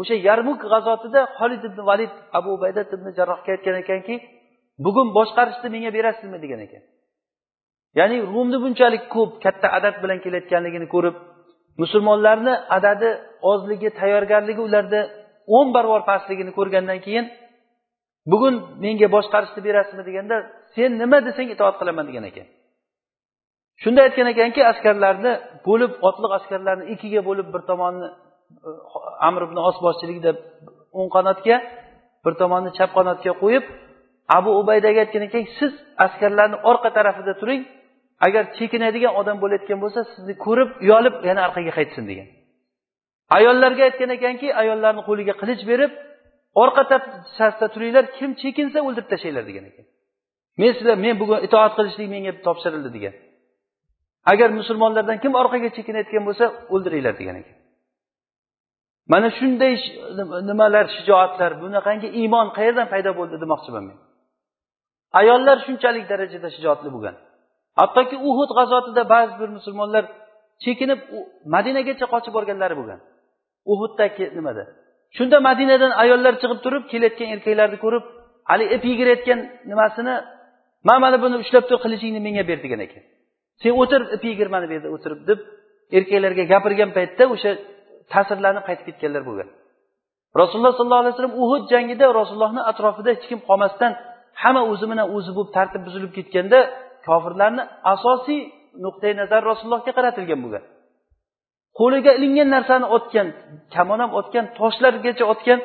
o'sha 0.00 0.16
yarmuk 0.28 0.60
g'azotida 0.72 1.20
holid 1.38 1.62
ibn 1.68 1.80
valid 1.90 2.12
abu 2.38 2.52
baydat 2.62 2.88
ibn 2.96 3.06
jarrohga 3.18 3.50
aytgan 3.54 3.76
ekanki 3.82 4.14
bugun 4.84 5.08
boshqarishni 5.18 5.68
menga 5.74 5.90
berasizmi? 5.96 6.38
degan 6.44 6.60
ekan. 6.66 6.82
Ya'ni 7.98 8.16
rumni 8.32 8.58
bunchalik 8.64 9.04
ko'p 9.14 9.30
katta 9.44 9.68
adad 9.78 9.94
bilan 10.02 10.18
kelayotganligini 10.24 10.86
ko'rib 10.94 11.16
musulmonlarni 11.82 12.54
adadi 12.76 13.08
ozligi 13.50 13.88
tayyorgarligi 14.00 14.62
ularda 14.68 15.00
o'n 15.56 15.66
barobar 15.74 16.02
pastligini 16.10 16.52
ko'rgandan 16.58 16.98
keyin 17.06 17.26
bugun 18.32 18.54
menga 18.82 19.08
boshqarishni 19.16 19.60
berasizmi? 19.68 20.02
deganda 20.08 20.36
sen 20.74 20.90
nima 21.02 21.18
desang 21.28 21.48
itoat 21.54 21.76
qilaman 21.80 22.06
degan 22.10 22.24
ekan. 22.30 22.46
Shunda 23.82 24.00
aytgan 24.06 24.28
ekanki 24.34 24.60
askarlarni 24.72 25.32
bo'lib 25.68 25.92
otliq 26.08 26.32
askarlarni 26.38 26.84
ikkiga 26.94 27.20
bo'lib 27.28 27.48
bir 27.54 27.62
tomonni 27.70 28.08
e, 28.68 28.70
amr 29.28 29.40
ibn 29.46 29.56
os 29.68 29.76
boshchiligida 29.86 30.30
o'ng 30.98 31.10
qanotga 31.16 31.56
bir 32.24 32.34
tomonni 32.40 32.70
chap 32.78 32.90
qanotga 32.98 33.32
qo'yib 33.42 33.64
abu 34.36 34.50
ubaydaga 34.60 34.98
aytgan 35.04 35.22
ekan 35.28 35.44
siz 35.58 35.72
askarlarni 36.06 36.56
orqa 36.70 36.88
tarafida 36.98 37.32
turing 37.40 37.62
agar 38.26 38.44
chekinadigan 38.58 39.12
odam 39.20 39.36
bo'layotgan 39.42 39.78
bo'lsa 39.84 40.00
sizni 40.12 40.34
ko'rib 40.44 40.70
uyalib 40.84 41.14
yana 41.28 41.40
orqaga 41.48 41.72
qaytsin 41.78 42.04
degan. 42.10 42.28
Ayollarga 43.38 43.82
aytgan 43.88 44.10
ekanki 44.18 44.48
ayollarni 44.62 45.02
qo'liga 45.08 45.34
qilich 45.40 45.62
berib 45.70 45.92
orqa 46.62 46.82
safda 47.38 47.66
turinglar 47.74 48.04
kim 48.18 48.30
chekinsa 48.42 48.78
o'ldirib 48.86 49.08
tashlanglar 49.12 49.44
degan 49.50 49.64
ekan. 49.70 49.86
Men 50.60 50.70
sizlar 50.78 50.96
men 51.04 51.14
bugun 51.22 51.38
itoat 51.46 51.72
qilishlik 51.78 52.08
menga 52.14 52.32
topshirildi 52.46 52.90
degan. 52.96 53.14
Agar 54.32 54.48
musulmonlardan 54.58 55.18
kim 55.22 55.32
orqaga 55.40 55.68
chekinayotgan 55.76 56.22
bo'lsa 56.28 56.44
o'ldiringlar 56.74 57.14
degan 57.20 57.36
ekan. 57.40 57.56
Mana 59.12 59.28
shunday 59.38 59.72
nimalar 60.50 60.86
shijoatlar 60.96 61.50
bunaqangi 61.62 62.08
iymon 62.20 62.46
qayerdan 62.56 62.86
paydo 62.92 63.10
bo'ldi 63.20 63.36
demoqchiman 63.44 63.84
men. 63.88 63.98
Ayollar 65.20 65.56
shunchalik 65.66 66.04
darajada 66.12 66.48
shijoatli 66.56 66.88
bo'lgan. 66.94 67.16
Hattoki 67.80 68.16
uhud 68.28 68.50
g'azotida 68.58 69.02
ba'zi 69.14 69.34
bir 69.40 69.48
musulmonlar 69.56 70.04
chekinib 70.64 71.00
madinagacha 71.54 72.06
qochib 72.14 72.32
borganlari 72.36 72.74
bo'lgan. 72.80 73.00
Uhuddagi 73.72 74.24
nimada? 74.38 74.64
Shunda 75.16 75.36
madinadan 75.48 75.92
ayollar 76.02 76.34
chiqib 76.42 76.58
turib 76.64 76.84
kelayotgan 76.92 77.28
erkaklarni 77.34 77.78
ko'rib 77.84 78.04
haligi 78.50 78.70
ip 78.76 78.84
yigirayotgan 78.90 79.40
nimasini 79.70 80.14
man 80.88 80.98
mana 81.04 81.16
buni 81.24 81.36
ushlab 81.42 81.64
tur 81.68 81.78
qilichingni 81.84 82.20
menga 82.26 82.42
ber 82.50 82.58
degan 82.64 82.80
ekan. 82.86 83.02
Sen 83.62 83.72
o'tir 83.82 84.00
ip 84.16 84.22
yigirmani 84.30 84.66
bu 84.70 84.72
yerda 84.76 84.88
o'tirib 84.96 85.20
deb 85.30 85.38
erkaklarga 85.96 86.44
gapirgan 86.52 86.90
paytda 86.96 87.24
o'sha 87.34 87.50
ta'sirlanib 88.12 88.64
qaytib 88.68 88.86
ketganlar 88.88 89.22
bo'lgan. 89.28 89.48
Rasululloh 90.40 90.74
sollallohu 90.78 91.02
alayhi 91.02 91.14
vasallam 91.14 91.36
uhud 91.44 91.62
jangida 91.72 92.06
rasulullohni 92.20 92.62
atrofida 92.70 93.10
hech 93.14 93.26
kim 93.30 93.40
qolmasdan 93.48 93.92
hamma 94.42 94.62
o'zi 94.72 94.86
bilan 94.90 95.06
o'zi 95.16 95.30
bo'lib 95.36 95.50
tartib 95.56 95.82
buzilib 95.86 96.12
ketganda 96.18 96.58
kofirlarni 97.06 97.62
asosiy 97.94 98.40
nuqtai 98.84 99.12
nazar 99.20 99.40
rasulullohga 99.50 99.92
qaratilgan 99.98 100.40
bo'lgan. 100.44 100.64
Qo'liga 101.78 102.12
ilingan 102.18 102.48
narsani 102.56 102.86
otgan 102.96 103.28
kamon 103.74 103.98
ham 104.02 104.10
otgan 104.20 104.44
toshlargacha 104.58 105.24
otgan 105.32 105.58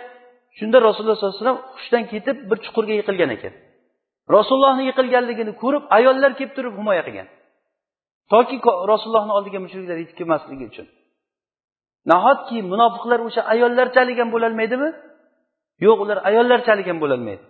shunda 0.58 0.78
rasululloh 0.88 1.18
sollallohu 1.18 1.36
alayhi 1.36 1.46
vasallam 1.46 1.62
hushdan 1.76 2.04
ketib 2.14 2.38
bir 2.50 2.58
chuqurga 2.66 2.94
yiqilgan 3.00 3.32
ekan. 3.38 3.54
Rasulullohni 4.36 4.84
yiqilganligini 4.89 5.54
ko'rib 5.64 5.84
ayollar 5.98 6.32
kelib 6.39 6.54
turib 6.58 6.74
himoya 6.80 7.04
qilgan. 7.08 7.28
toki 8.33 8.57
rasulullohni 8.93 9.33
oldiga 9.39 9.59
mushriklar 9.64 9.97
yetib 10.03 10.16
kelmasligi 10.20 10.64
uchun 10.70 10.87
nahotki 12.12 12.59
munofiqlar 12.72 13.18
o'sha 13.29 13.43
ayollarchalik 13.55 14.16
ham 14.22 14.29
bo'lolmaydimi 14.35 14.89
yo'q 15.87 15.99
ular 16.05 16.18
ayollarchalik 16.31 16.87
ham 16.91 16.99
bo'lolmaydi 17.05 17.45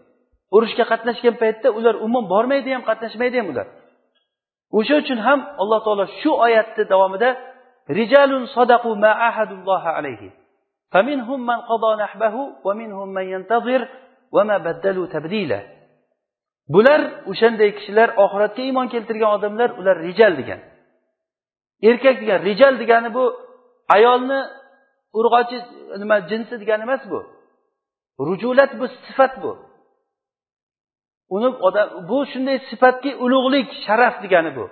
urushga 0.56 0.84
qatnashgan 0.92 1.34
paytda 1.42 1.68
ular 1.78 1.94
umuman 2.04 2.24
bormaydi 2.32 2.70
ham 2.76 2.82
qatnashmaydi 2.90 3.36
ham 3.40 3.48
ular 3.52 3.66
o'sha 4.78 4.94
uchun 5.02 5.18
ham 5.26 5.40
alloh 5.62 5.78
taolo 5.86 6.04
shu 6.20 6.30
oyatni 6.46 6.84
davomida 6.92 7.28
rijalun 7.98 8.42
sadaqu 8.56 8.90
ma 9.04 9.12
ahadulloha 9.28 9.90
alayhi 10.00 10.30
فمنهم 10.92 11.46
من 11.50 11.58
قضى 11.70 11.90
نحبه 12.02 12.34
ومنهم 12.66 13.08
من 13.16 13.22
ينتظر 13.34 13.88
وما 14.32 14.56
بدلوا 14.58 15.06
تبديلا 15.06 15.60
bular 16.73 17.01
o'shanday 17.31 17.69
kishilar 17.77 18.09
oxiratga 18.23 18.61
iymon 18.69 18.87
keltirgan 18.93 19.31
odamlar 19.37 19.69
ular 19.79 19.95
rijal 20.07 20.33
degan. 20.41 20.59
Erkak 21.89 22.15
degan 22.21 22.39
rijal 22.47 22.73
degani 22.81 23.09
bu 23.17 23.23
ayolni 23.95 24.39
urg'ochi 25.19 25.57
nima 26.01 26.17
jinsi 26.29 26.53
degani 26.61 26.83
emas 26.87 27.03
bu. 27.11 27.19
Rujulat 28.27 28.71
bu 28.79 28.85
sifat 29.05 29.33
bu. 29.43 29.51
Uni 31.35 31.49
odam 31.67 31.87
bu 32.09 32.17
shunday 32.31 32.57
sifatki 32.69 33.11
ulug'lik 33.23 33.67
sharaf 33.85 34.15
degani 34.23 34.51
bu. 34.57 34.65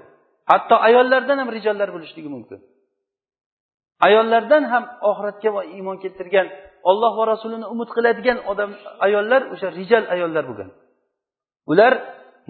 Hatto 0.52 0.76
ayollardan 0.88 1.38
ham 1.42 1.50
rijollar 1.58 1.90
bo'lishligi 1.96 2.30
mumkin. 2.36 2.60
Ayollardan 4.08 4.64
ham 4.72 4.84
oxiratga 5.10 5.50
iymon 5.76 5.98
keltirgan 6.04 6.48
olloh 6.90 7.14
va 7.20 7.24
rasulini 7.34 7.68
umid 7.74 7.90
qiladigan 7.96 8.38
odam 8.52 8.72
ayollar 9.06 9.42
o'sha 9.54 9.68
rijal 9.80 10.04
ayollar 10.16 10.44
bo'lgan. 10.50 10.70
Ular 11.72 11.94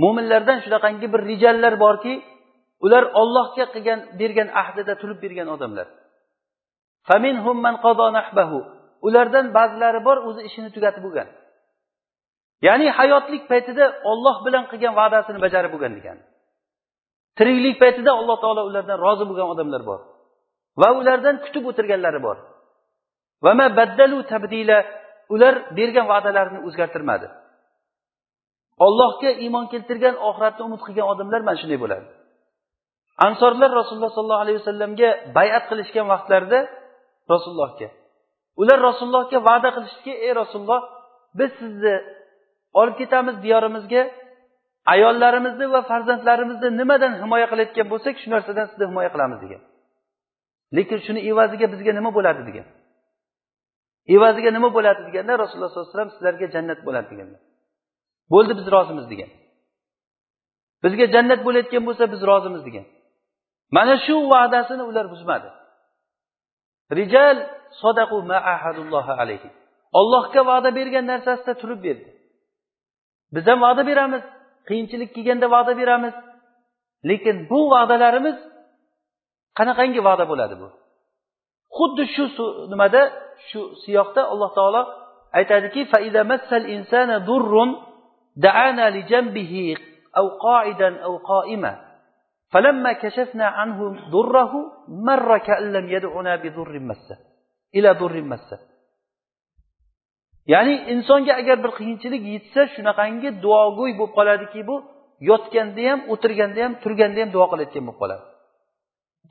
mo'minlardan 0.03 0.57
shunaqangi 0.65 1.07
bir 1.13 1.21
rijallar 1.31 1.73
borki 1.85 2.13
ular 2.85 3.03
ollohga 3.21 3.65
qilgan 3.73 3.99
bergan 4.19 4.49
ahdida 4.61 4.93
turib 5.01 5.19
bergan 5.23 5.47
odamlar. 5.55 5.87
Ulardan 9.07 9.45
ba'zilari 9.57 9.99
bor 10.07 10.17
o'zi 10.27 10.41
ishini 10.49 10.69
tugatib 10.75 11.03
bo'lgan. 11.05 11.27
Ya'ni 12.67 12.87
hayotlik 12.99 13.43
paytida 13.51 13.85
olloh 14.11 14.35
bilan 14.45 14.63
qilgan 14.71 14.93
va'dasini 14.99 15.39
bajarib 15.45 15.71
bo'lgan 15.75 15.93
degani 15.97 16.23
tiriklik 17.37 17.75
paytida 17.83 18.11
alloh 18.19 18.37
taolo 18.43 18.61
ulardan 18.69 18.97
rozi 19.05 19.23
bo'lgan 19.29 19.47
odamlar 19.53 19.81
bor. 19.89 19.99
Va 20.81 20.89
ulardan 20.99 21.35
kutib 21.45 21.63
o'tirganlari 21.69 22.19
bor. 22.27 22.37
Baddalu 23.79 24.17
tabdila. 24.31 24.77
Ular 25.33 25.53
bergan 25.77 26.05
va'dalarini 26.13 26.59
o'zgartirmadi. 26.67 27.27
Ollohga 28.85 29.31
iymon 29.43 29.65
keltirgan 29.73 30.15
oxiratni 30.29 30.61
umid 30.67 30.81
qilgan 30.85 31.05
odamlar 31.13 31.41
mana 31.47 31.57
shunday 31.61 31.79
bo'ladi. 31.83 32.07
Ansorlar 33.27 33.69
rasululloh 33.79 34.11
sollallohu 34.17 34.43
alayhi 34.45 34.59
vasallamga 34.61 35.09
bayat 35.37 35.63
qilishgan 35.69 36.05
vaqtlarida 36.13 36.59
rasulullohga 37.33 37.87
ular 38.61 38.79
rasulullohga 38.89 39.37
va'da 39.49 39.69
qilishdiki 39.75 40.13
ey 40.25 40.31
rasululloh 40.41 40.81
biz 41.39 41.51
sizni 41.61 41.95
olib 42.79 42.95
ketamiz 43.01 43.35
diyorimizga 43.45 44.01
ayollarimizni 44.93 45.65
va 45.73 45.81
farzandlarimizni 45.91 46.69
nimadan 46.81 47.13
himoya 47.21 47.47
qilayotgan 47.51 47.87
bo'lsak 47.93 48.15
shu 48.21 48.27
narsadan 48.33 48.65
sizni 48.71 48.85
himoya 48.91 49.09
qilamiz 49.15 49.39
degan. 49.45 49.61
Lekin 50.77 50.99
shuni 51.05 51.21
evaziga 51.31 51.67
bizga 51.73 51.91
nima 51.99 52.11
bo'ladi 52.17 52.41
degan. 52.49 52.67
Evaziga 54.15 54.51
nima 54.57 54.69
bo'ladi 54.77 55.01
deganda 55.07 55.33
rasululloh 55.43 55.69
sollallohu 55.71 55.87
alayhi 55.87 55.97
vasallam 55.97 56.13
sizlarga 56.15 56.45
jannat 56.55 56.79
bo'ladi 56.87 57.07
deganlar. 57.13 57.41
Bo'ldi 58.33 58.53
biz 58.59 58.67
rozimiz 58.75 59.05
degan. 59.11 59.31
Bizga 60.83 61.05
jannat 61.13 61.39
bo'layotgan 61.47 61.83
bo'lsa 61.87 62.03
biz 62.13 62.21
rozimiz 62.31 62.61
degan. 62.67 62.85
Mana 63.75 63.95
shu 64.05 64.15
va'dasini 64.33 64.83
ular 64.89 65.05
buzmadi. 65.13 65.49
Rijal 66.99 67.37
sodaqu 67.81 68.17
alayhi. 69.23 69.49
Ollohga 69.99 70.41
va'da 70.51 70.69
bergan 70.75 71.05
narsasida 71.11 71.53
turib 71.61 71.79
berdi. 71.87 72.09
Biz 73.35 73.43
ham 73.47 73.59
va'da 73.65 73.83
beramiz. 73.89 74.23
Qiyinchilik 74.67 75.09
kelganda 75.15 75.47
va'da 75.55 75.73
beramiz. 75.81 76.15
Lekin 77.09 77.35
bu 77.49 77.59
va'dalarimiz 77.73 78.37
qanaqangi 79.57 80.01
va'da 80.07 80.25
bo'ladi 80.31 80.55
bu? 80.61 80.67
Xuddi 81.77 82.03
shu 82.15 82.23
nimada? 82.71 83.01
Shu 83.49 83.61
siyoqda 83.83 84.21
alloh 84.31 84.49
taolo 84.57 84.81
aytadiki 85.39 85.81
دعانا 88.36 88.90
لجنبه 88.90 89.76
أو 90.16 90.28
قاعدا 90.28 91.02
أو 91.06 91.16
قائما 91.16 91.72
فلما 92.52 92.92
كشفنا 92.92 93.46
عنه 93.46 93.78
ضره 94.10 94.52
مر 94.88 95.38
كأن 95.38 95.72
لم 95.72 95.88
يدعنا 95.88 96.36
بضر 96.36 96.78
مسه 96.78 97.16
إلى 97.74 97.90
ضر 97.92 98.22
مسه 98.22 98.58
ya'ni 100.52 100.74
insonga 100.92 101.32
agar 101.40 101.56
bir 101.64 101.72
qiyinchilik 101.78 102.22
yetsa 102.34 102.60
shunaqangi 102.74 103.28
duogo'y 103.44 103.92
bo'lib 103.98 104.12
qoladiki 104.18 104.60
bu 104.68 104.76
yotganda 105.30 105.82
ham 105.90 106.00
o'tirganda 106.12 106.60
ham 106.64 106.72
turganda 106.82 107.18
ham 107.22 107.30
duo 107.34 107.46
qilayotgan 107.52 107.84
bo'lib 107.86 107.98
qoladi 108.02 108.24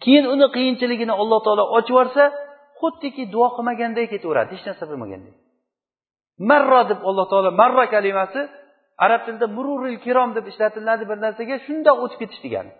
keyin 0.03 0.25
uni 0.33 0.47
qiyinchiligini 0.55 1.13
alloh 1.21 1.39
taolo 1.45 1.63
ochib 1.77 1.93
yuborsa 1.93 2.23
xuddiki 2.79 3.23
duo 3.33 3.47
qilmaganday 3.55 4.05
ketaveradi 4.13 4.49
hech 4.55 4.63
narsa 4.69 4.83
bo'lmagandek 4.89 5.35
marro 6.49 6.81
deb 6.91 6.99
alloh 7.09 7.25
taolo 7.31 7.49
marra 7.61 7.85
kalimasi 7.95 8.41
arab 9.04 9.20
tilida 9.26 9.46
mururil 9.56 9.96
kirom 10.04 10.30
deb 10.36 10.46
ishlatiladi 10.52 11.04
bir 11.10 11.18
narsaga 11.24 11.56
shundoq 11.66 11.96
o'tib 12.04 12.18
ketish 12.22 12.42
degani 12.46 12.72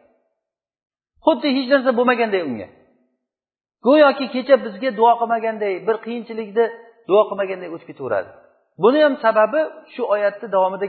xuddi 1.27 1.49
hech 1.57 1.69
narsa 1.73 1.91
bo'lmaganday 1.99 2.43
unga. 2.51 2.69
Go'yoki 3.87 4.27
kecha 4.35 4.55
bizga 4.65 4.91
duo 4.99 5.13
qilmaganday 5.21 5.73
bir 5.87 5.97
qiyinchilikni 6.05 6.65
duo 7.09 7.23
qilmaganday 7.29 7.69
o'tib 7.75 7.89
ketaveradi. 7.91 8.31
Buni 8.83 8.99
ham 9.05 9.15
sababi 9.25 9.61
shu 9.93 10.03
oyatni 10.15 10.47
davomida 10.55 10.87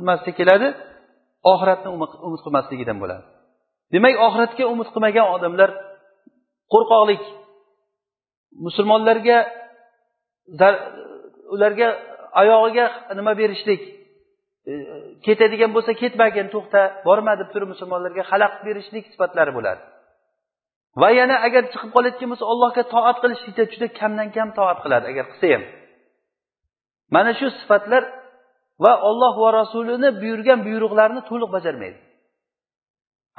nimasida 0.00 0.32
keladi. 0.40 0.68
Oxiratni 1.52 1.88
umid 2.26 2.40
qilmasligidan 2.44 2.96
bo'ladi. 3.02 3.24
Demak 3.94 4.14
oxiratga 4.26 4.64
umid 4.72 4.88
qilmagan 4.94 5.26
odamlar 5.36 5.70
qo'rqoqlik. 6.72 7.22
Musulmonlarga 8.66 9.38
ularga 11.54 11.88
oyog'iga 12.40 12.86
nima 13.18 13.32
berishlik. 13.40 13.82
Ketadigan 15.26 15.70
bo'lsa 15.76 15.92
ketmagin 16.02 16.46
to'xta 16.54 16.80
borma 17.06 17.32
deb 17.40 17.48
turib 17.54 17.68
musulmonlarga 17.74 18.22
xalaqit 18.30 18.60
berishlik 18.68 19.04
sifatlari 19.12 19.52
bo'ladi. 19.58 19.82
Va 21.00 21.08
yana 21.20 21.36
agar 21.46 21.62
chiqib 21.72 21.90
qolayotgan 21.96 22.28
bo'lsa 22.32 22.44
allohga 22.52 22.82
toat 22.94 23.16
qilishlikda 23.22 23.64
juda 23.72 23.86
kamdan 24.00 24.28
kam 24.36 24.48
toat 24.58 24.78
qiladi 24.84 25.06
agar 25.12 25.24
qilsa 25.30 25.46
ham. 25.54 25.64
Mana 27.14 27.30
shu 27.38 27.46
sifatlar 27.60 28.02
va 28.84 28.92
olloh 29.08 29.34
va 29.42 29.50
rasulini 29.60 30.08
buyurgan 30.22 30.58
buyruqlarni 30.66 31.20
to'liq 31.30 31.50
bajarmaydi. 31.56 31.98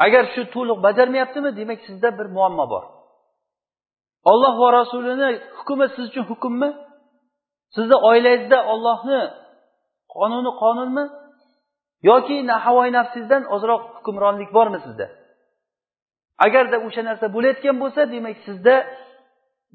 Agar 0.05 0.23
shu 0.33 0.41
to'liq 0.55 0.77
bajarmayaptimi 0.87 1.49
demak 1.59 1.79
sizda 1.87 2.09
bir 2.17 2.27
muammo 2.35 2.65
bor. 2.73 2.83
Olloh 4.31 4.53
va 4.63 4.69
rasulini 4.79 5.29
hukmi 5.57 5.85
siz 5.95 6.05
uchun 6.11 6.25
hukmmi? 6.31 6.69
Sizni 7.75 7.97
oilangizda 8.09 8.59
ollohni 8.73 9.21
qonuni 10.15 10.51
qonunmi? 10.63 11.05
Yoki 12.09 12.35
nahavoy 12.51 12.89
nafsingizdan 12.97 13.43
ozroq 13.55 13.81
hukmronlik 13.97 14.49
bormi 14.57 14.79
sizda? 14.85 15.07
Agarda 16.45 16.77
o'sha 16.87 17.01
narsa 17.09 17.25
bo'layotgan 17.35 17.75
bo'lsa 17.83 18.01
demak 18.13 18.37
sizda 18.47 18.75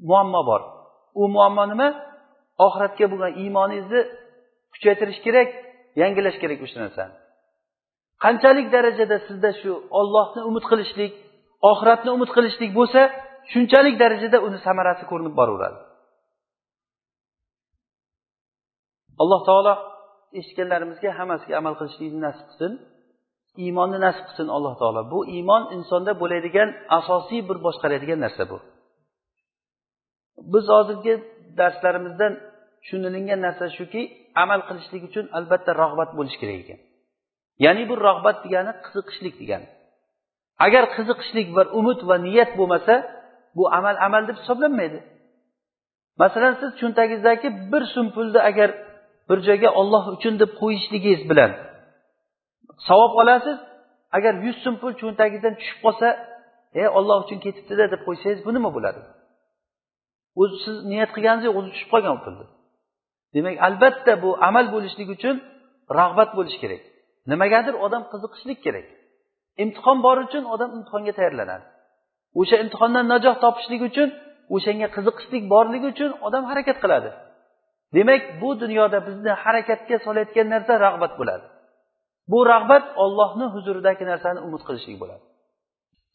muammo 0.09 0.41
bor. 0.49 0.61
U 1.19 1.23
muammo 1.35 1.63
nima? 1.71 1.87
Oxiratga 2.65 3.05
bo'lgan 3.11 3.31
iymoningizni 3.41 4.01
kuchaytirish 4.73 5.19
kerak 5.25 5.49
yangilash 6.01 6.37
kerak 6.41 6.59
o'sha 6.65 6.77
narsani. 6.83 7.13
Qanchalik 8.23 8.67
darajada 8.75 9.17
sizda 9.27 9.49
shu 9.59 9.71
ollohni 9.99 10.41
umid 10.49 10.65
qilishlik 10.71 11.13
oxiratni 11.71 12.09
umid 12.17 12.29
qilishlik 12.35 12.71
bo'lsa 12.79 13.01
shunchalik 13.51 13.95
darajada 14.03 14.37
uni 14.47 14.57
samarasi 14.67 15.03
ko'rinib 15.11 15.33
boraveradi. 15.39 15.79
Alloh 19.21 19.41
taolo 19.49 19.73
eshitganlarimizga 20.39 21.09
hammasiga 21.19 21.55
amal 21.61 21.73
qilishlikni 21.79 22.19
nasib 22.27 22.45
qilsin. 22.49 22.73
Iymonni 23.65 23.99
nasib 24.05 24.25
qilsin 24.29 24.47
alloh 24.55 24.73
taolo. 24.81 25.01
Bu 25.13 25.19
iymon 25.35 25.63
insonda 25.75 26.11
bo'ladigan 26.21 26.69
asosiy 26.99 27.41
bir 27.49 27.57
boshqaradigan 27.65 28.19
narsa 28.25 28.43
bu. 28.51 28.57
Biz 30.53 30.65
hozirgi 30.75 31.13
darslarimizdan 31.59 32.33
tushunilingan 32.81 33.39
narsa 33.45 33.65
shuki 33.77 34.01
amal 34.43 34.61
qilishlik 34.67 35.03
uchun 35.09 35.25
albatta 35.37 35.71
rag'bat 35.81 36.09
bo'lishi 36.17 36.37
kerak 36.41 36.57
ekan. 36.63 36.79
Ya'ni 37.65 37.83
bu 37.89 37.95
rag'bat 38.07 38.37
degani 38.45 38.71
qiziqishlik 38.85 39.35
degani. 39.41 39.67
Agar 40.65 40.83
qiziqishlik 40.95 41.47
va 41.57 41.63
umid 41.79 41.99
va 42.09 42.15
niyat 42.27 42.51
bo'lmasa 42.59 42.93
bu 43.57 43.63
amal 43.77 43.95
amal 44.07 44.23
deb 44.29 44.37
hisoblanmaydi. 44.41 44.99
Masalan 46.21 46.53
siz 46.61 46.71
cho'ntagingizdagi 46.79 47.47
bir 47.71 47.83
so'm 47.93 48.07
pulni 48.15 48.39
agar 48.49 48.69
bir 49.29 49.37
joyga 49.47 49.69
olloh 49.79 50.03
uchun 50.15 50.33
deb 50.41 50.51
qo'yishligingiz 50.61 51.21
bilan. 51.31 51.51
Savob 52.87 53.13
olasiz 53.21 53.57
agar 54.17 54.33
yuz 54.45 54.57
so'm 54.63 54.75
pul 54.81 54.93
cho'ntagingizdan 55.01 55.53
tushib 55.59 55.79
qolsa 55.85 56.07
e 56.81 56.83
olloh 56.97 57.17
uchun 57.25 57.39
ketibdida 57.45 57.85
deb 57.93 58.01
qo'ysangiz 58.07 58.39
bu 58.45 58.51
nima 58.57 58.69
bo'ladi? 58.75 59.01
O'zi 60.41 60.57
siz 60.65 60.75
niyat 60.91 61.09
qilganingiz 61.15 61.45
yo'q 61.47 61.55
o'zi 61.59 61.69
tushib 61.73 61.89
qolgan 61.93 62.17
pulni. 62.23 62.45
Demak 63.35 63.55
albatta 63.67 64.13
bu 64.23 64.29
amal 64.47 64.65
bo'lishligi 64.75 65.11
uchun 65.17 65.35
rag'bat 65.99 66.29
bo'lishi 66.37 66.59
kerak. 66.63 66.81
Nimagadir 67.31 67.75
odam 67.85 68.03
qiziqishlik 68.11 68.59
kerak. 68.65 68.87
Imtihon 69.63 69.97
bor 70.05 70.17
uchun 70.25 70.43
odam 70.53 70.69
imtihonga 70.77 71.13
tayyorlanadi. 71.17 71.65
O'sha 72.39 72.55
imtihondan 72.63 73.05
najot 73.13 73.37
topishlik 73.43 73.81
uchun 73.89 74.09
o'shanga 74.55 74.87
qiziqishlik 74.95 75.43
borligi 75.53 75.87
uchun 75.93 76.11
odam 76.27 76.43
harakat 76.49 76.77
qiladi. 76.83 77.09
Demak 77.95 78.21
bu 78.41 78.49
dunyoda 78.63 78.99
bizni 79.07 79.31
harakatga 79.43 79.97
solayotgan 80.05 80.47
narsa 80.53 80.73
rag'bat 80.85 81.13
bo'ladi. 81.19 81.45
Bu 82.31 82.39
rag'bat 82.51 82.85
ollohni 83.03 83.45
huzuridagi 83.53 84.03
narsani 84.11 84.39
umid 84.47 84.61
qilishlik 84.67 84.97
bo'ladi. 85.01 85.23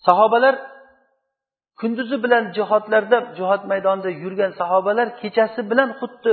Sahobalar 0.06 0.54
kunduzi 1.80 2.16
bilan 2.24 2.44
jihodlarda 2.56 3.18
jihod 3.38 3.62
maydonida 3.70 4.10
yurgan 4.22 4.52
sahobalar 4.60 5.08
kechasi 5.20 5.60
bilan 5.70 5.90
xuddi 6.00 6.32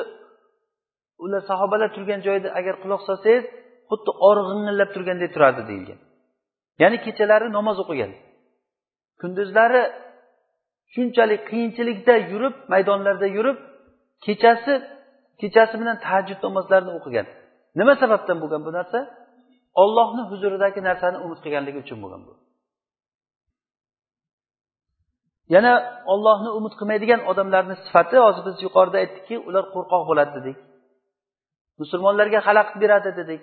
ular 1.23 1.41
sahobalar 1.49 1.89
turgan 1.95 2.19
joyda 2.27 2.49
agar 2.59 2.75
quloq 2.83 3.01
solsangiz 3.07 3.45
xuddi 3.89 4.11
org'ing'illab 4.29 4.89
turganday 4.95 5.29
turardi 5.35 5.63
deyilgan. 5.69 5.99
Ya'ni 6.81 6.97
kechalari 7.05 7.47
namoz 7.57 7.77
o'qigan. 7.83 8.11
Kunduzlari 9.21 9.83
shunchalik 10.93 11.41
qiyinchilikda 11.49 12.15
yurib 12.31 12.55
maydonlarda 12.73 13.27
yurib 13.37 13.57
kechasi 14.25 14.73
kechasi 15.40 15.74
bilan 15.80 15.96
tahajjud 16.04 16.40
namozlarini 16.46 16.92
o'qigan 16.98 17.26
nima 17.78 17.94
sababdan 18.02 18.36
bo'lgan 18.42 18.62
bu 18.66 18.70
narsa 18.78 18.98
ollohni 19.82 20.22
huzuridagi 20.30 20.80
narsani 20.88 21.16
umid 21.24 21.38
qilganligi 21.44 21.78
uchun 21.84 21.98
bo'lgan 22.04 22.22
bu 22.28 22.32
yana 25.54 25.72
ollohni 26.12 26.50
umid 26.58 26.74
qilmaydigan 26.78 27.20
odamlarni 27.30 27.74
sifati 27.84 28.16
hozir 28.26 28.42
biz 28.48 28.56
yuqorida 28.66 28.96
aytdikki 29.02 29.36
ular 29.48 29.64
qo'rqoq 29.74 30.02
bo'ladi 30.10 30.32
dedik 30.38 30.56
musulmonlarga 31.80 32.40
xalaqit 32.46 32.76
beradi 32.84 33.10
dedik 33.20 33.42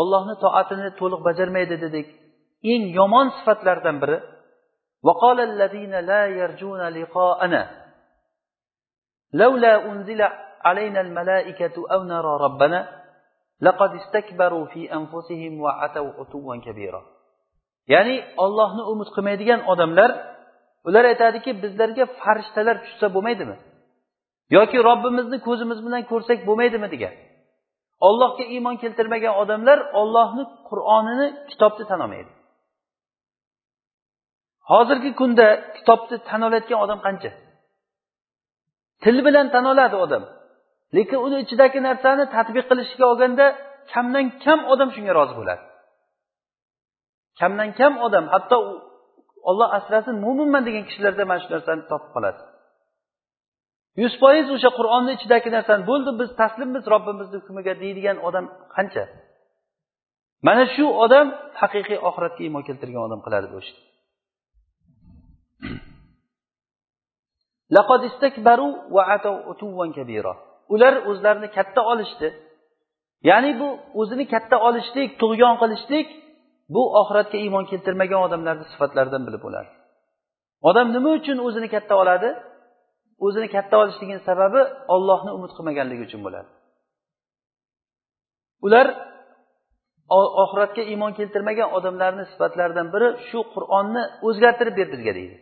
ollohni 0.00 0.34
toatini 0.44 0.88
to'liq 1.00 1.20
bajarmaydi 1.28 1.76
dedik 1.84 2.06
eng 2.72 2.82
yomon 2.98 3.26
sifatlardan 3.36 3.96
biri 4.02 4.18
وقال 5.06 5.38
الذين 5.40 5.94
لا 6.10 6.22
يرجون 6.26 6.80
لقاءنا 6.88 7.62
لولا 9.32 9.72
أنزل 9.90 10.20
علينا 10.66 11.00
الملائكة 11.00 11.76
أو 11.92 12.00
نرى 12.12 12.32
ربنا 12.46 12.80
ya'ni 17.92 18.16
ollohni 18.44 18.82
umid 18.92 19.08
qilmaydigan 19.14 19.60
odamlar 19.72 20.10
ular 20.88 21.04
aytadiki 21.12 21.50
bizlarga 21.62 22.04
farishtalar 22.20 22.76
tushsa 22.84 23.06
bo'lmaydimi 23.14 23.56
yoki 24.56 24.78
robbimizni 24.88 25.38
ko'zimiz 25.48 25.78
bilan 25.86 26.02
ko'rsak 26.10 26.38
bo'lmaydimi 26.48 26.88
degan 26.94 27.14
ollohga 28.08 28.44
iymon 28.54 28.76
keltirmagan 28.82 29.34
odamlar 29.42 29.78
ollohni 30.00 30.44
qur'onini 30.68 31.26
kitobni 31.50 31.84
tan 31.90 32.00
olmaydi 32.04 32.30
hozirgi 34.70 35.10
kunda 35.20 35.46
kitobni 35.76 36.16
tan 36.28 36.40
olayotgan 36.48 36.78
odam 36.84 37.00
qancha 37.06 37.30
til 39.02 39.16
bilan 39.26 39.46
tan 39.54 39.64
oladi 39.72 39.96
odam 40.04 40.24
Lekin 40.95 41.19
uni 41.25 41.37
ichidagi 41.43 41.79
narsani 41.87 42.23
tadbiq 42.35 42.65
qilishga 42.69 43.05
olganda 43.11 43.45
kamdan 43.93 44.25
kam 44.43 44.59
odam 44.73 44.89
shunga 44.95 45.13
rozi 45.19 45.33
bo'ladi. 45.39 45.63
Kamdan 47.39 47.69
kam 47.79 47.93
odam 48.05 48.25
hatto 48.33 48.57
olloh 49.49 49.69
asrasin 49.77 50.15
mo'minman 50.25 50.63
degan 50.67 50.83
kishilarda 50.89 51.23
mana 51.29 51.39
shu 51.43 51.49
narsani 51.55 51.83
topib 51.91 52.11
qoladi. 52.15 52.41
Yuz 54.01 54.13
foiz 54.21 54.47
o'sha 54.55 54.69
qur'onni 54.79 55.11
ichidagi 55.17 55.49
narsani 55.57 55.83
bo'ldi 55.91 56.11
biz 56.21 56.29
taslimmiz 56.41 56.83
robbimizni 56.93 57.37
hukmiga 57.41 57.73
deydigan 57.83 58.17
odam 58.27 58.45
qancha? 58.75 59.03
Mana 60.47 60.63
shu 60.75 60.85
odam 61.05 61.27
haqiqiy 61.61 61.99
oxiratga 62.09 62.41
iymon 62.47 62.63
keltirgan 62.67 63.01
odam 63.07 63.19
qiladi 63.25 63.47
bu 63.53 63.57
ishni 63.63 63.81
ular 70.73 70.93
o'zlarini 71.09 71.49
katta 71.57 71.81
olishdi. 71.91 72.27
Ya'ni 73.29 73.51
bu 73.61 73.69
o'zini 74.01 74.25
katta 74.33 74.57
olishlik 74.67 75.09
tug'yon 75.21 75.55
qilishlik 75.61 76.07
bu 76.75 76.81
oxiratga 77.01 77.37
iymon 77.45 77.65
keltirmagan 77.71 78.19
odamlarni 78.27 78.65
sifatlaridan 78.71 79.21
bilib 79.27 79.41
bo'ladi 79.47 79.69
odam 80.69 80.87
nima 80.95 81.09
uchun 81.19 81.37
o'zini 81.47 81.67
katta 81.75 81.93
oladi? 82.03 82.29
O'zini 83.25 83.47
katta 83.55 83.75
olishligini 83.83 84.21
sababi 84.29 84.61
ollohni 84.95 85.31
umid 85.37 85.51
qilmaganligi 85.57 86.03
uchun 86.07 86.21
bo'ladi. 86.25 86.49
Ular 88.65 88.87
oxiratga 90.43 90.83
iymon 90.91 91.11
keltirmagan 91.19 91.69
odamlarni 91.77 92.25
sifatlaridan 92.31 92.87
biri 92.93 93.07
shu 93.27 93.39
qur'onni 93.53 94.03
o'zgartirib 94.27 94.75
ber 94.79 94.87
bizga 94.93 95.13
deydi 95.19 95.37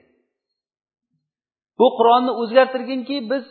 bu 1.80 1.88
qur'onni 1.97 2.32
o'zgartirginki 2.41 3.17
biz 3.32 3.43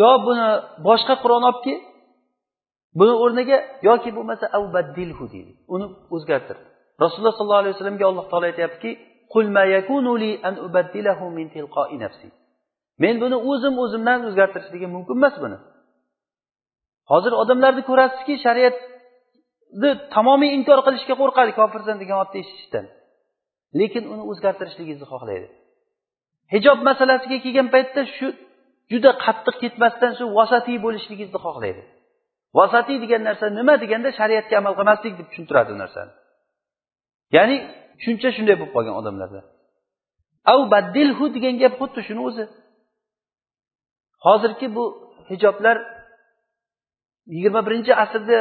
yo 0.00 0.10
buni 0.26 0.46
boshqa 0.88 1.14
qur'on 1.22 1.42
olib 1.48 1.60
kel 1.66 1.78
buni 2.98 3.14
o'rniga 3.24 3.58
yoki 3.88 4.10
bo'lmasa 4.16 4.44
avbaddilhu 4.58 5.24
deydi. 5.34 5.52
Uni 5.74 5.86
o'zgartir 6.14 6.56
rasululloh 7.02 7.34
sollallohu 7.38 7.62
alayhi 7.62 7.74
vasallamga 7.74 8.04
alloh 8.10 8.26
taolo 8.30 8.46
aytyaptiki 8.52 8.90
men 13.02 13.14
buni 13.22 13.36
o'zim 13.50 13.74
o'zimdan 13.84 14.20
o'zgartirishligim 14.28 14.90
mumkin 14.96 15.14
emas 15.20 15.34
buni. 15.44 15.58
Hozir 17.10 17.32
odamlarni 17.42 17.82
ko'rasizki 17.90 18.34
shariatni 18.44 19.90
tamomiy 20.14 20.50
inkor 20.58 20.78
qilishga 20.86 21.14
qo'rqadi 21.22 21.52
kofirsan 21.60 21.96
degan 22.02 22.18
otni 22.24 22.38
eshitishdan. 22.42 22.86
Lekin 23.80 24.04
uni 24.12 24.22
o'zgartirishligingizni 24.30 25.06
xohlaydi. 25.12 25.48
Hijob 26.54 26.78
masalasiga 26.88 27.38
kelgan 27.44 27.68
paytda 27.74 28.00
shu 28.16 28.26
juda 28.92 29.10
qattiq 29.24 29.56
ketmasdan 29.62 30.12
shu 30.18 30.24
vasatiy 30.38 30.78
bo'lishligingizni 30.84 31.38
xohlaydi. 31.46 31.82
Vasatiy 32.58 32.98
degan 33.04 33.22
narsa 33.28 33.46
nima 33.58 33.74
deganda 33.82 34.10
shariatga 34.18 34.54
amal 34.60 34.74
qilmaslik 34.78 35.14
deb 35.18 35.26
tushuntiradi 35.30 35.70
u 35.74 35.78
narsani. 35.82 36.12
Ya'ni 37.36 37.56
tushuncha 37.98 38.28
shunday 38.36 38.56
bo'lib 38.60 38.72
qolgan 38.76 38.94
odamlarda. 39.00 39.40
Av 40.52 40.60
baddilhu 40.74 41.24
degan 41.36 41.54
gap 41.62 41.74
xuddi 41.80 42.00
shuni 42.08 42.22
o'zi. 42.28 42.44
Hozirgi 44.26 44.66
bu 44.76 44.84
hijoblar 45.30 45.76
yigirma 47.34 47.60
birinchi 47.66 47.92
asrda 48.04 48.38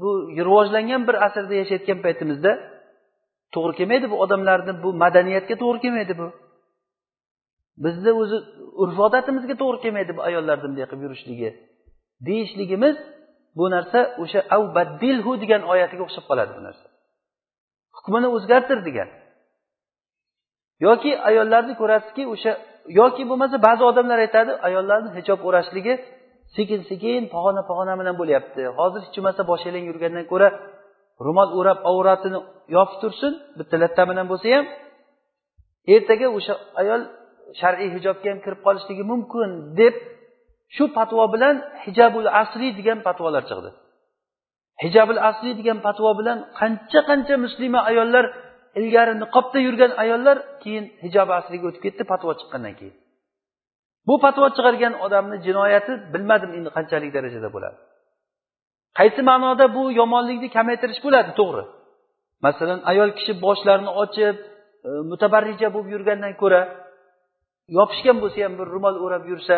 bu 0.00 0.10
rivojlangan 0.46 1.02
bir 1.08 1.16
asrda 1.26 1.54
yashayotgan 1.60 1.98
paytimizda 2.04 2.52
to'g'ri 3.54 3.72
kelmaydi 3.78 4.06
bu 4.12 4.16
odamlarni 4.24 4.72
bu 4.82 4.88
madaniyatga 5.02 5.54
to'g'ri 5.62 5.78
kelmaydi 5.84 6.14
bu. 6.20 6.26
Bizni 7.84 8.12
o'zi 8.22 8.36
urf 8.82 8.98
odatimizga 9.06 9.54
to'g'ri 9.62 9.78
kelmaydi 9.84 10.12
bu 10.18 10.22
ayollarni 10.28 10.62
bunday 10.64 10.84
qilib 10.90 11.02
yurishligi. 11.06 11.48
Deyishligimiz 12.26 12.96
bu 13.58 13.64
narsa 13.74 14.00
o'sha 14.22 14.40
avbaddilhu 14.56 15.32
degan 15.42 15.62
oyatiga 15.72 16.02
o'xshab 16.06 16.24
qoladi 16.30 16.52
bu 16.58 16.62
narsa. 16.66 16.86
Hukmini 17.96 18.28
o'zgartir 18.36 18.78
degan. 18.88 19.08
Yoki 20.86 21.12
ayollarni 21.28 21.74
ko'rasizki 21.80 22.22
o'sha 22.34 22.52
yoki 23.00 23.22
bo'lmasa 23.30 23.56
ba'zi 23.66 23.82
odamlar 23.90 24.18
aytadi 24.26 24.52
ayollarni 24.68 25.10
hijob 25.18 25.40
o'rashligi 25.48 25.94
sekin 26.56 26.80
sekin 26.90 27.22
pog'ona 27.34 27.62
pog'ona 27.70 27.94
bilan 28.00 28.14
bo'lyapti. 28.20 28.62
Hozir 28.78 29.00
hech 29.06 29.16
bo'lmasa 29.18 29.42
boshilang 29.50 29.84
yurgandan 29.90 30.24
ko'ra 30.32 30.48
ro'mol 31.26 31.48
o'rab 31.58 31.78
avratini 31.90 32.38
yopib 32.76 32.98
tursin 33.02 33.32
bitta 33.58 33.76
latta 33.82 34.02
bilan 34.10 34.26
bo'lsa 34.32 34.46
ham. 34.54 34.64
Ertaga 35.94 36.26
o'sha 36.38 36.54
ayol 36.82 37.02
shar'iy 37.60 37.88
hijobga 37.96 38.28
ham 38.32 38.40
kirib 38.44 38.60
qolishligi 38.66 39.04
mumkin 39.12 39.50
deb 39.80 39.94
shu 40.76 40.84
patvo 40.96 41.24
bilan 41.34 41.56
hijabul 41.84 42.28
asriy 42.42 42.70
degan 42.78 42.98
patvolar 43.06 43.42
chiqdi. 43.50 43.70
Hijabul 44.84 45.20
asliy 45.28 45.54
degan 45.60 45.78
patvo 45.86 46.10
bilan 46.18 46.38
qancha 46.58 47.00
qancha 47.08 47.34
muslima 47.44 47.80
ayollar 47.90 48.24
ilgari 48.80 49.14
niqobda 49.22 49.58
yurgan 49.66 49.92
ayollar 50.02 50.36
keyin 50.62 50.84
hijob 51.04 51.28
asriga 51.38 51.64
o'tib 51.70 51.82
ketdi 51.86 52.02
patvo 52.12 52.30
chiqqandan 52.40 52.74
keyin. 52.78 52.96
Bu 54.08 54.14
patvo 54.24 54.46
chiqargan 54.56 54.94
odamni 55.04 55.36
jinoyati 55.46 55.92
bilmadim 56.12 56.50
endi 56.58 56.70
qanchalik 56.76 57.10
darajada 57.16 57.48
bo'ladi. 57.54 57.76
Qaysi 58.98 59.20
ma'noda 59.30 59.66
bu 59.76 59.82
yomonlikni 60.00 60.48
kamaytirish 60.56 61.00
bo'ladi 61.06 61.30
to'g'ri. 61.40 61.64
Masalan 62.46 62.80
ayol 62.90 63.10
kishi 63.18 63.32
boshlarini 63.44 63.92
ochib 64.02 64.36
e, 64.88 64.90
mutabarrija 65.10 65.68
bo'lib 65.74 65.88
yurgandan 65.94 66.34
ko'ra 66.42 66.60
yopishgan 67.76 68.16
bo'lsa 68.22 68.38
ham 68.44 68.54
bir 68.58 68.66
ro'mol 68.74 68.96
o'rab 69.04 69.24
yursa 69.32 69.56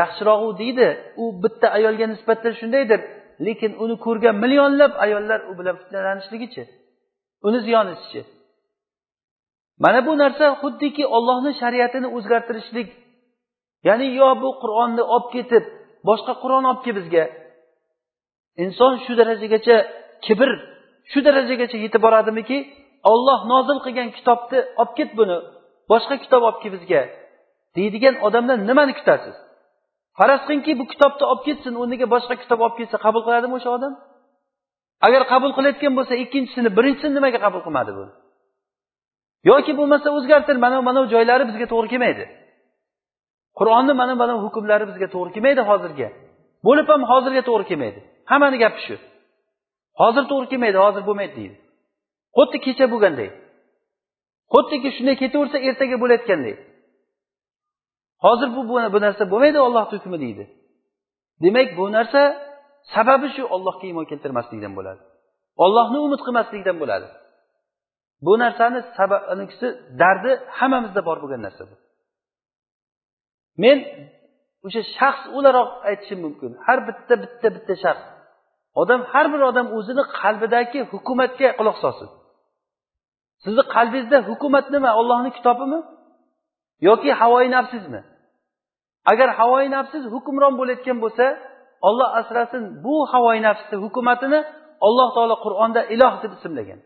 yaxshirog'u 0.00 0.48
deydi. 0.62 0.88
U 1.22 1.24
bitta 1.42 1.66
ayolga 1.78 2.06
nisbatan 2.12 2.52
shundaydir. 2.60 3.00
Lekin 3.46 3.72
uni 3.84 3.96
ko'rgan 4.06 4.36
millionlab 4.42 4.92
ayollar 5.04 5.40
u 5.50 5.52
bilan 5.58 5.76
fitnalanishligichi 5.80 6.62
uni 7.46 7.58
ziyonichi 7.66 8.20
mana 9.84 10.00
bu 10.06 10.12
narsa 10.22 10.46
xuddiki 10.62 11.04
ollohni 11.16 11.52
shariatini 11.60 12.08
o'zgartirishlik. 12.16 12.88
Ya'ni 13.88 14.06
yo 14.20 14.28
bu 14.42 14.48
qur'onni 14.62 15.02
olib 15.14 15.28
ketib 15.34 15.64
boshqa 16.08 16.32
qur'on 16.42 16.64
olib 16.70 16.82
kel 16.84 16.94
bizga. 17.00 17.24
Inson 18.64 18.92
shu 19.04 19.12
darajagacha 19.20 19.76
kibr 20.26 20.50
shu 21.10 21.18
darajagacha 21.26 21.76
yetib 21.84 22.02
boradimiki 22.06 22.58
olloh 23.12 23.40
nozil 23.52 23.78
qilgan 23.84 24.08
kitobni 24.16 24.58
olib 24.80 24.92
ket 24.98 25.10
buni. 25.18 25.38
Boshqa 25.90 26.16
kitob 26.24 26.42
olib 26.48 26.58
kel 26.62 26.72
bizga 26.76 27.02
deydigan 27.76 28.14
odamdan 28.26 28.58
nimani 28.68 28.92
kutasiz? 28.98 29.36
Faraz 30.18 30.40
qilingki 30.46 30.72
bu 30.80 30.84
kitobni 30.92 31.24
olib 31.32 31.42
ketsin 31.48 31.72
o'rniga 31.80 32.06
boshqa 32.14 32.34
kitob 32.42 32.60
olib 32.64 32.76
kelsa 32.80 32.96
qabul 33.04 33.22
qiladimi 33.26 33.54
o'sha 33.58 33.70
odam? 33.76 33.92
Agar 35.06 35.22
qabul 35.32 35.50
qilayotgan 35.56 35.92
bo'lsa 35.98 36.14
ikkinchisini 36.24 36.70
birinchisini 36.76 37.14
nimaga 37.18 37.38
qabul 37.44 37.60
qilmadi 37.66 37.92
bu? 37.98 38.04
Yoki 39.50 39.72
bo'lmasa 39.78 40.08
o'zgartir 40.16 40.56
mana 40.64 40.76
mana 40.88 41.00
joylari 41.12 41.44
bizga 41.50 41.66
to'g'ri 41.72 41.88
kelmaydi. 41.92 42.24
Qur'onni 43.58 43.94
mana 44.00 44.14
mana 44.22 44.34
hukmlari 44.44 44.84
bizga 44.90 45.08
to'g'ri 45.14 45.30
kelmaydi 45.34 45.62
hozirga. 45.70 46.08
Bo'lib 46.66 46.86
ham 46.92 47.02
hozirga 47.10 47.42
to'g'ri 47.48 47.64
kelmaydi. 47.70 48.00
Hammani 48.30 48.58
gapi 48.64 48.80
shu. 48.86 48.96
Hozir 50.00 50.24
to'g'ri 50.30 50.46
kelmaydi 50.52 50.78
hozir 50.84 51.02
bo'lmaydi 51.08 51.34
deydi. 51.40 51.56
Xuddi 52.36 52.58
kecha 52.66 52.86
bo'lganday. 52.92 53.28
Xuddiki 54.54 54.88
shunday 54.96 55.16
ketaversa 55.22 55.58
ertaga 55.68 55.96
bo'layotgandek 56.02 56.58
hozir 58.24 58.48
bu 58.56 58.60
bu 58.94 58.98
narsa 59.06 59.22
bo'lmaydi 59.32 59.58
ollohni 59.66 59.96
hukmi 59.98 60.18
deydi. 60.24 60.44
Demak 61.42 61.68
bu 61.78 61.84
narsa 61.96 62.20
sababi 62.94 63.28
shu 63.34 63.42
ollohga 63.54 63.84
iymon 63.90 64.06
keltirmaslikdan 64.10 64.72
bo'ladi. 64.78 65.02
Ollohni 65.64 65.98
umid 66.06 66.20
qilmaslikdan 66.26 66.76
bo'ladi. 66.82 67.08
Bu 68.26 68.32
narsani 68.42 68.80
sababnisi 68.96 69.66
dardi 70.00 70.30
hammamizda 70.58 71.00
bor 71.08 71.16
bo'lgan 71.22 71.42
narsa 71.46 71.62
bu. 71.70 71.74
Men 73.62 73.78
o'sha 74.66 74.82
shaxs 74.98 75.24
o'laroq 75.36 75.70
aytishim 75.88 76.18
mumkin. 76.26 76.50
Har 76.66 76.78
bitta 76.88 77.14
bitta 77.22 77.48
bitta 77.56 77.74
shaxs. 77.84 78.04
Odam 78.80 79.00
har 79.12 79.26
bir 79.32 79.40
odam 79.50 79.66
o'zini 79.78 80.04
qalbidagi 80.20 80.80
hukumatga 80.92 81.48
quloq 81.58 81.76
solsin. 81.84 82.08
Sizni 83.44 83.62
qalbingizda 83.74 84.18
hukumat 84.28 84.66
nima? 84.74 84.90
Ollohni 85.00 85.30
kitobimi? 85.36 85.80
Yoki 86.88 87.10
havoyi 87.20 87.50
nafsizmi? 87.56 88.00
Agar 89.12 89.28
havoyi 89.38 89.68
nafsiz 89.76 90.02
hukmron 90.14 90.54
bo'layotgan 90.60 90.98
bo'lsa 91.04 91.24
olloh 91.88 92.08
asrasin 92.20 92.62
bu 92.84 92.94
havoyi 93.12 93.40
nafsni 93.48 93.76
hukumatini 93.84 94.40
alloh 94.86 95.08
taolo 95.16 95.36
qur'onda 95.44 95.80
iloh 95.94 96.14
deb 96.22 96.32
ismlagan. 96.36 96.80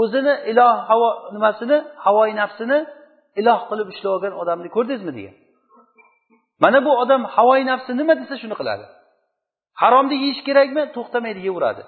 O'zini 0.00 0.34
iloh 0.50 0.74
havo 0.88 1.08
nimasini? 1.34 1.78
Havoyi 2.04 2.34
nafsini 2.40 2.78
iloh 3.40 3.60
qilib 3.70 3.88
ishlab 3.92 4.12
olgan 4.16 4.34
odamni 4.42 4.68
ko'rdingizmi 4.76 5.12
degan. 5.18 5.34
Mana 6.62 6.78
bu 6.86 6.92
odam 7.02 7.22
havoyi 7.36 7.64
nafsi 7.72 7.90
nima 8.00 8.14
desa 8.20 8.34
shuni 8.42 8.54
qiladi? 8.60 8.84
Haromni 9.82 10.16
yeyish 10.24 10.42
kerakmi? 10.48 10.82
To'xtamaydi 10.96 11.40
yeyveradi 11.46 11.82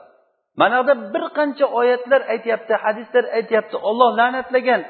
mana 0.60 0.76
buyoqda 0.86 0.94
bir 1.14 1.24
qancha 1.38 1.66
oyatlar 1.80 2.20
aytyapti 2.34 2.74
hadislar 2.84 3.24
aytyapti 3.38 3.76
olloh 3.88 4.10
la'natlagan 4.20 4.80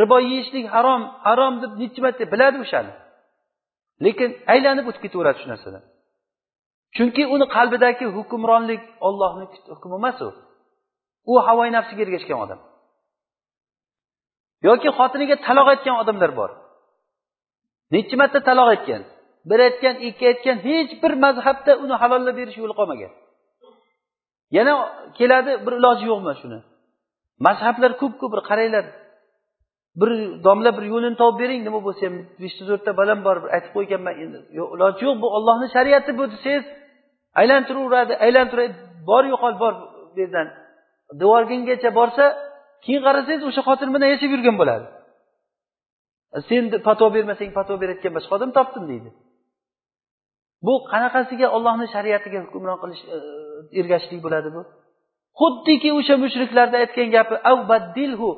ribo 0.00 0.18
yeyishlik 0.28 0.66
harom 0.74 1.02
harom 1.26 1.54
deb 1.62 1.72
nechi 1.82 2.00
marta 2.04 2.24
biladi 2.32 2.58
o'shani. 2.64 2.92
Lekin 4.04 4.30
aylanib 4.52 4.84
o'tib 4.90 5.02
ketaveradi 5.04 5.38
shu 5.42 5.48
narsadan 5.52 5.82
chunki 6.96 7.22
uni 7.34 7.46
qalbidagi 7.56 8.06
hukmronlik 8.16 8.82
ollohni 9.08 9.46
hukmi 9.74 9.94
emas 10.00 10.18
u. 10.26 10.28
U 11.30 11.32
havoyi 11.46 11.70
nafsiga 11.76 12.02
ergashgan 12.06 12.38
odam. 12.44 12.60
Yoki 14.68 14.88
xotiniga 14.98 15.36
taloq 15.46 15.66
aytgan 15.72 15.96
odamlar 16.02 16.30
bor. 16.40 16.50
Nechi 17.94 18.14
marta 18.20 18.38
taloq 18.48 18.68
aytgan 18.74 19.02
bir 19.50 19.58
aytgan 19.66 19.94
ikki 20.08 20.24
aytgan 20.30 20.58
hech 20.66 20.92
bir 21.02 21.12
mazhabda 21.24 21.72
uni 21.84 21.94
halollab 22.02 22.36
berish 22.40 22.58
yo'li 22.62 22.74
qolmagan. 22.80 23.12
Yana 24.56 24.72
keladi 25.18 25.52
bir 25.64 25.72
iloji 25.80 26.04
yo'qmi 26.12 26.32
shuni? 26.40 26.58
Mazhablar 27.46 27.92
ko'p 28.00 28.14
ko'p 28.20 28.32
bir 28.34 28.42
qaranglar. 28.50 28.84
Bir 30.00 30.10
domla 30.46 30.70
bir 30.76 30.84
yo'lini 30.92 31.16
topib 31.22 31.38
bering 31.42 31.60
nima 31.66 31.80
bo'lsa 31.86 32.02
ham 32.06 32.14
beshta 32.42 32.62
to'rtta 32.68 32.90
balam 33.00 33.18
bor 33.26 33.36
aytib 33.56 33.72
qo'yganman 33.76 34.14
endi. 34.22 34.38
Iloji 34.76 35.02
yo'q 35.08 35.16
bu 35.22 35.28
ollohni 35.36 35.66
shariati 35.74 36.10
bu 36.18 36.24
desangiz 36.32 36.64
aylantiraveradi 37.40 38.12
aylantiradi 38.26 38.74
bor 39.10 39.24
yo'qol 39.32 39.54
bor 39.62 39.74
bu 40.14 40.20
yerdan 40.20 40.46
devorgingacha 41.20 41.90
borsa 42.00 42.24
keyin 42.84 43.02
qarasangiz 43.06 43.42
o'sha 43.50 43.62
xotin 43.68 43.88
bilan 43.94 44.08
yashab 44.14 44.30
yurgan 44.34 44.56
bo'ladi. 44.60 44.86
Sen 46.48 46.62
fatvo 46.86 47.06
bermasang 47.16 47.50
fatvo 47.58 47.74
berayotgan 47.82 48.12
boshqa 48.16 48.32
odam 48.38 48.50
topdim 48.58 48.84
deydi. 48.90 49.10
Bu 50.66 50.74
qanaqasiga 50.92 51.46
ollohni 51.56 51.86
shariatiga 51.94 52.38
hukmron 52.44 52.78
qilish 52.82 53.02
e, 53.14 53.16
ergashishlik 53.80 54.20
bo'ladi 54.26 54.48
bu? 54.56 54.62
Xuddiki 55.40 55.90
o'sha 55.98 56.14
mushriklarda 56.24 56.76
aytgan 56.82 57.08
gapi 57.16 57.34
avbaddilhu 57.52 58.28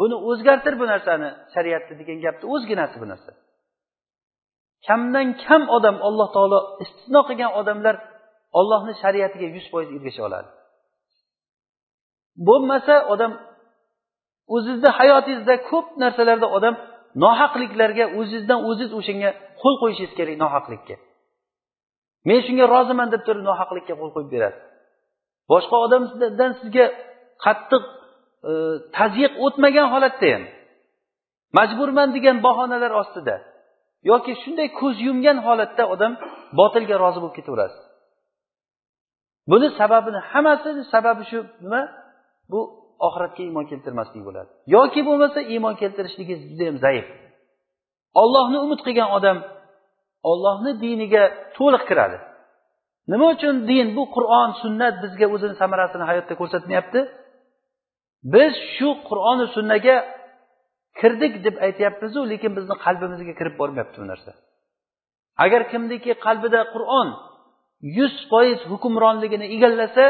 buni 0.00 0.16
o'zgartir 0.30 0.74
bu 0.80 0.84
narsani 0.92 1.28
shariatni 1.54 1.94
degan 2.00 2.18
gapni 2.24 2.46
o'zginasi 2.54 2.96
bu 3.02 3.06
narsa. 3.12 3.30
Kamdan 4.86 5.28
kam 5.44 5.62
odam 5.76 5.96
alloh 6.08 6.28
taolo 6.36 6.58
istisno 6.84 7.20
qilgan 7.28 7.52
odamlar 7.60 7.94
ollohni 8.58 8.94
shariatiga 9.02 9.48
yuz 9.56 9.66
foiz 9.72 9.88
ergasha 9.96 10.22
oladi. 10.28 10.48
Bo'lmasa 12.48 12.94
odam 13.12 13.32
o'zizni 14.54 14.90
hayotingizda 14.98 15.54
ko'p 15.70 15.86
narsalarda 16.02 16.48
odam 16.56 16.74
nohaqliklarga 17.24 18.04
o'zizdan 18.20 18.60
o'ziz 18.70 18.90
o'shanga 18.98 19.30
qo'l 19.62 19.74
qo'yishingiz 19.82 20.12
kerak 20.18 20.36
nohaqlikka. 20.44 20.96
Men 22.28 22.38
shunga 22.46 22.64
roziman 22.74 23.08
deb 23.14 23.22
turib 23.26 23.44
nohaqlikka 23.50 23.94
qo'l 24.00 24.10
qo'yib 24.14 24.30
beradi. 24.34 24.58
Boshqa 25.52 25.76
odamdan 25.86 26.52
sizga 26.60 26.86
qattiq 27.44 27.84
e, 28.50 28.52
tazyiq 28.96 29.32
o'tmagan 29.44 29.86
holatda 29.94 30.28
ham 30.34 30.42
majburman 31.58 32.08
degan 32.16 32.36
bahonalar 32.46 32.92
ostida 33.02 33.36
yoki 34.10 34.32
shunday 34.42 34.68
ko'z 34.80 34.96
yumgan 35.06 35.38
holatda 35.46 35.84
odam 35.94 36.12
botilga 36.60 36.96
rozi 37.04 37.18
bo'lib 37.22 37.36
ketaverasiz. 37.38 37.82
Buni 39.50 39.68
sababini 39.80 40.20
hammasini 40.30 40.82
sababi 40.94 41.24
shu 41.30 41.38
nima? 41.64 41.82
Bu 42.52 42.60
oxiratga 43.06 43.42
iymon 43.48 43.64
keltirmaslik 43.70 44.22
bo'ladi. 44.28 44.50
Yoki 44.76 45.00
bo'lmasa 45.08 45.40
iymon 45.52 45.74
keltirishligingiz 45.82 46.40
judayam 46.50 46.76
zaif. 46.84 47.06
Ollohni 48.22 48.58
umid 48.66 48.80
qilgan 48.86 49.10
odam 49.18 49.36
ollohni 50.30 50.72
diniga 50.84 51.22
to'liq 51.56 51.82
kiradi. 51.90 52.18
Nima 53.12 53.26
uchun 53.34 53.54
din 53.70 53.86
bu 53.96 54.02
qur'on 54.16 54.50
sunnat 54.62 54.94
bizga 55.02 55.26
o'zini 55.34 55.54
samarasini 55.62 56.04
hayotda 56.10 56.34
ko'rsatmayapti? 56.40 57.00
Biz 58.34 58.52
shu 58.74 58.88
qur'oni 59.08 59.46
sunnaga 59.56 59.96
kirdik 61.00 61.34
deb 61.46 61.56
aytyapmizu 61.66 62.20
lekin 62.32 62.52
bizni 62.58 62.74
qalbimizga 62.84 63.32
kirib 63.38 63.54
bormayapti 63.60 63.96
bu 64.02 64.06
narsa. 64.12 64.32
Agar 65.44 65.62
kimniki 65.72 66.12
qalbida 66.26 66.60
qur'on 66.74 67.08
yuz 67.98 68.14
foiz 68.30 68.60
hukmronligini 68.70 69.46
egallasa 69.56 70.04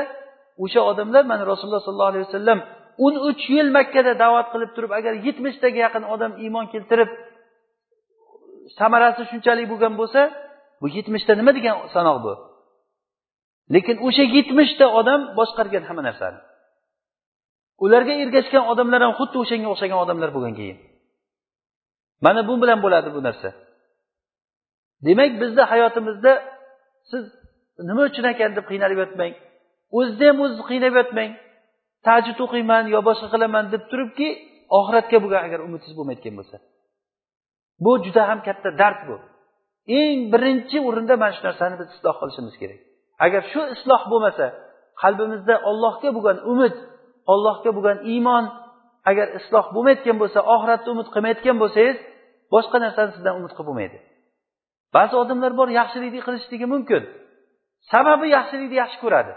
o'sha 0.65 0.81
odamlar 0.91 1.25
mana 1.33 1.43
rasululloh 1.53 1.83
sollallohu 1.87 2.13
alayhi 2.13 2.27
vasallam 2.29 2.59
o'n 3.05 3.15
uch 3.29 3.43
yil 3.55 3.69
makkada 3.79 4.13
da'vat 4.23 4.47
qilib 4.53 4.71
turib 4.77 4.93
agar 4.99 5.13
yetmishtaga 5.27 5.79
yaqin 5.87 6.05
odam 6.15 6.33
iymon 6.45 6.67
keltirib 6.73 7.11
samarasi 8.79 9.23
shunchalik 9.31 9.67
bo'lgan 9.73 9.95
bo'lsa 10.01 10.21
bu 10.81 10.87
yetmishta 10.97 11.33
nima 11.41 11.53
degan 11.59 11.75
sanoq 11.95 12.19
bu? 12.27 12.33
Lekin 13.75 13.97
o'sha 14.07 14.25
yetmishta 14.37 14.87
odam 15.01 15.21
boshqargan 15.39 15.85
hamma 15.89 16.03
narsani. 16.09 16.39
Ularga 17.85 18.15
ergashgan 18.23 18.65
odamlar 18.73 19.01
ham 19.05 19.13
xuddi 19.21 19.37
o'shanga 19.43 19.69
o'xshagan 19.75 19.99
odamlar 20.05 20.31
bo'lgan 20.37 20.55
keyin. 20.61 20.79
Mana 22.25 22.41
bu 22.49 22.55
bilan 22.63 22.79
bo'ladi 22.85 23.09
bu 23.17 23.21
narsa. 23.29 23.49
Demak 25.07 25.31
bizni 25.43 25.63
hayotimizda 25.73 26.33
siz 27.11 27.25
nima 27.89 28.03
uchun 28.11 28.25
ekan 28.33 28.51
deb 28.57 28.65
qiynalib 28.71 28.99
yotmang 29.03 29.33
o'zizni 29.99 30.25
ham 30.31 30.39
o'zizni 30.45 30.65
qiynab 30.71 30.95
yotmang 31.01 31.31
tajid 32.07 32.39
o'qiyman 32.45 32.85
yo 32.95 33.01
boshqa 33.09 33.27
qilaman 33.35 33.65
deb 33.75 33.83
turibki 33.91 34.29
oxiratga 34.79 35.19
bo'lgan 35.25 35.43
agar 35.49 35.59
umidingiz 35.67 35.95
bo'lmayotgan 35.99 36.35
bo'lsa. 36.39 36.57
Bu 37.85 37.93
juda 38.05 38.23
ham 38.31 38.39
katta 38.47 38.71
dard 38.81 39.01
bu. 39.09 39.17
Eng 40.01 40.19
birinchi 40.33 40.79
o'rinda 40.89 41.15
mana 41.23 41.33
shu 41.37 41.43
narsani 41.49 41.75
biz 41.81 41.89
isloh 41.97 42.17
qilishimiz 42.21 42.55
kerak. 42.61 42.81
Agar 43.25 43.43
shu 43.53 43.61
isloh 43.75 44.03
bo'lmasa 44.13 44.47
qalbimizda 45.03 45.55
ollohga 45.71 46.09
bo'lgan 46.17 46.39
umid 46.53 46.77
ollohga 47.33 47.71
bo'lgan 47.77 47.99
iymon 48.13 48.45
agar 49.11 49.27
isloh 49.39 49.67
bo'lmayotgan 49.75 50.17
bo'lsa 50.23 50.41
oxiratni 50.55 50.89
umid 50.95 51.09
qilmayotgan 51.15 51.57
bo'lsangiz 51.63 51.99
boshqa 52.55 52.77
narsani 52.85 53.11
sizdan 53.17 53.35
umid 53.39 53.53
qilib 53.57 53.69
bo'lmaydi. 53.71 53.99
Ba'zi 54.97 55.15
odamlar 55.23 55.53
bor 55.61 55.69
yaxshilikni 55.81 56.21
qilishligi 56.27 56.67
mumkin. 56.75 57.03
Sababi 57.93 58.27
yaxshilikni 58.37 58.77
yaxshi 58.83 58.99
ko'radi. 59.05 59.33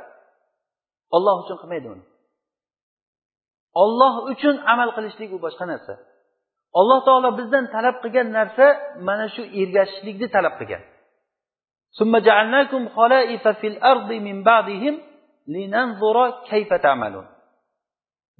Olloh 1.15 1.35
uchun 1.43 1.57
qilmaydi 1.61 1.87
uni. 1.93 2.03
Olloh 3.83 4.13
uchun 4.33 4.55
amal 4.73 4.89
qilishlik 4.97 5.29
u 5.35 5.37
boshqa 5.45 5.65
narsa. 5.71 5.93
Alloh 6.79 6.99
taolo 7.07 7.29
bizdan 7.39 7.65
talab 7.75 7.95
qilgan 8.03 8.27
narsa 8.37 8.65
mana 9.07 9.25
shu 9.35 9.41
ergashishlikni 9.61 10.27
talab 10.35 10.53
qilgan. 10.59 10.83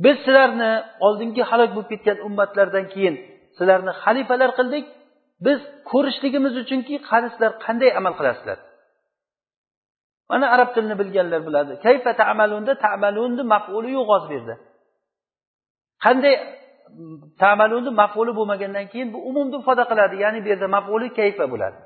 Biz 0.04 0.16
sizlarni 0.26 0.72
oldingi 1.06 1.44
halok 1.50 1.70
bo'lib 1.76 1.90
ketgan 1.94 2.18
ummatlardan 2.28 2.86
keyin 2.94 3.16
sizlarni 3.58 3.94
xalifalar 4.04 4.52
qildik. 4.60 4.86
Biz 5.46 5.60
ko'rishligimiz 5.92 6.54
uchunki 6.64 6.96
qani 7.10 7.28
sizlar 7.34 7.52
qanday 7.66 7.90
amal 8.00 8.14
qilasizlar? 8.20 8.58
Mana 10.30 10.46
arab 10.56 10.70
tilini 10.76 10.96
bilganlar 11.02 11.42
biladi. 11.48 11.74
Kayfa 11.86 12.12
tamalunda 12.22 12.74
tamalunni 12.86 13.44
mafuli 13.54 13.90
yo'q 13.98 14.08
hozir 14.14 14.30
bu 14.30 14.36
yerda 14.38 14.56
qanday 16.06 16.36
tamaluni 17.44 17.92
mafuli 18.02 18.32
bo'lmagandan 18.40 18.86
keyin 18.92 19.10
bu 19.14 19.20
umumni 19.30 19.58
ifoda 19.62 19.84
qiladi. 19.92 20.16
Ya'ni 20.24 20.40
bu 20.44 20.48
yerda 20.52 20.68
mafuli 20.76 21.08
kayfa 21.20 21.46
bo'ladi? 21.54 21.78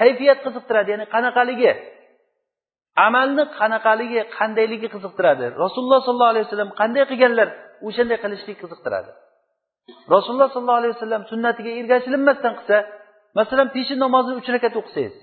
Kayfiyat 0.00 0.38
qiziqtiradi 0.44 0.88
ya'ni 0.94 1.06
qanaqaligi? 1.14 1.72
Amalni 3.06 3.44
qanaqaligi 3.58 4.20
qandayligi 4.36 4.88
qiziqtiradi? 4.94 5.46
Rasululloh 5.64 6.00
sollallohu 6.06 6.32
alayhi 6.34 6.46
vasallam 6.46 6.70
qanday 6.80 7.04
qilganlar 7.10 7.48
o'shanday 7.86 8.18
qilishlik 8.24 8.56
qiziqtiradi? 8.62 9.10
Rasululloh 10.14 10.48
sollallohu 10.54 10.80
alayhi 10.82 10.94
vasallam 10.96 11.22
sunnatiga 11.32 11.70
ergashilinmasdan 11.80 12.52
qilsa 12.58 12.76
masalan 13.38 13.68
peshin 13.76 13.98
namozini 14.04 14.36
uch 14.40 14.48
rakat 14.54 14.74
o'qisangiz 14.80 15.14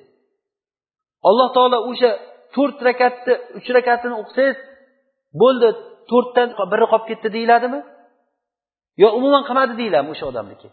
alloh 1.30 1.48
taolo 1.56 1.78
o'sha 1.90 2.12
to'rt 2.56 2.78
rakatni 2.90 3.34
uch 3.60 3.68
rakatini 3.78 4.16
o'qisangiz 4.22 4.58
bo'ldi 5.42 5.70
to'rtdan 6.12 6.48
biri 6.72 6.86
qolib 6.92 7.06
ketdi 7.10 7.28
deyiladimi? 7.36 7.80
Yo 9.02 9.08
umuman 9.18 9.44
qilmadi 9.48 9.74
deyiladimi 9.82 10.12
o'sha 10.16 10.26
odamniki? 10.32 10.68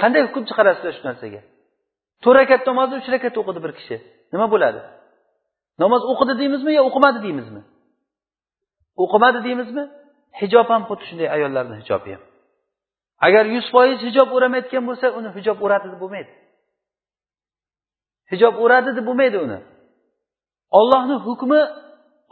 Qanday 0.00 0.22
hukm 0.26 0.42
chiqarasizlar 0.48 0.92
shu 0.98 1.04
narsaga? 1.08 1.40
To'rt 2.22 2.36
rakat 2.40 2.60
namozni 2.70 2.94
uch 3.00 3.08
rakat 3.14 3.34
o'qidi 3.40 3.60
bir 3.64 3.72
kishi. 3.78 3.96
Nima 4.32 4.46
bo'ladi? 4.54 4.80
Namoz 5.82 6.02
o'qidi 6.12 6.34
deymizmi 6.40 6.72
yo 6.78 6.82
o'qimadi 6.88 7.18
deymizmi? 7.26 7.62
O'qimadi 9.02 9.38
deymizmi? 9.46 9.84
Hijob 10.40 10.66
ham 10.72 10.82
xuddi 10.88 11.04
shunday 11.08 11.28
ayollarni 11.36 11.74
hijobi 11.80 12.10
ham. 12.14 12.22
Agar 13.26 13.44
yuz 13.54 13.66
foiz 13.74 13.98
hijob 14.08 14.28
o'ramayotgan 14.36 14.84
bo'lsa 14.88 15.06
uni 15.18 15.28
hijob 15.36 15.58
o'radi 15.64 15.86
deb 15.92 16.00
bo'lmaydi. 16.02 16.32
Hijob 18.32 18.54
o'radi 18.64 18.90
deb 18.98 19.04
bo'lmaydi 19.08 19.38
uni. 19.46 19.58
Ollohni 20.78 21.16
hukmi 21.26 21.60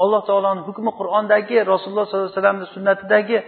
alloh 0.03 0.23
taoloni 0.29 0.63
hukmi 0.69 0.91
qur'ondagi 0.99 1.57
rasululloh 1.73 2.05
sollallohu 2.07 2.29
alayhi 2.29 2.37
vasallamni 2.37 2.67
sunnatidagi 2.77 3.39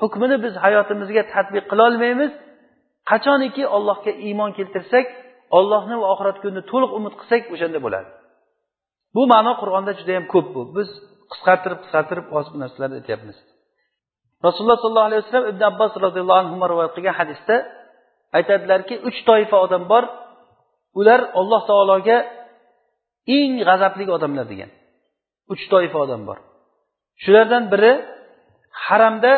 hukmini 0.00 0.36
biz 0.44 0.54
hayotimizga 0.64 1.22
tadbiq 1.34 1.64
qilolmaymiz 1.72 2.32
qachoniki 3.10 3.62
allohga 3.76 4.12
iymon 4.26 4.50
keltirsak 4.58 5.06
ollohni 5.58 5.96
va 6.02 6.06
oxirat 6.14 6.36
kunini 6.42 6.62
to'liq 6.70 6.90
umid 6.98 7.14
qilsak 7.20 7.42
o'shanda 7.54 7.78
bo'ladi. 7.86 8.08
Bu 9.14 9.22
ma'no 9.32 9.52
qur'onda 9.62 9.92
juda 9.98 10.12
yam 10.18 10.26
ko'p 10.34 10.46
bu. 10.54 10.62
Biz 10.76 10.88
qisqartirib 11.32 11.78
qisqartirib 11.84 12.26
hozir 12.34 12.50
bu 12.54 12.58
narsalarni 12.62 12.96
aytyapmiz. 13.00 13.36
Rasululloh 14.46 14.78
sollallohu 14.82 15.08
alayhi 15.10 15.22
vasallam 15.22 15.46
ibn 15.52 15.62
abbos 15.70 15.92
roziyallohu 16.06 16.40
anhu 16.42 16.56
rivoyat 16.72 16.92
qilgan 16.96 17.16
hadisda 17.20 17.56
aytadilarki 18.38 18.94
uch 19.08 19.18
toifa 19.28 19.56
odam 19.66 19.82
bor. 19.92 20.04
Ular 21.00 21.20
alloh 21.40 21.62
taologa 21.70 22.16
eng 23.38 23.52
g'azabli 23.68 24.04
odamlar 24.16 24.46
degan. 24.52 24.70
Uch 25.52 25.62
toifa 25.72 25.98
odam 26.06 26.22
bor. 26.28 26.38
Shulardan 27.22 27.64
biri 27.72 27.92
haramda 28.86 29.32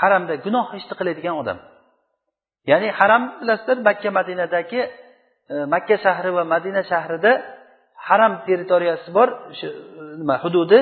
haramda 0.00 0.34
gunoh 0.44 0.66
ishni 0.78 0.94
qiladigan 1.00 1.34
odam. 1.42 1.58
Ya'ni 2.70 2.88
haram 2.98 3.22
bilasizlar 3.40 3.78
makka 3.88 4.10
madinadagi 4.18 4.80
e, 5.52 5.54
makka 5.74 5.96
shahri 6.04 6.30
va 6.36 6.42
madina 6.52 6.82
shahrida 6.90 7.32
haram 8.06 8.32
territoriyasi 8.46 9.08
bor 9.16 9.28
shu 9.58 9.66
e, 9.66 10.02
nima 10.20 10.36
hududi. 10.42 10.78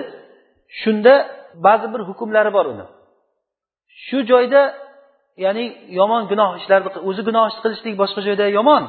Shunda 0.81 1.15
ba'zi 1.67 1.87
bir 1.93 2.01
hukmlari 2.09 2.51
bor 2.57 2.67
uni. 2.73 2.87
Shu 4.07 4.19
joyda 4.31 4.63
ya'ni 5.45 5.65
yomon 5.99 6.23
gunoh 6.31 6.51
ishlarni 6.61 6.89
o'zi 7.09 7.23
gunoh 7.29 7.45
ish 7.51 7.59
qilishlik 7.65 7.95
boshqa 8.03 8.21
joyda 8.29 8.47
yomon 8.59 8.83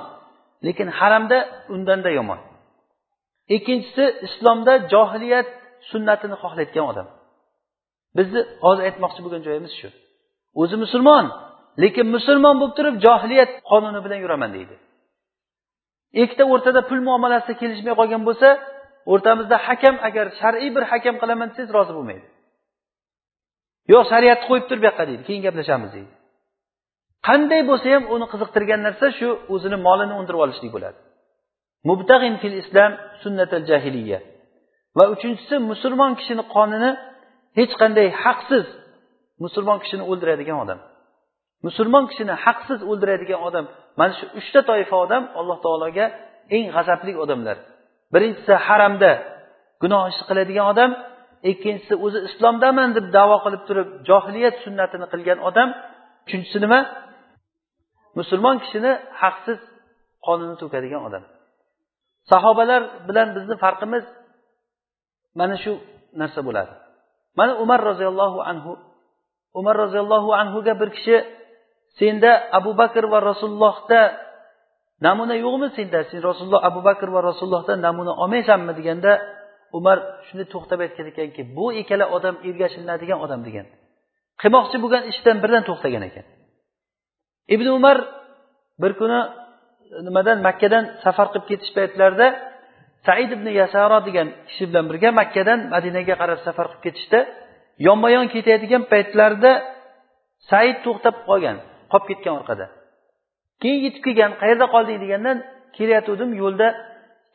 lekin 0.65 0.87
haramda 0.99 1.37
undanda 1.75 2.09
yomon. 2.19 2.39
Ikkinchisi 3.55 4.05
islomda 4.27 4.73
johiliyat 4.93 5.47
sunnatini 5.91 6.35
xohlayotgan 6.43 6.85
odam. 6.91 7.07
Bizni 8.17 8.41
hozir 8.65 8.83
aytmoqchi 8.89 9.19
bo'lgan 9.23 9.41
joyimiz 9.47 9.73
shu. 9.79 9.89
O'zi 10.61 10.75
musulmon 10.83 11.25
lekin 11.83 12.05
musulmon 12.15 12.55
bo'lib 12.61 12.75
turib 12.77 12.95
johiliyat 13.05 13.51
qonuni 13.69 13.99
bilan 14.05 14.19
yuraman 14.23 14.51
deydi. 14.57 14.75
Ikkita 16.21 16.43
o'rtada 16.53 16.81
pul 16.89 17.01
muomalasida 17.07 17.53
kelishmay 17.61 17.93
qolgan 17.99 18.21
bo'lsa 18.29 18.47
o'rtamizda 19.13 19.57
hakam 19.67 19.95
agar 20.07 20.25
shar'iy 20.39 20.69
bir 20.75 20.83
hakam 20.91 21.15
qilaman 21.21 21.47
desangiz 21.49 21.71
rozi 21.77 21.93
bo'lmaydi. 21.97 22.27
Yo'q 23.93 24.03
shariatni 24.11 24.45
qo'yib 24.49 24.65
tur 24.69 24.77
bu 24.81 24.85
yoqqa 24.89 25.03
deydi 25.09 25.23
keyin 25.27 25.41
gaplashamiz 25.47 25.91
deydi. 25.95 26.11
Qanday 27.27 27.61
bo'lsa 27.69 27.87
ham 27.95 28.03
uni 28.15 28.25
qiziqtirgan 28.33 28.81
narsa 28.87 29.07
shu 29.19 29.27
o'zini 29.53 29.77
molini 29.87 30.13
undirib 30.19 30.41
olishlik 30.45 30.71
bo'ladi. 30.75 30.99
Mubtag'in 31.89 32.35
fil 32.41 32.55
islam 32.61 32.91
sunnatal 33.23 33.63
jahiliya. 33.71 34.19
Va 34.97 35.05
uchinchisi 35.15 35.55
musulmon 35.71 36.11
kishini 36.19 36.43
qonini 36.55 36.91
hech 37.59 37.73
qanday 37.81 38.07
haqsiz 38.23 38.65
musulmon 39.43 39.77
kishini 39.83 40.03
o'ldiradigan 40.11 40.57
odam. 40.63 40.79
Musulmon 41.67 42.05
kishini 42.11 42.33
haqsiz 42.45 42.79
o'ldiradigan 42.91 43.41
odam 43.47 43.65
mana 43.99 44.13
shu 44.19 44.25
uchta 44.39 44.59
toifa 44.69 44.95
odam 45.05 45.23
alloh 45.39 45.57
taologa 45.65 46.05
eng 46.55 46.65
g'azabli 46.75 47.11
odamlar. 47.23 47.57
Birinchisi 48.13 48.53
haramda 48.67 49.11
gunoh 49.81 50.03
ish 50.11 50.21
qiladigan 50.29 50.65
odam 50.73 50.91
ikkinchisi 51.51 51.93
o'zi 52.05 52.19
islomdaman 52.29 52.89
deb 52.97 53.05
davo 53.17 53.37
qilib 53.45 53.61
turib 53.67 53.87
johiliyat 54.09 54.55
sunnatini 54.65 55.05
qilgan 55.13 55.39
odam 55.49 55.69
uchinchisi 56.25 56.57
nima? 56.65 56.79
Musulmon 58.19 58.55
kishini 58.63 58.91
haqsiz 59.21 59.59
qonini 60.25 60.55
to'kadigan 60.61 61.01
odam. 61.07 61.23
Sahobalar 62.31 62.81
bilan 63.07 63.27
bizni 63.35 63.55
farqimiz 63.63 64.05
mana 65.39 65.55
shu 65.63 65.71
narsa 66.21 66.41
bo'ladi. 66.47 66.73
Mana 67.39 67.53
umar 67.63 67.79
roziyallohu 67.89 68.39
anhu 68.51 68.71
umar 69.59 69.75
roziyallohu 69.83 70.29
anhuga 70.41 70.73
bir 70.81 70.89
kishi 70.95 71.15
senda 71.99 72.31
abu 72.59 72.71
bakr 72.81 73.03
va 73.13 73.19
rasulullohda 73.29 74.01
namuna 75.05 75.35
yo'qmi 75.45 75.67
senda? 75.77 75.99
Sen 76.09 76.19
rasululloh 76.29 76.61
abu 76.69 76.79
bakr 76.89 77.07
va 77.15 77.19
rasulullohdan 77.29 77.79
namuna 77.87 78.13
olmaysanmi? 78.23 78.73
deganda 78.79 79.11
umar 79.77 79.97
shunday 80.27 80.47
to'xtab 80.53 80.79
aytgan 80.85 81.07
ekanki 81.11 81.41
bu 81.57 81.65
ikkala 81.81 82.05
odam 82.15 82.35
ergashilinadigan 82.47 83.19
odam 83.25 83.41
degan. 83.47 83.65
Qilmoqchi 84.41 84.77
bo'lgan 84.83 85.03
ishdan 85.11 85.37
birdan 85.43 85.63
to'xtagan 85.69 86.03
ekan. 86.09 86.25
Ibn 87.55 87.67
umar 87.77 87.97
bir 88.81 88.91
kuni 88.99 89.19
e, 89.95 89.97
nimadan 90.07 90.37
makkadan 90.47 90.83
safar 91.03 91.27
qilib 91.33 91.45
ketish 91.49 91.71
paytlarida 91.77 92.27
said 93.05 93.29
ibn 93.35 93.47
yasaro 93.61 93.99
degan 94.07 94.27
kishi 94.47 94.63
bilan 94.69 94.85
birga 94.91 95.09
makkadan 95.21 95.59
madinaga 95.73 96.13
qarab 96.21 96.39
safar 96.47 96.65
qilib 96.69 96.81
ketishda 96.85 97.19
yonma 97.87 98.07
yon 98.15 98.25
ketayotgan 98.33 98.83
paytlarida 98.91 99.51
said 100.49 100.75
to'xtab 100.85 101.15
qolgan 101.29 101.57
qolib 101.91 102.05
ketgan 102.09 102.33
orqada. 102.39 102.65
Keyin 103.61 103.79
yetib 103.85 104.01
kelgan 104.07 104.31
qayerda 104.41 104.65
qolding 104.73 104.97
deganda 105.03 105.31
kelayotgandim 105.77 106.31
yo'lda 106.41 106.67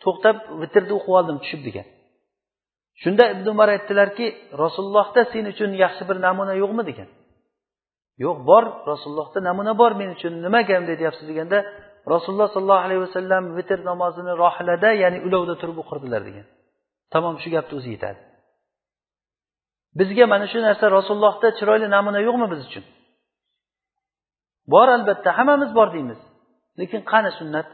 to'xtab 0.04 0.36
vitrni 0.60 0.92
o'qib 0.98 1.14
oldim 1.18 1.36
tushib 1.42 1.60
degan. 1.68 1.86
Shunda 3.02 3.24
ibn 3.34 3.46
umar 3.54 3.68
aytdilarki 3.76 4.26
rasulullohda 4.62 5.20
sen 5.32 5.44
uchun 5.52 5.70
yaxshi 5.84 6.02
bir 6.08 6.16
namuna 6.26 6.54
yo'qmi? 6.62 6.82
degan. 6.90 7.08
Yo'q 8.24 8.38
bor 8.50 8.64
rasulullohda 8.92 9.38
namuna 9.48 9.72
bor 9.80 9.92
men 10.00 10.08
uchun 10.16 10.32
nimaga 10.46 10.74
bunday 10.78 10.96
deyapsiz 11.00 11.26
deganda 11.30 11.58
rasululloh 12.14 12.48
sollallohu 12.54 12.84
alayhi 12.86 13.02
vasallam 13.06 13.44
vitr 13.58 13.78
namozini 13.90 14.32
rohilada 14.42 14.90
ya'ni 15.02 15.18
ulovda 15.26 15.54
turib 15.60 15.76
o'qirdilar 15.82 16.20
degan. 16.28 16.46
Tamom 17.14 17.34
shu 17.42 17.48
gapni 17.54 17.74
o'zi 17.78 17.90
yetadi. 17.96 18.20
Bizga 19.98 20.24
mana 20.32 20.46
shu 20.52 20.58
narsa 20.66 20.86
rasulullohda 20.98 21.48
chiroyli 21.58 21.86
namuna 21.96 22.20
yo'qmi 22.26 22.46
biz 22.52 22.60
uchun? 22.68 22.84
Bor 24.72 24.88
albatta. 24.96 25.30
Hammamiz 25.38 25.70
bor 25.78 25.88
deymiz. 25.94 26.20
Lekin 26.80 27.00
qani 27.12 27.30
sunnat? 27.38 27.68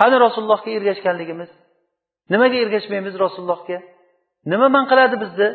Qani 0.00 0.16
rasulullohga 0.24 0.70
ergashganligimiz? 0.78 1.50
Nimaga 2.32 2.56
ergashmaymiz 2.64 3.14
rasulullohga? 3.24 3.78
Nima 4.52 4.66
man 4.76 4.84
qiladi 4.90 5.16
bizni? 5.24 5.48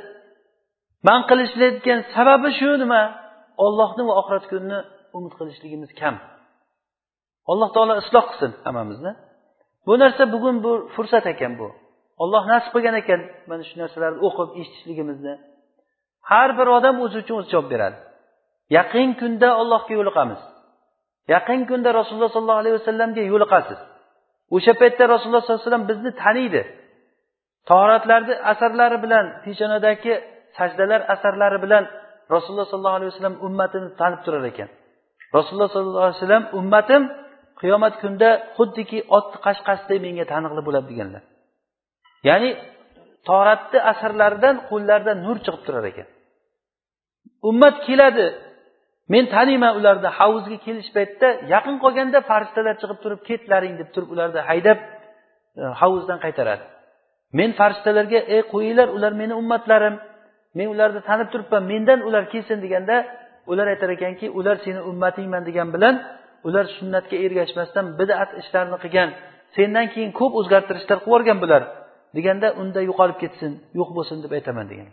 Man 1.08 1.22
qilishlayotgan 1.30 2.00
sababi 2.16 2.50
shu 2.60 2.70
nima? 2.84 3.02
Ollohni 3.66 4.04
va 4.08 4.14
oxirat 4.22 4.46
kunini 4.52 4.80
umid 5.18 5.34
qilishligimiz 5.40 5.92
kam. 6.02 6.16
Alloh 7.52 7.70
taolo 7.76 7.94
isloh 8.04 8.26
qilsin 8.30 8.52
hammamizni. 8.66 9.12
Bu 9.88 9.94
narsa 10.04 10.24
bugun 10.34 10.56
bu 10.66 10.72
fursat 10.96 11.26
ekan 11.34 11.54
bu. 11.60 11.68
Olloh 12.24 12.44
nasib 12.52 12.72
qilgan 12.76 12.96
ekan. 13.02 13.22
Mana 13.50 13.64
shu 13.70 13.76
narsalarni 13.82 14.20
o'qib 14.28 14.50
eshitishligimizni. 14.60 15.34
Har 16.30 16.50
bir 16.58 16.68
odam 16.78 16.96
o'zi 17.06 17.18
uchun 17.24 17.36
o'zi 17.40 17.50
javob 17.54 17.68
beradi. 17.74 17.98
Yaqin 18.78 19.10
kunda 19.22 19.50
allohga 19.62 19.94
yo'liqamiz. 20.00 20.42
Yaqin 21.34 21.62
kunda 21.70 21.90
rasululloh 22.00 22.32
sollallohu 22.36 22.62
alayhi 22.64 22.76
vasallamga 22.80 23.24
yo'liqasiz. 23.32 23.80
O'sha 24.56 24.74
paytda 24.82 25.04
rasululloh 25.14 25.42
sollallohu 25.44 25.62
alayhi 25.62 25.70
vasallam 25.70 25.88
bizni 25.92 26.12
taniydi. 26.24 26.62
Toratlarni 27.70 28.36
asarlari 28.52 28.98
bilan 29.06 29.26
peshonadagi 29.44 30.14
sajdalar 30.58 31.02
asarlari 31.14 31.58
bilan 31.66 31.84
rasululloh 32.34 32.68
sollallohu 32.72 32.98
alayhi 33.00 33.12
vasallam 33.14 33.36
ummatini 33.48 33.90
tanib 34.00 34.20
turar 34.26 34.44
ekan. 34.52 34.70
Rasululloh 35.38 35.70
sollallohu 35.74 36.06
alayhi 36.08 36.20
vasallam 36.20 36.46
ummatim 36.60 37.02
qiyomat 37.62 37.94
kunida 38.02 38.30
xuddiki 38.58 38.98
otni 39.18 39.38
qashqasiday 39.46 39.98
menga 40.06 40.26
taniqli 40.34 40.62
bo'ladi 40.68 40.88
deganlar. 40.92 41.24
Ya'ni 42.28 42.50
toratni 43.30 43.80
asarlaridan 43.92 44.56
qo'llaridan 44.70 45.18
nur 45.26 45.38
chiqib 45.46 45.62
turar 45.68 45.86
ekan. 45.92 46.08
Ummat 47.50 47.76
keladi. 47.88 48.28
Men 49.14 49.24
taniyman 49.36 49.74
ularni 49.80 50.10
havuzga 50.20 50.58
kelish 50.66 50.90
paytida 50.96 51.28
yaqin 51.54 51.76
qolganda 51.84 52.20
farishtalar 52.30 52.76
chiqib 52.82 53.00
turib 53.04 53.22
ketlaring 53.30 53.74
deb 53.82 53.90
turib 53.94 54.10
ularni 54.14 54.42
haydab 54.50 54.80
e, 55.62 55.64
havuzdan 55.82 56.20
qaytaradi. 56.26 56.64
Men 57.38 57.50
farishtalarga 57.60 58.20
ey 58.36 58.42
qo'yinglar 58.54 58.88
ular 58.98 59.14
meni 59.22 59.34
ummatlarim. 59.42 59.96
Men 60.58 60.68
ularni 60.74 61.02
tanib 61.10 61.28
turibman 61.34 61.64
mendan 61.72 62.00
ular 62.08 62.24
kelsin 62.34 62.58
deganda 62.66 62.96
ular 63.52 63.68
aytar 63.74 63.90
ekanki 63.98 64.26
ular 64.40 64.58
seni 64.66 64.82
ummatingman 64.92 65.44
degan 65.50 65.70
bilan 65.76 65.96
ular 66.48 66.66
sunnatga 66.78 67.18
ergashmasdan 67.26 67.86
bidat 68.00 68.30
ishlarni 68.42 68.78
qilgan 68.84 69.10
sendan 69.56 69.88
keyin 69.94 70.12
ko'p 70.20 70.34
o'zgartirishlar 70.40 70.98
qilib 71.00 71.08
yuborgan 71.10 71.38
bular. 71.44 71.64
Deganda 72.16 72.48
unda 72.62 72.80
yo'qolib 72.90 73.18
ketsin 73.24 73.52
yo'q 73.80 73.90
bo'lsin 73.98 74.18
deb 74.24 74.32
aytaman 74.38 74.66
degan. 74.72 74.90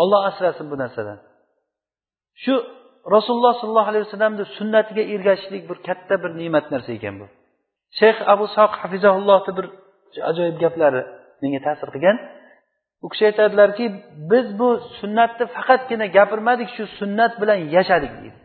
Olloh 0.00 0.20
asrasin 0.30 0.66
bu 0.72 0.76
narsadan. 0.82 1.18
Shu 2.42 2.54
rasululloh 3.14 3.54
sollallohu 3.60 3.90
alayhi 3.92 4.04
vasallamni 4.06 4.44
sunnatiga 4.56 5.02
ergashishlik 5.14 5.62
bir 5.70 5.78
katta 5.86 6.14
bir 6.22 6.30
ne'mat 6.40 6.66
narsa 6.72 6.90
ekan 6.98 7.14
bu. 7.20 7.26
Shayx 7.98 8.18
abu 8.32 8.46
soq 8.56 8.72
hafizaullohni 8.82 9.52
bir 9.58 9.66
ajoyib 10.30 10.56
gaplari 10.64 11.02
menga 11.42 11.60
ta'sir 11.66 11.88
qilgan. 11.94 12.16
U 13.04 13.06
kishi 13.12 13.24
aytadilarki 13.30 13.84
biz 14.30 14.46
bu 14.60 14.68
sunnatni 15.00 15.44
faqatgina 15.56 16.06
gapirmadik 16.16 16.68
shu 16.76 16.84
sunnat 16.98 17.32
bilan 17.40 17.58
yashadik 17.76 18.12
deydi. 18.20 18.38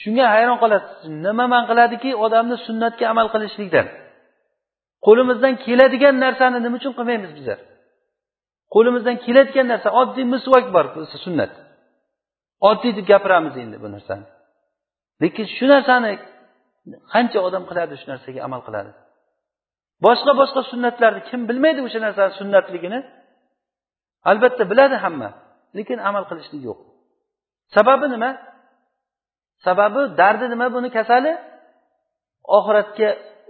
Shunga 0.00 0.26
hayron 0.34 0.58
qolasiz 0.62 0.98
nima 1.26 1.44
man 1.54 1.64
qiladiki 1.70 2.10
odamni 2.24 2.56
sunnatga 2.66 3.04
amal 3.12 3.26
qilishlikdan? 3.34 3.86
Qo'limizdan 5.06 5.54
keladigan 5.64 6.14
narsani 6.24 6.58
nima 6.64 6.76
uchun 6.80 6.92
qilmaymiz 6.98 7.32
bizlar? 7.38 7.58
Qo'limizdan 8.74 9.16
keladigan 9.24 9.66
narsa 9.72 9.88
oddiy 10.00 10.26
misvak 10.34 10.66
bor 10.74 10.86
sunnat. 11.26 11.52
Oddiy 12.70 12.92
deb 12.98 13.06
gapiramiz 13.12 13.54
endi 13.62 13.76
bu 13.82 13.88
narsani. 13.96 14.26
Lekin 15.22 15.46
shu 15.56 15.64
narsani 15.74 16.12
qancha 17.12 17.38
odam 17.48 17.64
qiladi 17.70 17.94
shu 18.00 18.06
narsaga 18.12 18.40
amal 18.48 18.60
qiladi? 18.66 18.90
Boshqa 20.04 20.32
boshqa 20.40 20.60
sunnatlarni 20.72 21.20
kim 21.28 21.40
bilmaydi 21.48 21.80
o'sha 21.86 22.00
narsani 22.06 22.32
sunnatligini? 22.40 23.00
Albatta 24.30 24.64
biladi 24.70 24.96
hamma 25.04 25.28
lekin 25.78 25.98
amal 26.08 26.24
qilishlik 26.30 26.62
yo'q. 26.68 26.78
Sababi 27.74 28.06
nima? 28.14 28.30
Sababi 29.66 30.00
dardi 30.20 30.46
nima 30.52 30.66
buni 30.76 30.88
kasali? 30.96 31.32
Oxiratga 32.56 33.08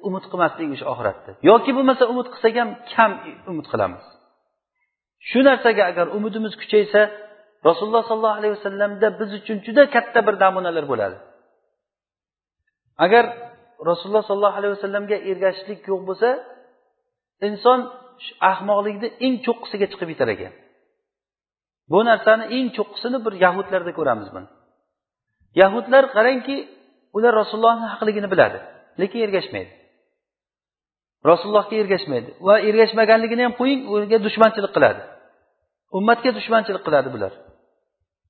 umid 0.09 0.25
qilmaslik 0.31 0.69
o'sha 0.75 0.87
oxiratda. 0.93 1.31
Yoki 1.51 1.71
bo'lmasa 1.77 2.05
umid 2.13 2.27
qilsak 2.35 2.55
ham 2.61 2.71
kam 2.93 3.13
umid 3.51 3.67
qilamiz. 3.73 4.05
Shu 5.29 5.41
narsaga 5.49 5.83
agar 5.91 6.07
umidimiz 6.17 6.55
kuchaysa 6.61 7.01
rasululloh 7.69 8.05
sollallohu 8.11 8.39
alayhi 8.41 8.55
vasallamda 8.59 9.07
biz 9.21 9.31
uchun 9.39 9.57
juda 9.67 9.83
katta 9.95 10.21
bir 10.27 10.35
namunalar 10.43 10.85
bo'ladi. 10.93 11.17
Agar 13.05 13.25
rasululloh 13.91 14.25
sollallohu 14.29 14.59
alayhi 14.61 14.75
vasallamga 14.77 15.17
ergashishlik 15.31 15.81
yo'q 15.91 16.03
bo'lsa 16.09 16.29
inson 17.49 17.81
ahmoqlikni 18.51 19.09
eng 19.27 19.35
cho'qqisiga 19.47 19.87
chiqib 19.93 20.09
yetar 20.15 20.29
ekan. 20.35 20.53
Bu 21.91 21.99
narsani 22.11 22.45
eng 22.57 22.69
cho'qqisini 22.77 23.19
bir 23.25 23.35
yahudlarda 23.45 23.93
ko'ramiz 23.99 24.29
buni. 24.35 24.49
Yahudlar 25.61 26.05
qarangki 26.17 26.57
ular 27.17 27.33
rasulullohni 27.41 27.87
haqligini 27.93 28.29
biladi 28.33 28.59
lekin 29.01 29.21
ergashmaydi. 29.27 29.73
Rasulullohga 31.31 31.75
ergashmaydi. 31.83 32.31
Va 32.47 32.55
ergashmaganligini 32.69 33.43
ham 33.47 33.55
qo'ying 33.61 33.81
unga 33.95 34.19
dushmanchilik 34.27 34.73
qiladi. 34.77 35.03
Ummatga 35.99 36.31
dushmanchilik 36.39 36.83
qiladi 36.87 37.09
bular. 37.15 37.33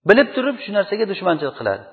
Bilib 0.09 0.29
turib 0.37 0.57
shu 0.65 0.71
narsaga 0.79 1.05
dushmanchilik 1.13 1.57
qiladi. 1.61 1.85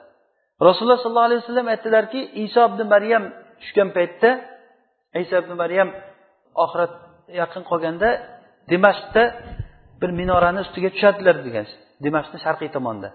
Rasululloh 0.67 0.99
sollallohu 1.03 1.27
alayhi 1.29 1.41
vasallam 1.43 1.67
aytdilarki 1.73 2.19
iso 2.45 2.61
ibn 2.69 2.81
maryam 2.93 3.23
tushgan 3.61 3.89
paytda 3.97 4.29
iso 5.23 5.35
ibn 5.43 5.51
maryam 5.61 5.89
oxirat 6.63 6.93
yaqin 7.41 7.63
qolganda 7.69 8.09
dimashqda 8.71 9.23
bir 10.01 10.09
minorani 10.19 10.59
ustiga 10.65 10.89
tushadilar 10.95 11.35
degan 11.47 11.65
dimashqni 12.05 12.37
sharqiy 12.45 12.69
tomonda. 12.77 13.09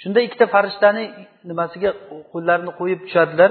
Shunda 0.00 0.20
ikkita 0.26 0.46
farishtani 0.54 1.04
nimasiga 1.50 1.90
qo'llarini 2.32 2.72
qo'yib 2.80 3.00
tushadilar? 3.06 3.50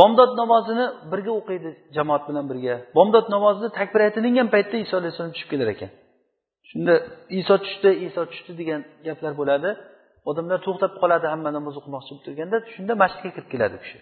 Bomdod 0.00 0.30
namozini 0.40 0.86
birga 1.12 1.32
o'qiydi 1.40 1.70
jamoat 1.96 2.22
bilan 2.28 2.44
birga. 2.50 2.74
Bomdod 2.96 3.26
namozini 3.34 3.68
takbir 3.78 4.00
aytilingan 4.06 4.48
paytda 4.54 4.76
iso 4.84 4.94
alayhissalom 5.00 5.32
tushib 5.36 5.48
kelar 5.52 5.68
ekan. 5.74 5.90
Shunda 6.68 6.94
iso 7.40 7.54
tushdi 7.64 7.90
iso 8.06 8.22
tushdi 8.30 8.52
degan 8.60 8.80
gaplar 9.06 9.32
bo'ladi. 9.40 9.70
Odamlar 10.30 10.58
to'xtab 10.66 10.92
qoladi 11.02 11.26
hamma 11.32 11.50
namoz 11.58 11.74
o'qimoqchi 11.80 12.10
bo'lib 12.12 12.24
turganda. 12.26 12.56
Shunda 12.74 12.92
masjidga 13.02 13.30
kirib 13.36 13.48
keladi 13.54 13.74
u 13.78 13.80
kishi. 13.84 13.98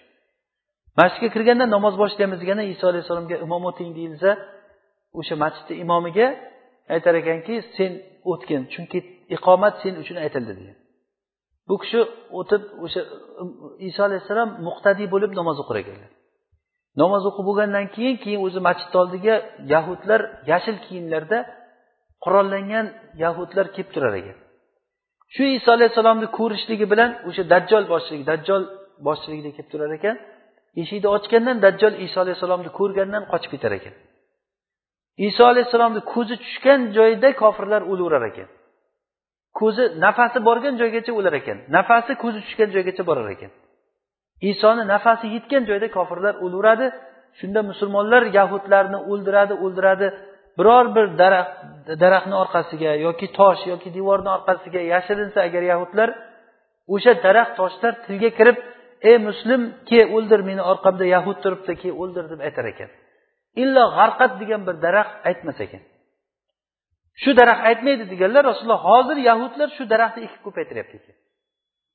Masjidga 1.01 1.29
kirganda 1.35 1.65
namoz 1.77 1.95
boshlaymiz 2.03 2.39
deganda 2.43 2.65
iso 2.75 2.85
alayhissalomga 2.93 3.37
imom 3.47 3.63
o'ting 3.71 3.91
deyilsa 3.99 4.31
o'sha 5.19 5.35
masjidni 5.45 5.75
imomiga 5.85 6.27
aytar 6.95 7.15
ekanki 7.23 7.55
sen 7.77 7.93
o'tgin 8.33 8.63
chunki 8.73 8.99
iqomat 9.37 9.75
sen 9.83 9.95
uchun 10.03 10.17
aytildi 10.25 10.53
degan. 10.61 10.77
Bu 11.69 11.75
kishi 11.83 12.01
o'tib 12.39 12.63
o'sha 12.85 13.01
um, 13.41 13.49
iso 13.89 14.01
alayhissalom 14.09 14.51
muqtadiy 14.67 15.09
bo'lib 15.15 15.33
namoz 15.41 15.57
o'qir 15.63 15.77
ekanlar. 15.83 16.11
Namoz 17.03 17.23
o'qib 17.29 17.45
bo'lgandan 17.49 17.87
keyin 17.97 18.17
keyin 18.25 18.41
o'zi 18.47 18.61
masjidni 18.69 18.97
oldiga 19.03 19.35
yahudlar 19.73 20.21
yashil 20.51 20.77
kiyimlarda 20.85 21.39
qurollangan 22.25 22.87
yahudlar 23.23 23.67
kelib 23.75 23.91
turar 23.95 24.15
ekan. 24.21 24.37
Shu 25.35 25.43
iso 25.59 25.71
alayhissalomni 25.77 26.29
ko'rishligi 26.39 26.87
bilan 26.93 27.11
o'sha 27.29 27.43
dajjol 27.53 27.85
boshchiligi 27.93 28.25
dajjol 28.33 28.63
boshchiligida 29.07 29.51
kelib 29.57 29.69
turar 29.73 29.91
ekan. 29.99 30.17
Eshikni 30.83 31.09
ochgandan 31.17 31.57
dajjol 31.67 31.95
iso 32.07 32.19
alayhissalomni 32.25 32.71
ko'rgandan 32.79 33.23
qochib 33.33 33.51
ketar 33.55 33.73
ekan. 33.79 33.95
Iso 35.29 35.43
alayhissalomni 35.53 36.01
ko'zi 36.13 36.35
tushgan 36.45 36.81
joyda 36.97 37.29
kofirlar 37.43 37.83
o'laverar 37.93 38.25
ekan. 38.31 38.49
Ko'zi 39.61 39.85
nafasi 40.05 40.39
borgan 40.49 40.75
joygacha 40.81 41.13
o'lar 41.19 41.35
ekan. 41.41 41.59
Nafasi 41.77 42.13
ko'zi 42.23 42.39
tushgan 42.47 42.69
joygacha 42.75 43.03
borar 43.11 43.29
ekan. 43.35 43.51
Isoni 44.51 44.83
nafasi 44.95 45.27
yetgan 45.37 45.63
joyda 45.71 45.89
kofirlar 45.97 46.35
o'laveradi 46.45 46.87
shunda 47.39 47.61
musulmonlar 47.71 48.23
yahudlarni 48.39 48.99
o'ldiradi 49.11 49.55
o'ldiradi. 49.65 50.07
Biror 50.59 50.87
bir 50.97 51.07
daraxt 51.21 51.55
daraxtni 52.03 52.37
orqasiga 52.43 52.93
yoki 53.07 53.27
tosh 53.39 53.63
yoki 53.73 53.89
devorni 53.97 54.31
orqasiga 54.37 54.81
yashirinsa 54.93 55.39
agar 55.49 55.63
yahudlar 55.73 56.09
o'sha 56.95 57.13
daraxt 57.27 57.55
toshlar 57.61 57.93
tilga 58.07 58.31
kirib 58.39 58.57
ey 59.11 59.17
muslim 59.29 59.61
ke 59.89 60.01
o'ldir 60.17 60.41
meni 60.49 60.63
orqamda 60.73 61.05
yahud 61.15 61.39
turibdi 61.45 61.73
ke 61.83 61.91
o'ldir 62.03 62.25
deb 62.33 62.41
aytar 62.47 62.65
ekan. 62.73 62.91
Illo 63.63 63.85
g'arqat 63.97 64.33
degan 64.41 64.61
bir 64.67 64.77
daraxt 64.85 65.15
aytmas 65.31 65.59
ekan. 65.67 65.83
Shu 67.23 67.31
daraxt 67.41 67.63
aytmaydi 67.71 68.05
deganlar 68.13 68.43
rasululloh 68.51 68.83
hozir 68.89 69.17
yahudlar 69.29 69.69
shu 69.77 69.85
daraxtni 69.93 70.21
ekib 70.27 70.41
ko'paytiryapti 70.47 70.97
ekan 71.01 71.17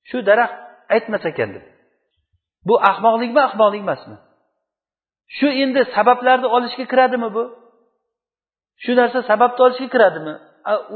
shu 0.10 0.18
daraxt 0.30 0.58
aytmas 0.96 1.24
ekan 1.32 1.50
deb. 1.56 1.66
Bu 2.68 2.76
ahmoqlikmi 2.92 3.42
ahmoqlik 3.48 3.82
emasmi? 3.86 4.18
Shu 5.38 5.48
endi 5.64 5.82
sabablarni 5.96 6.48
olishga 6.56 6.86
kiradimi 6.92 7.30
bu? 7.36 7.44
Shu 8.84 8.92
narsa 9.00 9.20
sababni 9.32 9.62
olishga 9.66 9.88
kiradimi? 9.96 10.34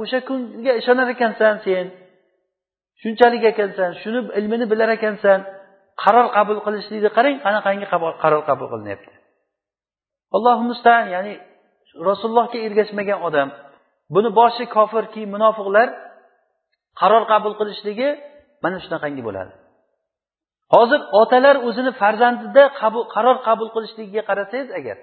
O'sha 0.01 0.19
kunga 0.27 0.73
ishonar 0.81 1.07
ekansan 1.15 1.55
sen. 1.65 1.85
Shunchalik 3.01 3.43
ekansan 3.51 3.91
shuni 4.01 4.19
ilmini 4.39 4.65
bilar 4.71 4.89
ekansan. 4.97 5.39
Qaror 6.03 6.27
qabul 6.37 6.59
qilishlikni 6.65 7.09
qarang 7.17 7.37
qanaqangi 7.45 7.85
qaror 8.23 8.41
qabul 8.49 8.67
qilinyapti. 8.73 9.13
Allohu 10.35 10.63
mustaan 10.71 11.03
ya'ni 11.15 11.33
rasulullohga 12.09 12.57
ergashmagan 12.67 13.19
odam 13.27 13.49
buni 14.13 14.29
boshi 14.39 14.63
kofir 14.75 15.03
keyin 15.13 15.29
munofiqlar 15.35 15.87
qaror 17.01 17.23
qabul 17.31 17.53
qilishligi 17.59 18.09
mana 18.63 18.77
shunaqangi 18.85 19.21
bo'ladi. 19.27 19.53
Hozir 20.75 20.99
otalar 21.21 21.55
o'zini 21.67 21.91
farzandida 22.01 22.63
qaror 23.15 23.37
qabul 23.47 23.69
qilishligiga 23.75 24.21
qarasangiz 24.29 24.69
agar 24.79 24.97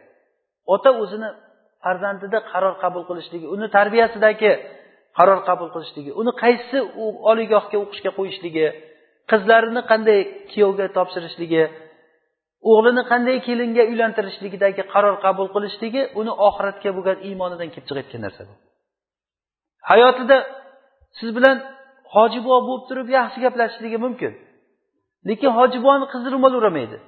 ota 0.75 0.91
o'zini 1.03 1.29
farzandida 1.85 2.39
qaror 2.53 2.75
qabul 2.83 3.03
qilishligi 3.09 3.47
uni 3.55 3.67
tarbiyasidagi 3.77 4.53
qaror 5.19 5.41
qabul 5.49 5.69
qilishligi 5.75 6.11
uni 6.21 6.33
qaysi 6.43 6.79
oliygohga 7.31 7.77
o'qishga 7.85 8.11
qo'yishligi 8.19 8.67
qizlarini 9.31 9.83
qanday 9.91 10.21
kuyovga 10.51 10.87
topshirishligi 10.97 11.63
o'g'lini 12.71 13.03
qanday 13.13 13.37
kelinga 13.49 13.85
uylantirishligidagi 13.91 14.83
qaror 14.95 15.17
qabul 15.25 15.47
qilishligi 15.55 16.03
uni 16.21 16.33
oxiratga 16.49 16.91
bo'lgan 16.97 17.19
iymonidan 17.29 17.69
kelib 17.73 17.87
chiqayotgan 17.89 18.23
narsa 18.27 18.43
bu. 18.49 18.55
Hayotida 19.91 20.37
siz 21.19 21.37
bilan 21.37 21.57
hoji 22.15 22.39
buva 22.45 22.59
bo'lib 22.69 22.85
turib 22.89 23.09
yaxshi 23.19 23.39
gaplashishligi 23.45 23.99
mumkin. 24.05 24.33
Lekin 25.29 25.51
hoji 25.59 25.79
buvani 25.83 26.07
qizi 26.13 26.29
ro'mol 26.35 26.55
o'ramaydi 26.59 26.99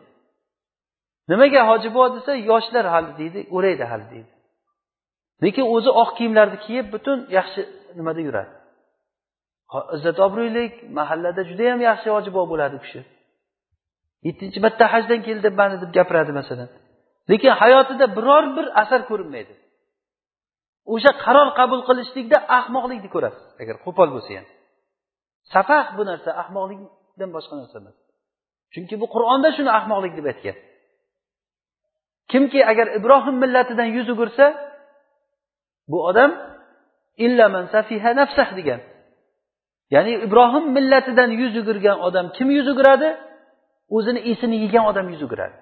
nimaga 1.31 1.61
hoji 1.71 1.89
buva 1.95 2.09
desa 2.17 2.33
yoshlar 2.51 2.85
hali 2.95 3.13
deydi 3.21 3.41
o'raydi 3.57 3.85
hali 3.91 4.07
deydi. 4.15 4.33
Lekin 5.45 5.65
o'zi 5.75 5.91
oq 6.03 6.11
kiyimlarni 6.19 6.59
kiyib 6.65 6.87
butun 6.95 7.19
yaxshi 7.39 7.61
nimada 7.99 8.21
yuradi. 8.27 8.53
Izzat 9.97 10.19
obro'lik 10.27 10.75
mahallada 10.99 11.43
judayam 11.51 11.81
yaxshi 11.89 12.09
hoji 12.17 12.31
buva 12.35 12.47
bo'ladi 12.53 12.75
u 12.79 12.81
kishi. 12.85 13.01
Yettinchi 14.27 14.59
marta 14.65 14.85
hajdan 14.95 15.21
keldim 15.27 15.55
mani 15.61 15.77
deb 15.83 15.91
gapiradi 15.99 16.33
masalan. 16.41 16.69
Lekin 17.31 17.53
hayotida 17.61 18.07
biror 18.17 18.45
bir 18.57 18.67
asar 18.83 19.01
ko'rinmaydi. 19.11 19.55
O'sha 20.95 21.13
qaror 21.25 21.49
qabul 21.59 21.81
qilishlikda 21.89 22.39
ahmoqlikni 22.59 23.09
ko'rasiz. 23.15 23.45
Agar 23.63 23.77
qo'pol 23.85 24.09
bo'lsa 24.15 24.31
ham. 24.39 24.47
Safah 25.55 25.85
bu 25.97 26.03
narsa 26.11 26.31
ahmoqlikdan 26.43 27.31
boshqa 27.37 27.55
narsa 27.61 27.77
emas. 27.83 27.97
Chunki 28.73 28.95
bu 29.03 29.07
qur'onda 29.15 29.49
shuni 29.57 29.71
ahmoqlik 29.79 30.13
deb 30.19 30.27
aytgan. 30.33 30.57
Kimki 32.31 32.61
agar 32.71 32.87
ibrohim 32.99 33.37
millatidan 33.43 33.89
yuz 33.97 34.09
o'girsa 34.15 34.47
bu 35.91 35.99
odam 36.11 36.31
illaman 37.27 37.65
safiha 37.75 38.11
nafsah 38.21 38.49
degan. 38.59 38.81
Ya'ni 39.95 40.13
ibrohim 40.27 40.65
millatidan 40.77 41.31
yuz 41.41 41.55
o'girgan 41.61 41.99
odam 42.07 42.27
kim 42.37 42.49
yuz 42.59 42.67
o'giradi? 42.73 43.09
O'zini 43.97 44.21
esini 44.31 44.57
yegan 44.65 44.85
odam 44.91 45.07
yuz 45.13 45.23
o'giradi. 45.27 45.57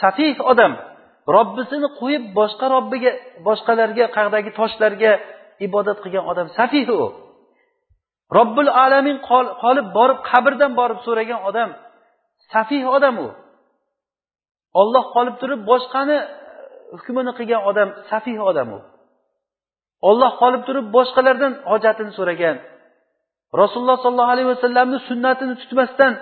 Safih 0.00 0.36
odam 0.52 0.72
robbisini 1.36 1.88
qo'yib 2.00 2.24
boshqa 2.38 2.66
robbiga 2.74 3.12
boshqalarga 3.46 4.06
qag'dagi 4.16 4.50
toshlarga 4.60 5.12
ibodat 5.66 5.98
qilgan 6.04 6.24
odam 6.32 6.46
safih 6.58 6.88
u 6.98 7.00
robbil 8.36 8.70
alamin 8.84 9.18
qolib 9.62 9.86
borib 9.98 10.18
qabrdan 10.30 10.72
borib 10.80 10.98
so'ragan 11.06 11.40
odam 11.48 11.70
safih 12.52 12.84
odam 12.96 13.14
u. 13.26 13.28
Olloh 14.80 15.04
qolib 15.14 15.36
turib 15.42 15.60
boshqani 15.70 16.18
e, 16.20 16.26
hukmini 16.98 17.32
qilgan 17.38 17.62
odam 17.70 17.88
safih 18.10 18.38
odam 18.50 18.68
u. 18.76 18.78
Olloh 20.08 20.32
qolib 20.42 20.62
turib 20.68 20.86
boshqalardan 20.96 21.52
hojatini 21.72 22.12
so'ragan. 22.18 22.56
Rasululloh 23.62 23.98
sollallohu 24.04 24.32
alayhi 24.34 24.48
vasallamni 24.54 24.98
sunnatini 25.08 25.54
tutmasdan 25.62 26.12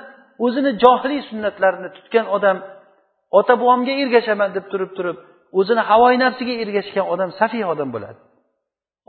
o'zini 0.44 0.70
johiliy 0.82 1.22
sunnatlarini 1.30 1.88
tutgan 1.96 2.26
odam 2.36 2.56
ota 3.38 3.54
bobomga 3.60 3.92
ergashaman 4.02 4.50
deb 4.56 4.64
turib 4.72 4.90
turib 4.96 5.18
o'zini 5.58 5.82
havoyi 5.90 6.18
nafsiga 6.24 6.54
ergashgan 6.62 7.06
odam 7.14 7.30
safiy 7.40 7.64
odam 7.72 7.88
bo'ladi. 7.94 8.20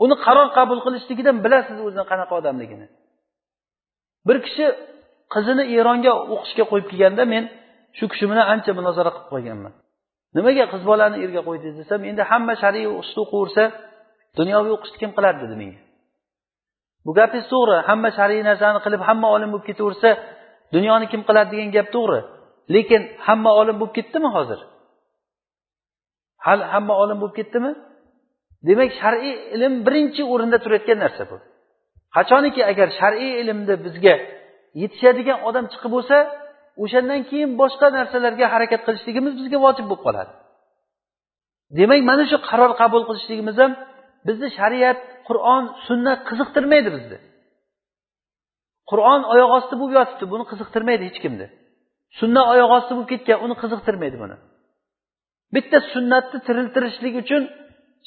Uni 0.04 0.14
qaror 0.26 0.48
qabul 0.58 0.78
qilishligidan 0.86 1.36
bilasiz 1.44 1.78
o'zini 1.86 2.04
qanaqa 2.10 2.34
odamligini. 2.40 2.86
Bir 4.26 4.36
kishi 4.46 4.66
qizini 5.34 5.64
eronga 5.78 6.12
o'qishga 6.34 6.64
qo'yib 6.70 6.86
kelganda 6.90 7.24
men 7.34 7.44
shu 7.98 8.04
kishi 8.12 8.24
bilan 8.30 8.46
ancha 8.54 8.70
munozara 8.78 9.10
qilib 9.14 9.28
qo'yganman. 9.34 9.72
Nimaga 10.36 10.64
qiz 10.72 10.82
bolani 10.90 11.16
erga 11.24 11.42
qo'ydingiz 11.48 11.76
desam 11.82 12.00
endi 12.10 12.22
hamma 12.30 12.54
shar'iy 12.62 12.86
o'qishni 12.92 13.20
o'qiversa 13.24 13.62
dunyoviy 14.38 14.72
o'qishni 14.76 14.98
kim 15.02 15.10
qiladi 15.16 15.38
dedi 15.44 15.56
menga. 15.62 15.80
Bu 17.06 17.10
gapingiz 17.18 17.46
to'g'ri 17.52 17.76
hamma 17.88 18.10
shar'iy 18.18 18.42
narsani 18.50 18.80
qilib 18.86 19.02
hamma 19.08 19.28
olim 19.36 19.48
bo'lib 19.52 19.66
ketaversa 19.70 20.10
dunyoni 20.74 21.06
kim 21.12 21.22
qiladi 21.28 21.48
degan 21.54 21.70
gap 21.76 21.88
to'g'ri. 21.96 22.20
Lekin 22.74 23.02
hamma 23.26 23.50
olim 23.60 23.76
bo'lib 23.80 23.94
ketdimi 23.98 24.28
hozir? 24.36 24.60
Hali 26.46 26.64
hamma 26.72 26.94
olim 27.02 27.18
bo'lib 27.22 27.36
ketdimi? 27.40 27.72
Demak 28.68 28.90
shar'iy 29.00 29.34
ilm 29.54 29.74
birinchi 29.86 30.22
o'rinda 30.32 30.58
turayotgan 30.64 30.98
narsa 31.04 31.22
bu. 31.30 31.36
Qachoniki 32.16 32.62
agar 32.72 32.88
shar'iy 33.00 33.32
ilmni 33.40 33.74
bizga 33.84 34.14
yetishadigan 34.82 35.38
odam 35.48 35.64
chiqib 35.72 35.90
bo'lsa 35.96 36.16
o'shandan 36.82 37.20
keyin 37.30 37.50
boshqa 37.60 37.86
narsalarga 37.98 38.46
harakat 38.54 38.80
qilishligimiz 38.86 39.32
bizga 39.40 39.58
vojib 39.66 39.86
bo'lib 39.90 40.02
qoladi. 40.06 40.32
Demak 41.78 42.00
mana 42.10 42.24
shu 42.30 42.36
qaror 42.48 42.72
qabul 42.80 43.02
qilishligimiz 43.08 43.56
ham 43.62 43.72
bizni 44.26 44.48
shariat 44.58 45.00
qur'on 45.28 45.64
sunnat 45.86 46.20
qiziqtirmaydi 46.28 46.90
bizni 46.96 47.18
qur'on 48.90 49.20
oyoq 49.32 49.50
osti 49.58 49.74
bo'lib 49.80 49.94
yotibdi 50.00 50.24
buni 50.32 50.44
qiziqtirmaydi 50.50 51.02
hech 51.08 51.18
kimni. 51.24 51.46
Sunnat 52.20 52.46
oyoq 52.52 52.70
osti 52.76 52.92
bo'lib 52.96 53.08
ketgan 53.12 53.38
uni 53.44 53.54
qiziqtirmaydi 53.62 54.16
buni. 54.22 54.36
Bitta 55.54 55.78
sunnatni 55.94 56.38
tiriltirishlik 56.46 57.14
uchun 57.22 57.42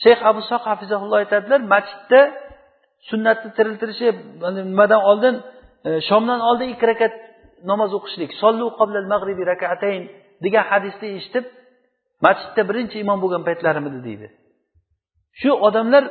shayx 0.03 0.19
abu 0.29 0.41
soq 0.51 0.63
hafizahulloh 0.71 1.17
aytadilar 1.23 1.61
masjidda 1.73 2.19
sunnatni 3.09 3.49
tiriltirishi 3.57 4.07
nimadan 4.57 5.01
oldin 5.09 5.35
e, 5.87 5.89
shomdan 6.09 6.39
oldin 6.49 6.67
ikki 6.73 6.85
rakat 6.91 7.13
namoz 7.71 7.91
o'qishlik. 7.97 8.31
Sollu 8.41 8.65
qoblal 8.79 9.07
mag'ribi 9.13 9.43
rakatayn 9.53 10.01
degan 10.45 10.65
hadisni 10.71 11.07
eshitib 11.17 11.45
masjidda 12.25 12.61
birinchi 12.69 12.95
imom 13.03 13.19
bo'lgan 13.23 13.43
paytlarim 13.47 13.85
edi 13.89 13.99
deydi. 14.07 14.27
Shu 15.39 15.51
odamlar 15.67 16.03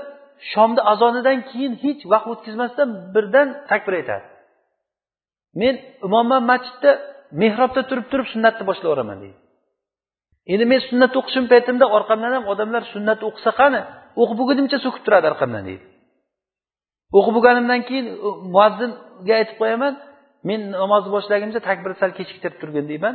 shomni 0.53 0.83
azonidan 0.93 1.39
keyin 1.51 1.73
hech 1.85 2.01
vaqt 2.13 2.27
o'tkazmasdan 2.33 2.89
birdan 3.15 3.49
takbir 3.71 3.95
aytadi. 4.01 4.27
Men 5.61 5.75
imomman 6.07 6.43
masjidda 6.53 6.91
mehrobda 7.43 7.83
turib 7.91 8.07
turib 8.13 8.27
sunnatni 8.35 8.65
boshlayveraman 8.71 9.19
deydi. 9.25 9.39
Endi 10.53 10.65
men 10.73 10.81
sunnat 10.91 11.13
o'qishim 11.21 11.45
paytimda 11.53 11.87
orqamdan 11.97 12.33
ham 12.37 12.45
odamlar 12.53 12.83
sunnat 12.95 13.21
o'qisa 13.29 13.51
qani 13.61 13.81
o'qib 14.21 14.37
bo'lgunimcha 14.41 14.79
so'kib 14.85 15.03
turadi 15.07 15.27
orqamdan 15.33 15.65
deydi. 15.69 15.85
O'qib 17.19 17.33
bo'lganimdan 17.37 17.81
keyin 17.89 18.07
muazzinga 18.55 19.35
aytib 19.41 19.57
qo'yaman 19.63 19.93
men 20.49 20.61
namozni 20.83 21.11
boshlagunimcha 21.17 21.61
takbir 21.69 21.93
sal 22.01 22.11
kechiktirib 22.19 22.57
turgin 22.63 22.87
deyman. 22.93 23.15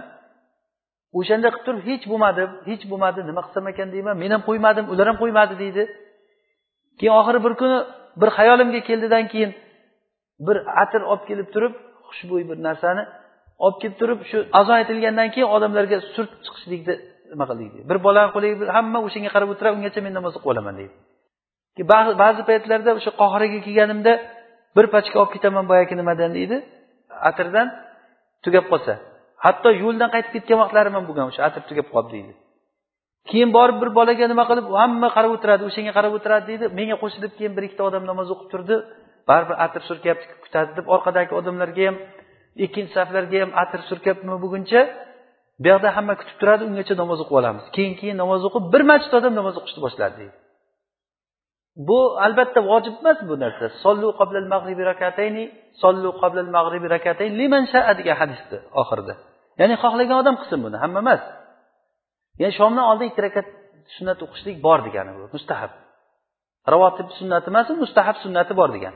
O'shanda 1.19 1.47
qilib 1.53 1.65
turib 1.67 1.81
hech 1.89 2.03
bo'lmadi 2.11 2.41
hech 2.69 2.83
bo'lmadi 2.91 3.19
nima 3.29 3.41
qilsam 3.45 3.65
ekan 3.71 3.89
deyman. 3.95 4.15
Men 4.23 4.31
ham 4.35 4.43
qo'ymadim 4.49 4.85
ular 4.93 5.05
ham 5.11 5.17
qo'ymadi 5.23 5.55
deydi. 5.63 5.83
Keyin 6.99 7.13
oxiri 7.19 7.39
bir 7.45 7.53
kuni 7.61 7.77
bir 8.21 8.29
xayolimga 8.37 8.81
keldidan 8.89 9.25
keyin 9.31 9.51
bir 10.47 10.57
atir 10.81 11.01
olib 11.11 11.23
kelib 11.29 11.47
turib 11.53 11.73
xushbo'y 12.07 12.43
bir 12.49 12.57
narsani 12.67 13.03
olib 13.65 13.77
kelib 13.81 13.95
turib 14.01 14.19
shu 14.29 14.37
azon 14.59 14.75
aytilgandan 14.81 15.29
keyin 15.33 15.49
odamlarga 15.55 15.97
surtib 16.15 16.39
chiqishlikni 16.45 16.95
nima 17.31 17.45
qildik 17.49 17.69
deydi. 17.73 17.85
Bir 17.89 17.97
bolani 18.05 18.29
qo'liga 18.35 18.55
hamma 18.77 18.99
o'shanga 19.07 19.29
qarab 19.35 19.49
o'tiradi 19.53 19.75
ungacha 19.79 19.99
men 20.05 20.13
namoz 20.17 20.33
o'qib 20.37 20.49
olaman 20.53 20.75
deydi. 20.79 20.93
Ba'zi 22.23 22.41
paytlarda 22.49 22.91
o'sha 22.99 23.11
qohiraga 23.21 23.59
kelganimda 23.65 24.13
bir 24.75 24.85
pachka 24.93 25.15
olib 25.21 25.31
ketaman 25.35 25.65
boyagi 25.71 25.93
nimadan 26.01 26.31
deydi. 26.37 26.57
Atirdan 27.29 27.67
tugab 28.45 28.65
qolsa. 28.71 28.93
Hatto 29.45 29.69
yo'ldan 29.83 30.09
qaytib 30.13 30.31
ketgan 30.35 30.57
vaqtlarim 30.63 30.93
ham 30.97 31.03
bo'lgan 31.09 31.25
o'sha 31.31 31.41
atir 31.47 31.61
tugab 31.69 31.87
qoldi 31.95 32.11
deydi. 32.15 32.33
Keyin 33.29 33.49
borib 33.57 33.77
bir 33.81 33.89
bolaga 33.99 34.25
nima 34.33 34.43
qilib 34.49 34.65
hamma 34.81 35.09
qarab 35.15 35.31
o'tiradi 35.35 35.63
o'shanga 35.69 35.91
qarab 35.97 36.13
o'tiradi 36.17 36.45
deydi. 36.51 36.65
Menga 36.77 36.95
qo'shilib 37.03 37.33
keyin 37.37 37.53
bir 37.57 37.63
ikkita 37.67 37.83
odam 37.89 38.03
namoz 38.11 38.27
o'qib 38.33 38.47
turdi. 38.53 38.75
Baribir 39.29 39.55
atir 39.65 39.81
surkyapti 39.89 40.25
kutadi 40.43 40.69
deb 40.77 40.85
orqadagi 40.95 41.33
odamlarga 41.39 41.83
ham 41.89 41.97
ikkinchi 42.65 42.93
saflarga 42.97 43.37
ham 43.43 43.51
atir 43.63 43.81
surkab 43.89 44.17
nima 44.23 44.37
bo'lguncha 44.43 44.81
bu 45.61 45.67
yoqda 45.71 45.89
hamma 45.97 46.13
kutib 46.19 46.37
turadi 46.41 46.63
ungacha 46.69 46.93
namoz 47.01 47.19
o'qib 47.23 47.35
olamiz. 47.41 47.65
Keyin 47.75 47.93
keyin 47.99 48.17
namoz 48.23 48.41
o'qib 48.47 48.63
bir 48.73 48.83
masjid 48.91 49.11
odam 49.19 49.33
namoz 49.39 49.55
o'qishni 49.59 49.79
boshladi 49.85 50.15
deydi. 50.21 50.35
Bu 51.87 51.99
albatta 52.25 52.59
vojib 52.71 52.95
emas 53.01 53.19
bu 53.29 53.35
narsa. 53.43 53.65
Sollu 53.83 54.07
qoblal 54.19 54.47
mag'ribi 54.53 54.83
rakatayni 54.91 55.43
sollu 55.83 56.09
qoblal 56.21 56.49
mag'ribi 56.57 56.87
rakatayn 56.95 57.31
liman 57.41 57.63
shaa 57.73 57.93
degan 57.99 58.15
hadisni 58.21 58.57
oxirida. 58.81 59.13
Ya'ni 59.59 59.75
xohlagan 59.83 60.17
odam 60.23 60.35
qilsin 60.41 60.59
buni 60.65 60.77
hamma 60.83 60.99
emas. 61.05 61.21
Ya'ni 62.41 62.53
shomdan 62.59 62.85
oldin 62.91 63.07
ikki 63.11 63.21
rakat 63.27 63.47
sunnat 63.95 64.19
o'qishlik 64.25 64.57
bor 64.65 64.79
degani 64.87 65.11
bu 65.17 65.23
mustahab. 65.35 65.71
Ravotib 66.73 67.07
sunnati 67.19 67.47
emas 67.53 67.67
mustahab 67.83 68.17
sunnati 68.23 68.53
bor 68.59 68.69
degan 68.75 68.95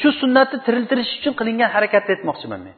shu 0.00 0.08
sunnatni 0.20 0.58
tiriltirish 0.66 1.12
uchun 1.18 1.34
qilingan 1.40 1.70
harakatni 1.76 2.10
aytmoqchiman 2.16 2.60
men. 2.66 2.76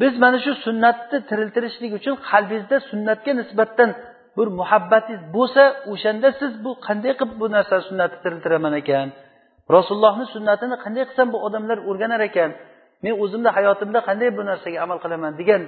Biz 0.00 0.12
mana 0.22 0.38
shu 0.44 0.52
sunnatni 0.66 1.18
tiriltirishlik 1.28 1.92
uchun 1.98 2.14
qalbingizda 2.30 2.76
sunnatga 2.90 3.32
nisbatan 3.40 3.90
bir 4.36 4.48
muhabbatingiz 4.60 5.22
bo'lsa 5.36 5.62
o'shanda 5.92 6.28
siz 6.40 6.52
bu 6.64 6.70
qanday 6.86 7.12
qilib 7.18 7.36
bu 7.40 7.46
narsa 7.56 7.76
sunnatni 7.88 8.18
tiriltiraman 8.24 8.74
ekan? 8.82 9.06
Rasulullohni 9.76 10.26
sunnatini 10.34 10.76
qanday 10.84 11.04
qilsam 11.08 11.28
bu 11.34 11.38
odamlar 11.46 11.78
o'rganar 11.88 12.20
ekan? 12.28 12.50
Men 13.04 13.14
o'zimni 13.22 13.50
hayotimda 13.56 14.00
qanday 14.08 14.28
bu 14.38 14.42
narsaga 14.50 14.78
amal 14.84 14.98
qilaman 15.04 15.32
degan 15.40 15.62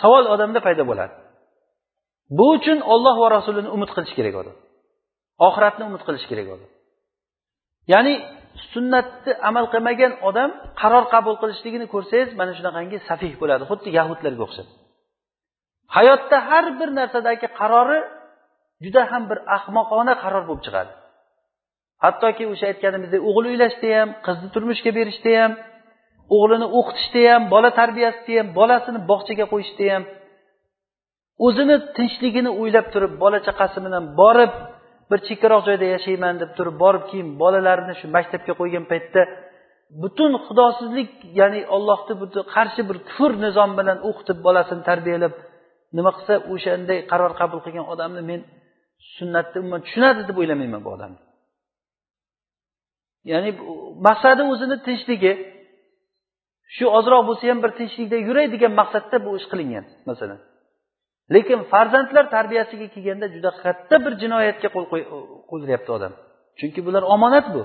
savol 0.00 0.24
odamda 0.34 0.60
paydo 0.66 0.82
bo'ladi. 0.90 1.14
Bu 2.38 2.46
uchun 2.56 2.78
olloh 2.92 3.16
va 3.22 3.28
rasulini 3.36 3.70
umid 3.76 3.90
qilish 3.96 4.14
kerak 4.18 4.34
odam 4.42 4.56
oxiratni 5.48 5.82
umid 5.90 6.02
qilish 6.06 6.26
kerak 6.30 6.48
odam 6.54 6.70
ya'ni 7.92 8.14
sunnatni 8.72 9.32
amal 9.48 9.66
qilmagan 9.72 10.12
odam 10.28 10.50
qaror 10.80 11.04
qabul 11.14 11.34
qilishligini 11.42 11.86
ko'rsangiz 11.94 12.30
mana 12.40 12.52
shunaqangi 12.58 12.98
safih 13.08 13.32
bo'ladi. 13.40 13.62
Xuddi 13.70 13.88
yahudlarga 13.98 14.42
o'xshab. 14.46 14.68
Hayotda 15.96 16.38
har 16.48 16.64
bir 16.80 16.88
narsadagi 16.98 17.48
qarori 17.60 18.00
juda 18.84 19.02
ham 19.10 19.22
bir 19.30 19.38
ahmoqona 19.56 20.14
qaror 20.22 20.42
bo'lib 20.48 20.62
chiqadi. 20.66 20.92
Hattoki 22.04 22.44
o'sha 22.52 22.66
aytganimizdek 22.72 23.20
o'g'il 23.28 23.46
uylashda 23.52 23.88
ham 23.98 24.08
qizni 24.26 24.48
turmushga 24.54 24.90
berishda 24.98 25.32
ham 25.40 25.52
o'g'lini 26.36 26.66
o'qitishda 26.78 27.22
ham 27.32 27.42
bola 27.54 27.70
tarbiyasida 27.80 28.32
ham 28.40 28.48
bolasini 28.58 29.00
bog'chaga 29.10 29.46
qo'yishda 29.52 29.84
ham 29.94 30.04
o'zini 31.46 31.76
tinchligini 31.96 32.50
o'ylab 32.60 32.86
turib 32.94 33.12
bola 33.22 33.38
chaqasi 33.46 33.78
bilan 33.86 34.04
borib 34.20 34.52
bir 35.10 35.18
chekkaroq 35.28 35.62
joyda 35.68 35.86
yashayman 35.94 36.34
deb 36.42 36.50
turib 36.56 36.76
borib 36.82 37.04
keyin 37.10 37.28
bolalarini 37.42 37.94
shu 38.00 38.06
maktabga 38.16 38.52
qo'ygan 38.60 38.84
paytda 38.92 39.22
butun 40.02 40.32
xudosizlik 40.46 41.10
ya'ni 41.40 41.60
ollohni 41.76 42.14
qarshi 42.54 42.82
bir 42.88 42.98
kufr 43.08 43.32
nizom 43.44 43.70
bilan 43.78 43.98
o'qitib 44.08 44.38
bolasini 44.46 44.82
tarbiyalab 44.88 45.34
nima 45.96 46.10
qilsa 46.16 46.34
o'shanday 46.52 46.98
qaror 47.10 47.32
qabul 47.40 47.60
qilgan 47.64 47.86
odamni 47.94 48.22
men 48.30 48.40
sunnatni 49.16 49.56
umuman 49.62 49.80
tushunadi 49.86 50.20
deb 50.28 50.36
o'ylamayman 50.40 50.80
bu 50.86 50.90
odamni. 50.96 51.20
Ya'ni 53.32 53.50
maqsadi 54.08 54.42
o'zini 54.52 54.76
tinchligi 54.86 55.32
shu 56.76 56.84
ozroq 56.98 57.22
bo'lsa 57.28 57.44
ham 57.50 57.58
bir 57.64 57.72
tinchlikda 57.78 58.16
yuray 58.28 58.46
degan 58.54 58.72
maqsadda 58.80 59.16
bu 59.24 59.30
ish 59.38 59.46
qilingan 59.52 59.84
masalan. 60.08 60.40
Lekin 61.34 61.60
farzandlar 61.72 62.24
tarbiyasiga 62.36 62.86
kelganda 62.94 63.26
juda 63.34 63.50
katta 63.64 63.96
bir 64.04 64.12
jinoyatga 64.22 64.68
qo'l 64.74 64.86
qo'ydiryapti 65.50 65.90
odam. 65.96 66.12
Chunki 66.58 66.80
bular 66.86 67.02
omonat 67.14 67.46
bu. 67.54 67.62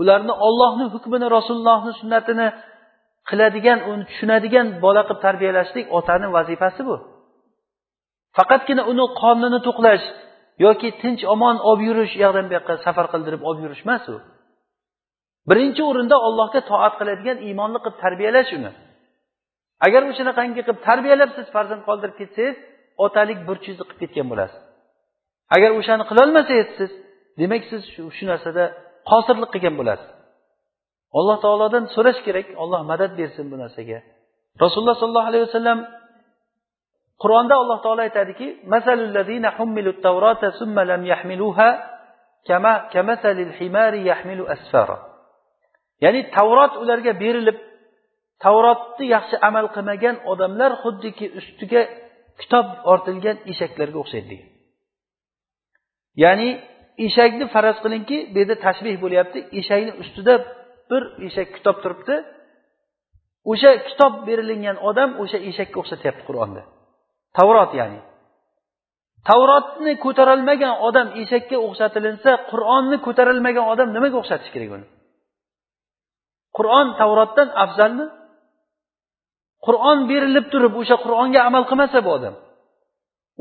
Ularni 0.00 0.34
ollohni 0.46 0.86
hukmini 0.94 1.26
rasulullohni 1.36 1.92
sunnatini 2.00 2.46
qiladigan 3.28 3.78
uni 3.90 4.04
tushunadigan 4.10 4.66
bola 4.84 5.02
qilib 5.08 5.20
tarbiyalashlik 5.26 5.86
otani 5.98 6.26
vazifasi 6.36 6.82
bu. 6.88 6.96
Faqatgina 8.36 8.82
uni 8.92 9.04
qonini 9.22 9.58
to'qlash 9.66 10.04
yoki 10.66 10.88
tinch 11.02 11.22
omon 11.34 11.56
olib 11.70 11.82
yurish 11.88 12.12
u 12.16 12.18
yoqdan 12.24 12.44
bu 12.48 12.52
yoqqa 12.58 12.74
safar 12.86 13.06
qildirib 13.12 13.42
olib 13.48 13.60
yurish 13.64 13.82
emas 13.86 14.04
u. 14.14 14.16
Birinchi 15.50 15.82
o'rinda 15.90 16.16
allohga 16.28 16.60
toat 16.70 16.94
qiladigan 17.00 17.38
iymonli 17.46 17.78
qilib 17.84 17.98
tarbiyalash 18.04 18.50
uni. 18.58 18.70
Agar 19.86 20.02
o'shanaqangi 20.10 20.62
qilib 20.66 20.78
tarbiyalab 20.88 21.30
siz 21.36 21.46
farzand 21.54 21.82
qoldirib 21.88 22.16
ketsangiz 22.20 22.56
otalik 23.04 23.38
burchingizni 23.48 23.84
qilib 23.88 24.00
ketgan 24.02 24.26
bo'lasiz. 24.32 24.60
Agar 25.56 25.70
o'shani 25.78 26.04
qilolmasangiz 26.10 26.68
siz 26.78 26.90
demak 27.40 27.62
siz 27.70 27.82
shu 28.16 28.24
narsada 28.30 28.64
qosirlik 29.10 29.50
qilgan 29.54 29.74
bo'lasiz. 29.80 30.08
Alloh 31.18 31.36
taolodan 31.44 31.84
so'rash 31.94 32.20
kerak 32.26 32.46
olloh 32.62 32.80
madad 32.90 33.12
bersin 33.20 33.44
bu 33.52 33.56
narsaga. 33.62 33.98
Rasululloh 34.62 34.96
sollallohu 35.02 35.30
alayhi 35.30 35.46
vasallam 35.48 35.78
qur'onda 37.22 37.54
alloh 37.62 37.78
taolo 37.84 38.00
aytadiki 38.08 38.46
ya'ni 46.04 46.20
tavrot 46.36 46.72
ularga 46.82 47.12
berilib 47.22 47.58
tavrotni 48.44 49.04
yaxshi 49.14 49.36
amal 49.48 49.66
qilmagan 49.74 50.16
odamlar 50.32 50.72
xuddiki 50.82 51.26
ustiga 51.40 51.82
kitob 52.40 52.66
ortilgan 52.92 53.36
eshaklarga 53.52 53.98
o'xshaydi 54.02 54.28
degan. 54.32 54.50
Ya'ni 56.22 56.48
eshakni 57.06 57.44
faraz 57.54 57.76
qilingki 57.84 58.16
bu 58.32 58.36
yerda 58.40 58.56
tashbih 58.66 58.94
bo'lyapti 59.04 59.38
eshakni 59.60 59.92
ustida 60.02 60.34
bir 60.90 61.02
eshak 61.26 61.48
kitob 61.56 61.76
turibdi. 61.82 62.14
O'sha 63.52 63.70
kitob 63.88 64.12
berilingan 64.28 64.76
odam 64.88 65.10
o'sha 65.22 65.38
eshakka 65.50 65.76
o'xshatyapti 65.82 66.22
qur'onda. 66.28 66.62
Tavrot 67.36 67.72
ya'ni. 67.80 68.00
Tavrotni 69.28 69.92
ko'tarolmagan 70.04 70.74
odam 70.88 71.08
eshakka 71.22 71.56
o'xshatilinsa 71.66 72.30
qur'onni 72.50 72.96
ko'tarolmagan 73.06 73.66
odam 73.72 73.88
nimaga 73.96 74.16
o'xshatish 74.22 74.50
kerak 74.54 74.70
uni? 74.76 74.86
Qur'on 76.56 76.86
tavrotdan 77.00 77.48
afzalmi? 77.64 78.06
Qur'on 79.66 79.98
berilib 80.10 80.46
turib 80.52 80.74
o'sha 80.80 80.96
qur'onga 81.04 81.40
amal 81.48 81.64
qilmasa 81.70 81.98
bu 82.06 82.10
odam 82.18 82.34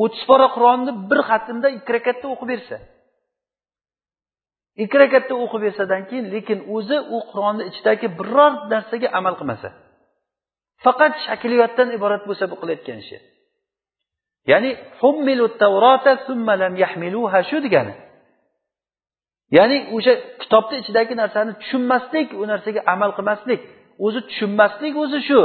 o'ttiz 0.02 0.24
pora 0.30 0.48
qur'onni 0.56 0.92
bir 1.10 1.20
xatmda 1.30 1.68
ikki 1.78 1.92
rakatda 1.98 2.26
o'qib 2.34 2.50
bersa. 2.54 2.78
Ikki 4.84 4.98
rakatda 5.04 5.34
o'qib 5.44 5.62
bersadan 5.66 6.02
keyin 6.10 6.26
lekin 6.36 6.60
o'zi 6.76 6.98
u 7.16 7.18
qur'onni 7.32 7.64
ichidagi 7.72 8.08
biror 8.20 8.52
narsaga 8.74 9.08
amal 9.20 9.36
qilmasa. 9.40 9.70
Faqat 10.86 11.14
shakliyotdan 11.26 11.90
iborat 11.98 12.24
bo'lsa 12.30 12.46
bu 12.52 12.56
qilayotgan 12.62 12.98
ishi. 13.04 13.18
Ya'ni 14.52 14.72
shu 17.50 17.58
degani. 17.66 17.94
Ya'ni 19.58 19.78
o'sha 19.96 20.14
kitobni 20.42 20.76
ichidagi 20.82 21.14
narsani 21.22 21.52
tushunmaslik 21.62 22.28
u 22.42 22.44
narsaga 22.52 22.82
amal 22.94 23.12
qilmaslik 23.18 23.62
o'zi 24.06 24.20
tushunmaslik 24.30 24.94
o'zi 25.04 25.20
shu. 25.30 25.42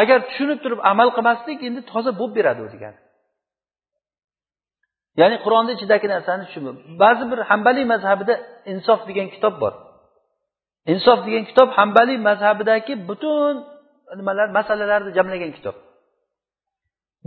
Agar 0.00 0.18
tushunib 0.28 0.58
turib 0.64 0.80
amal 0.92 1.08
qilmaslik 1.16 1.58
endi 1.68 1.80
toza 1.92 2.12
bo'lib 2.18 2.34
beradi 2.38 2.60
u 2.66 2.68
degani. 2.74 2.98
Ya'ni 5.20 5.36
qur'onni 5.44 5.72
ichidagi 5.76 6.06
narsani 6.14 6.42
tushunib 6.48 6.76
ba'zi 7.02 7.24
bir 7.30 7.38
hambaliy 7.50 7.86
mazhabida 7.92 8.34
insof 8.72 9.00
degan 9.08 9.28
kitob 9.34 9.54
bor. 9.62 9.72
Insof 10.92 11.18
degan 11.26 11.44
kitob 11.50 11.68
hambaliy 11.78 12.18
mazhabidagi 12.28 12.92
butun 13.08 13.54
nimalar 14.18 14.48
masalalarni 14.58 15.10
jamlagan 15.18 15.52
kitob. 15.58 15.76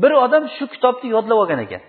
Bir 0.02 0.12
odam 0.26 0.44
shu 0.56 0.66
kitobni 0.74 1.08
yodlab 1.16 1.38
olgan 1.44 1.60
ekan. 1.66 1.84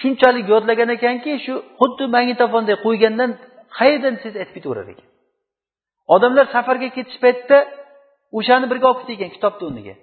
Shunchalik 0.00 0.46
yodlagan 0.54 0.90
ekanki 0.96 1.32
shu 1.44 1.54
xuddi 1.80 2.04
magnitofonday 2.16 2.76
qo'ygandan 2.86 3.30
qayerdan 3.78 4.14
siz 4.22 4.32
aytib 4.40 4.54
ketaverar 4.56 4.86
ekan? 4.94 5.08
Odamlar 6.14 6.46
safarga 6.54 6.88
ketish 6.96 7.18
paytida 7.24 7.58
o'shani 8.38 8.66
birga 8.70 8.86
olib 8.92 9.02
ketgan 9.08 9.30
kitobni 9.36 9.64
o'rniga 9.68 9.94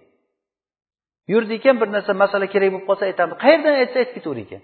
yurdi 1.27 1.53
ekan 1.59 1.75
bir 1.81 1.89
narsa 1.95 2.11
masala 2.23 2.47
kerak 2.53 2.69
bo'lib 2.73 2.85
qolsa 2.89 3.03
aytamiz 3.09 3.35
qayerdan 3.43 3.75
aytsa 3.81 3.97
aytib 4.01 4.13
ketaverar 4.17 4.41
ekan. 4.45 4.61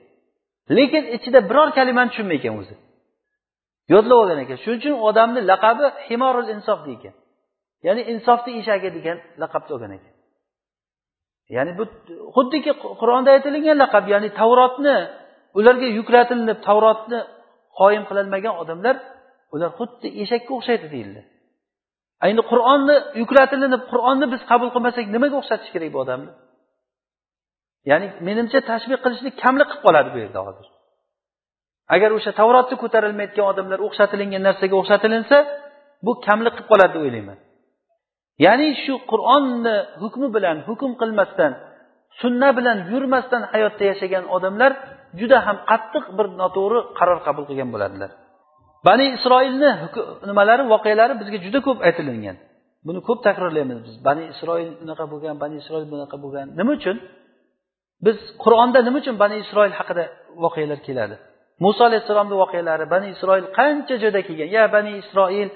Lekin 0.77 1.03
ichida 1.15 1.39
biror 1.49 1.69
kalimani 1.77 2.09
tushunmay 2.11 2.37
ekan 2.39 2.53
o'zi. 2.61 2.75
Yodlab 3.93 4.17
olgan 4.21 4.39
ekan. 4.45 4.57
Shuning 4.63 4.79
uchun 4.81 4.95
odamni 5.09 5.41
laqabi 5.51 5.85
himorul 6.07 6.49
insof 6.55 6.79
deykan 6.87 7.13
ya'ni 7.87 8.01
insofni 8.13 8.51
eshagi 8.59 8.89
degan 8.97 9.17
laqabni 9.41 9.71
olgan 9.75 9.91
ekan. 9.97 10.13
Ya'ni 11.55 11.71
bu 11.79 11.83
xuddiki 12.35 12.71
qur'onda 13.01 13.29
aytilgan 13.35 13.77
laqab 13.83 14.05
ya'ni 14.13 14.29
tavrotni 14.39 14.95
ularga 15.59 15.87
yuklatilinib 15.99 16.59
tavrotni 16.67 17.19
qoyim 17.79 18.03
qilolmagan 18.09 18.53
odamlar 18.61 18.95
ular 19.53 19.69
xuddi 19.79 20.07
eshakka 20.23 20.51
o'xshaydi 20.57 20.87
deyildi. 20.93 21.21
Endi 22.27 22.41
qur'onni 22.51 22.95
yuklatilinib 23.21 23.81
qur'onni 23.91 24.25
biz 24.33 24.41
qabul 24.51 24.69
qilmasak 24.75 25.05
nimaga 25.15 25.35
o'xshatish 25.41 25.71
kerak 25.75 25.89
bu 25.95 25.99
odamni? 26.05 26.31
Ya'ni 27.89 28.07
menimcha 28.27 28.59
tashbih 28.71 28.97
qilishlik 29.03 29.35
kamlik 29.43 29.67
qilib 29.71 29.83
qoladi 29.85 30.09
bu 30.13 30.17
yerda 30.23 30.39
hozir. 30.47 30.67
Agar 31.95 32.09
o'sha 32.17 32.31
tavrotni 32.39 32.75
ko'tarilmayotgan 32.83 33.45
odamlar 33.51 33.79
o'xshatilingan 33.87 34.41
narsaga 34.47 34.75
o'xshatilinsa 34.81 35.37
bu 36.05 36.11
kamlik 36.27 36.53
qilib 36.55 36.69
qoladi 36.71 36.93
deb 36.95 37.01
o'ylayman. 37.05 37.37
Ya'ni 38.45 38.67
shu 38.83 38.93
qur'onni 39.11 39.75
hukmi 40.01 40.27
bilan 40.35 40.57
hukm 40.67 40.91
qilmasdan 41.01 41.51
sunna 42.21 42.49
bilan 42.57 42.77
yurmasdan 42.91 43.43
hayotda 43.51 43.83
yashagan 43.91 44.25
odamlar 44.35 44.71
juda 45.19 45.37
ham 45.47 45.57
qattiq 45.69 46.05
bir 46.17 46.27
noto'g'ri 46.41 46.79
qaror 46.99 47.19
qabul 47.27 47.43
qilgan 47.49 47.69
bo'ladilar. 47.75 48.11
Bani 48.87 49.05
isroilni 49.17 49.71
nimalari 50.29 50.63
voqealari 50.73 51.13
bizga 51.21 51.37
juda 51.45 51.59
ko'p 51.67 51.79
aytilingan 51.87 52.37
buni 52.87 52.99
ko'p 53.07 53.19
takrorlaymiz 53.27 53.79
biz. 53.85 53.95
Bani 54.07 54.23
isroil 54.33 54.69
bunaqa 54.81 55.05
bo'lgan 55.11 55.35
bani 55.43 55.55
isroil 55.61 55.85
bunaqa 55.93 56.17
bo'lgan. 56.23 56.47
Nima 56.59 56.71
uchun? 56.79 56.97
Biz 58.05 58.17
qur'onda 58.43 58.79
nima 58.87 58.97
uchun 59.03 59.15
bani 59.23 59.35
isroil 59.43 59.73
haqida 59.79 60.03
voqealar 60.43 60.79
keladi? 60.87 61.15
Muso 61.63 61.81
alayhissalomni 61.89 62.35
voqealari 62.43 62.85
bani 62.93 63.07
isroil 63.15 63.45
qancha 63.59 63.95
joyda 64.03 64.21
kelgan? 64.27 64.49
Ya 64.57 64.63
bani 64.75 64.91
isroil 65.01 65.49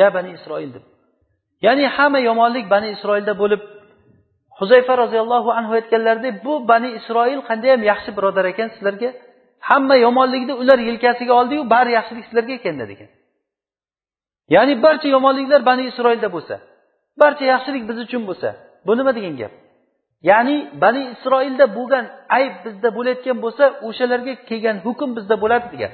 ya 0.00 0.06
bani 0.16 0.30
isroil 0.38 0.70
deb. 0.76 0.84
Ya'ni 1.66 1.84
hamma 1.96 2.18
yomonlik 2.28 2.66
bani 2.74 2.88
isroilda 2.96 3.32
bo'lib 3.42 3.62
huzayfa 4.58 4.92
roziyallohu 5.02 5.50
anhu 5.58 5.72
aytganlaridek 5.78 6.34
bu 6.46 6.52
bani 6.72 6.88
isroil 6.98 7.40
qandayyam 7.48 7.82
yaxshi 7.90 8.10
birodar 8.16 8.44
ekan 8.52 8.68
sizlarga? 8.74 9.10
Hamma 9.68 9.96
yomonlikni 10.06 10.54
ular 10.62 10.78
yelkasiga 10.88 11.32
oldiyu 11.40 11.62
bari 11.74 11.90
yaxshilik 11.98 12.24
sizlarga 12.28 12.52
ekan 12.58 12.76
degan. 12.92 13.10
Ya'ni 14.54 14.74
barcha 14.84 15.08
yomonliklar 15.16 15.60
bani 15.70 15.82
isroilda 15.90 16.28
bo'lsa 16.36 16.54
barcha 17.20 17.44
yaxshilik 17.52 17.82
biz 17.88 17.98
uchun 18.04 18.22
bo'lsa 18.28 18.48
bu 18.86 18.92
nima 18.98 19.12
degan 19.18 19.34
gap? 19.40 19.52
Ya'ni 20.30 20.56
bani 20.82 21.02
isroilda 21.14 21.66
bo'lgan 21.76 22.04
ayb 22.38 22.54
bizda 22.64 22.88
bo'layotgan 22.96 23.38
bo'lsa 23.44 23.64
o'shalarga 23.88 24.32
kelgan 24.48 24.76
hukm 24.86 25.10
bizda 25.16 25.36
bo'ladi 25.42 25.66
degan. 25.74 25.92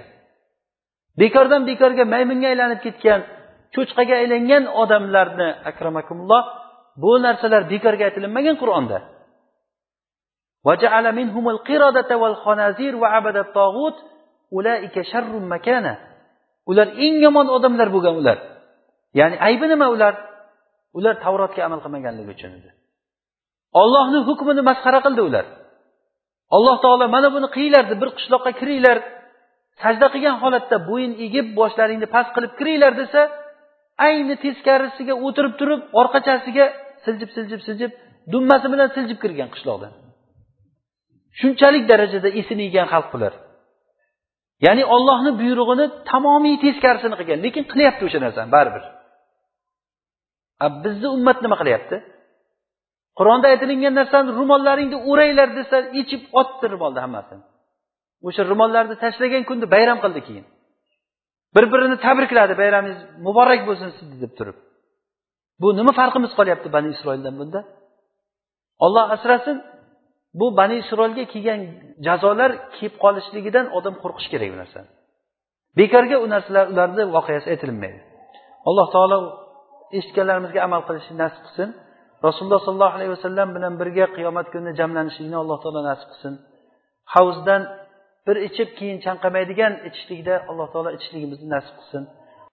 Bekordan 1.21 1.63
bekorga 1.71 2.05
maymunga 2.15 2.49
aylanib 2.53 2.81
ketgan 2.87 3.21
cho'chqaga 3.75 4.15
aylangan 4.23 4.65
odamlarni 4.83 5.49
akramakumulloh 5.71 6.43
bu 7.03 7.13
narsalar 7.27 7.63
bekorga 7.73 8.05
aytilinmagan 8.09 8.57
qur'onda. 8.63 8.99
Ular 16.71 16.89
eng 17.05 17.17
yomon 17.27 17.47
odamlar 17.57 17.89
bo'lgan 17.95 18.15
ular. 18.21 18.39
Ya'ni 19.19 19.37
aybi 19.49 19.67
nima 19.73 19.87
ular? 19.95 20.15
Ular 20.99 21.15
tavrotga 21.25 21.61
amal 21.69 21.81
qilmaganligi 21.85 22.31
uchun 22.37 22.51
edi. 22.59 22.71
Ollohni 23.83 24.19
hukmini 24.29 24.63
masxara 24.71 25.01
qildi 25.07 25.23
ular. 25.29 25.47
Alloh 26.57 26.77
taolo 26.85 27.07
mana 27.17 27.29
buni 27.37 27.49
qilinglar 27.55 27.85
deb 27.91 27.99
bir 28.03 28.11
qishloqqa 28.19 28.51
kiringlar. 28.61 28.99
Sajda 29.83 30.07
qilgan 30.15 30.37
holatda 30.43 30.77
bo'yin 30.91 31.13
egib 31.27 31.47
boshlaringni 31.59 32.09
past 32.15 32.31
qilib 32.37 32.53
kiringlar 32.59 32.93
desa 33.03 33.21
ayni 34.07 34.35
teskarisiga 34.45 35.15
o'tirib 35.27 35.55
turib 35.61 35.81
orqachasiga 36.01 36.67
siljib 37.05 37.31
siljib 37.37 37.61
siljib 37.69 37.93
dummasi 38.33 38.67
bilan 38.73 38.89
siljib 38.97 39.19
kirgan 39.25 39.49
qishloqdan 39.55 39.93
shunchalik 41.41 41.85
darajada 41.91 42.29
esini 42.41 42.63
yegan 42.69 42.87
xalq 42.93 43.09
bular 43.15 43.35
ya'ni 44.67 44.85
ollohni 44.95 45.31
buyrug'ini 45.41 45.87
tamomiy 46.11 46.57
teskarisini 46.65 47.17
qilgan. 47.21 47.39
Lekin 47.47 47.65
qilyapti 47.73 48.03
o'sha 48.09 48.19
narsani 48.25 48.51
baribir. 48.57 48.85
Bizni 50.85 51.09
ummat 51.17 51.39
nima 51.45 51.57
qilyapti? 51.61 51.97
Qur'onda 53.19 53.47
aytilingan 53.53 53.95
narsani 54.01 54.31
ro'mollaringni 54.39 54.99
o'ranglar 55.11 55.49
desa 55.59 55.77
yechib 55.99 56.23
otdi 56.41 56.65
ro'molni 56.73 57.01
hammasini. 57.05 57.43
O'sha 58.27 58.43
ro'mollarni 58.51 58.97
tashlagan 59.05 59.43
kunni 59.49 59.67
bayram 59.75 59.99
qildi 60.05 60.21
keyin. 60.29 60.47
Bir 61.55 61.65
birini 61.73 61.97
tabrikladi 62.07 62.55
bayramingiz 62.63 63.01
muborak 63.27 63.61
bo'lsin 63.69 63.89
sizni 63.99 64.17
deb 64.25 64.33
turib. 64.39 64.57
Bu 65.61 65.69
nima 65.79 65.93
farqimiz 66.01 66.33
qolyapti 66.39 66.69
bani 66.77 66.89
isroildan 66.95 67.35
bunda? 67.41 67.61
Olloh 68.85 69.05
asrasin 69.15 69.57
bu 70.39 70.47
bani 70.59 70.75
isroilga 70.83 71.25
kelgan 71.33 71.61
jazolar 72.07 72.51
kelib 72.77 72.95
qolishligidan 73.05 73.67
odam 73.79 73.95
qo'rqishi 74.03 74.29
kerak 74.33 74.49
bu 74.55 74.59
narsani 74.63 74.89
bekorga 75.79 76.17
u 76.25 76.27
narsalar 76.35 76.65
ularni 76.73 77.05
voqeasi 77.17 77.47
aytilmaydi. 77.53 78.01
Alloh 78.69 78.87
taolo 78.95 79.19
eshitganlarimizga 79.99 80.61
amal 80.69 80.83
qilishni 80.89 81.17
nasib 81.25 81.43
qilsin. 81.47 81.69
Rasululloh 82.27 82.61
sollallohu 82.67 82.95
alayhi 82.99 83.13
vasallam 83.17 83.49
bilan 83.57 83.73
birga 83.81 84.07
qiyomat 84.17 84.47
kunida 84.53 84.73
jamlanishlikni 84.81 85.37
alloh 85.43 85.59
taolo 85.63 85.81
nasib 85.91 86.09
qilsin. 86.13 86.35
Havzdan 87.15 87.63
bir 88.27 88.37
ichib 88.49 88.71
keyin 88.79 88.99
chanqamaydigan 89.07 89.73
ichishlikda 89.89 90.35
alloh 90.51 90.69
taolo 90.73 90.91
ichishligimizni 90.97 91.49
nasib 91.57 91.75
qilsin. 91.81 92.03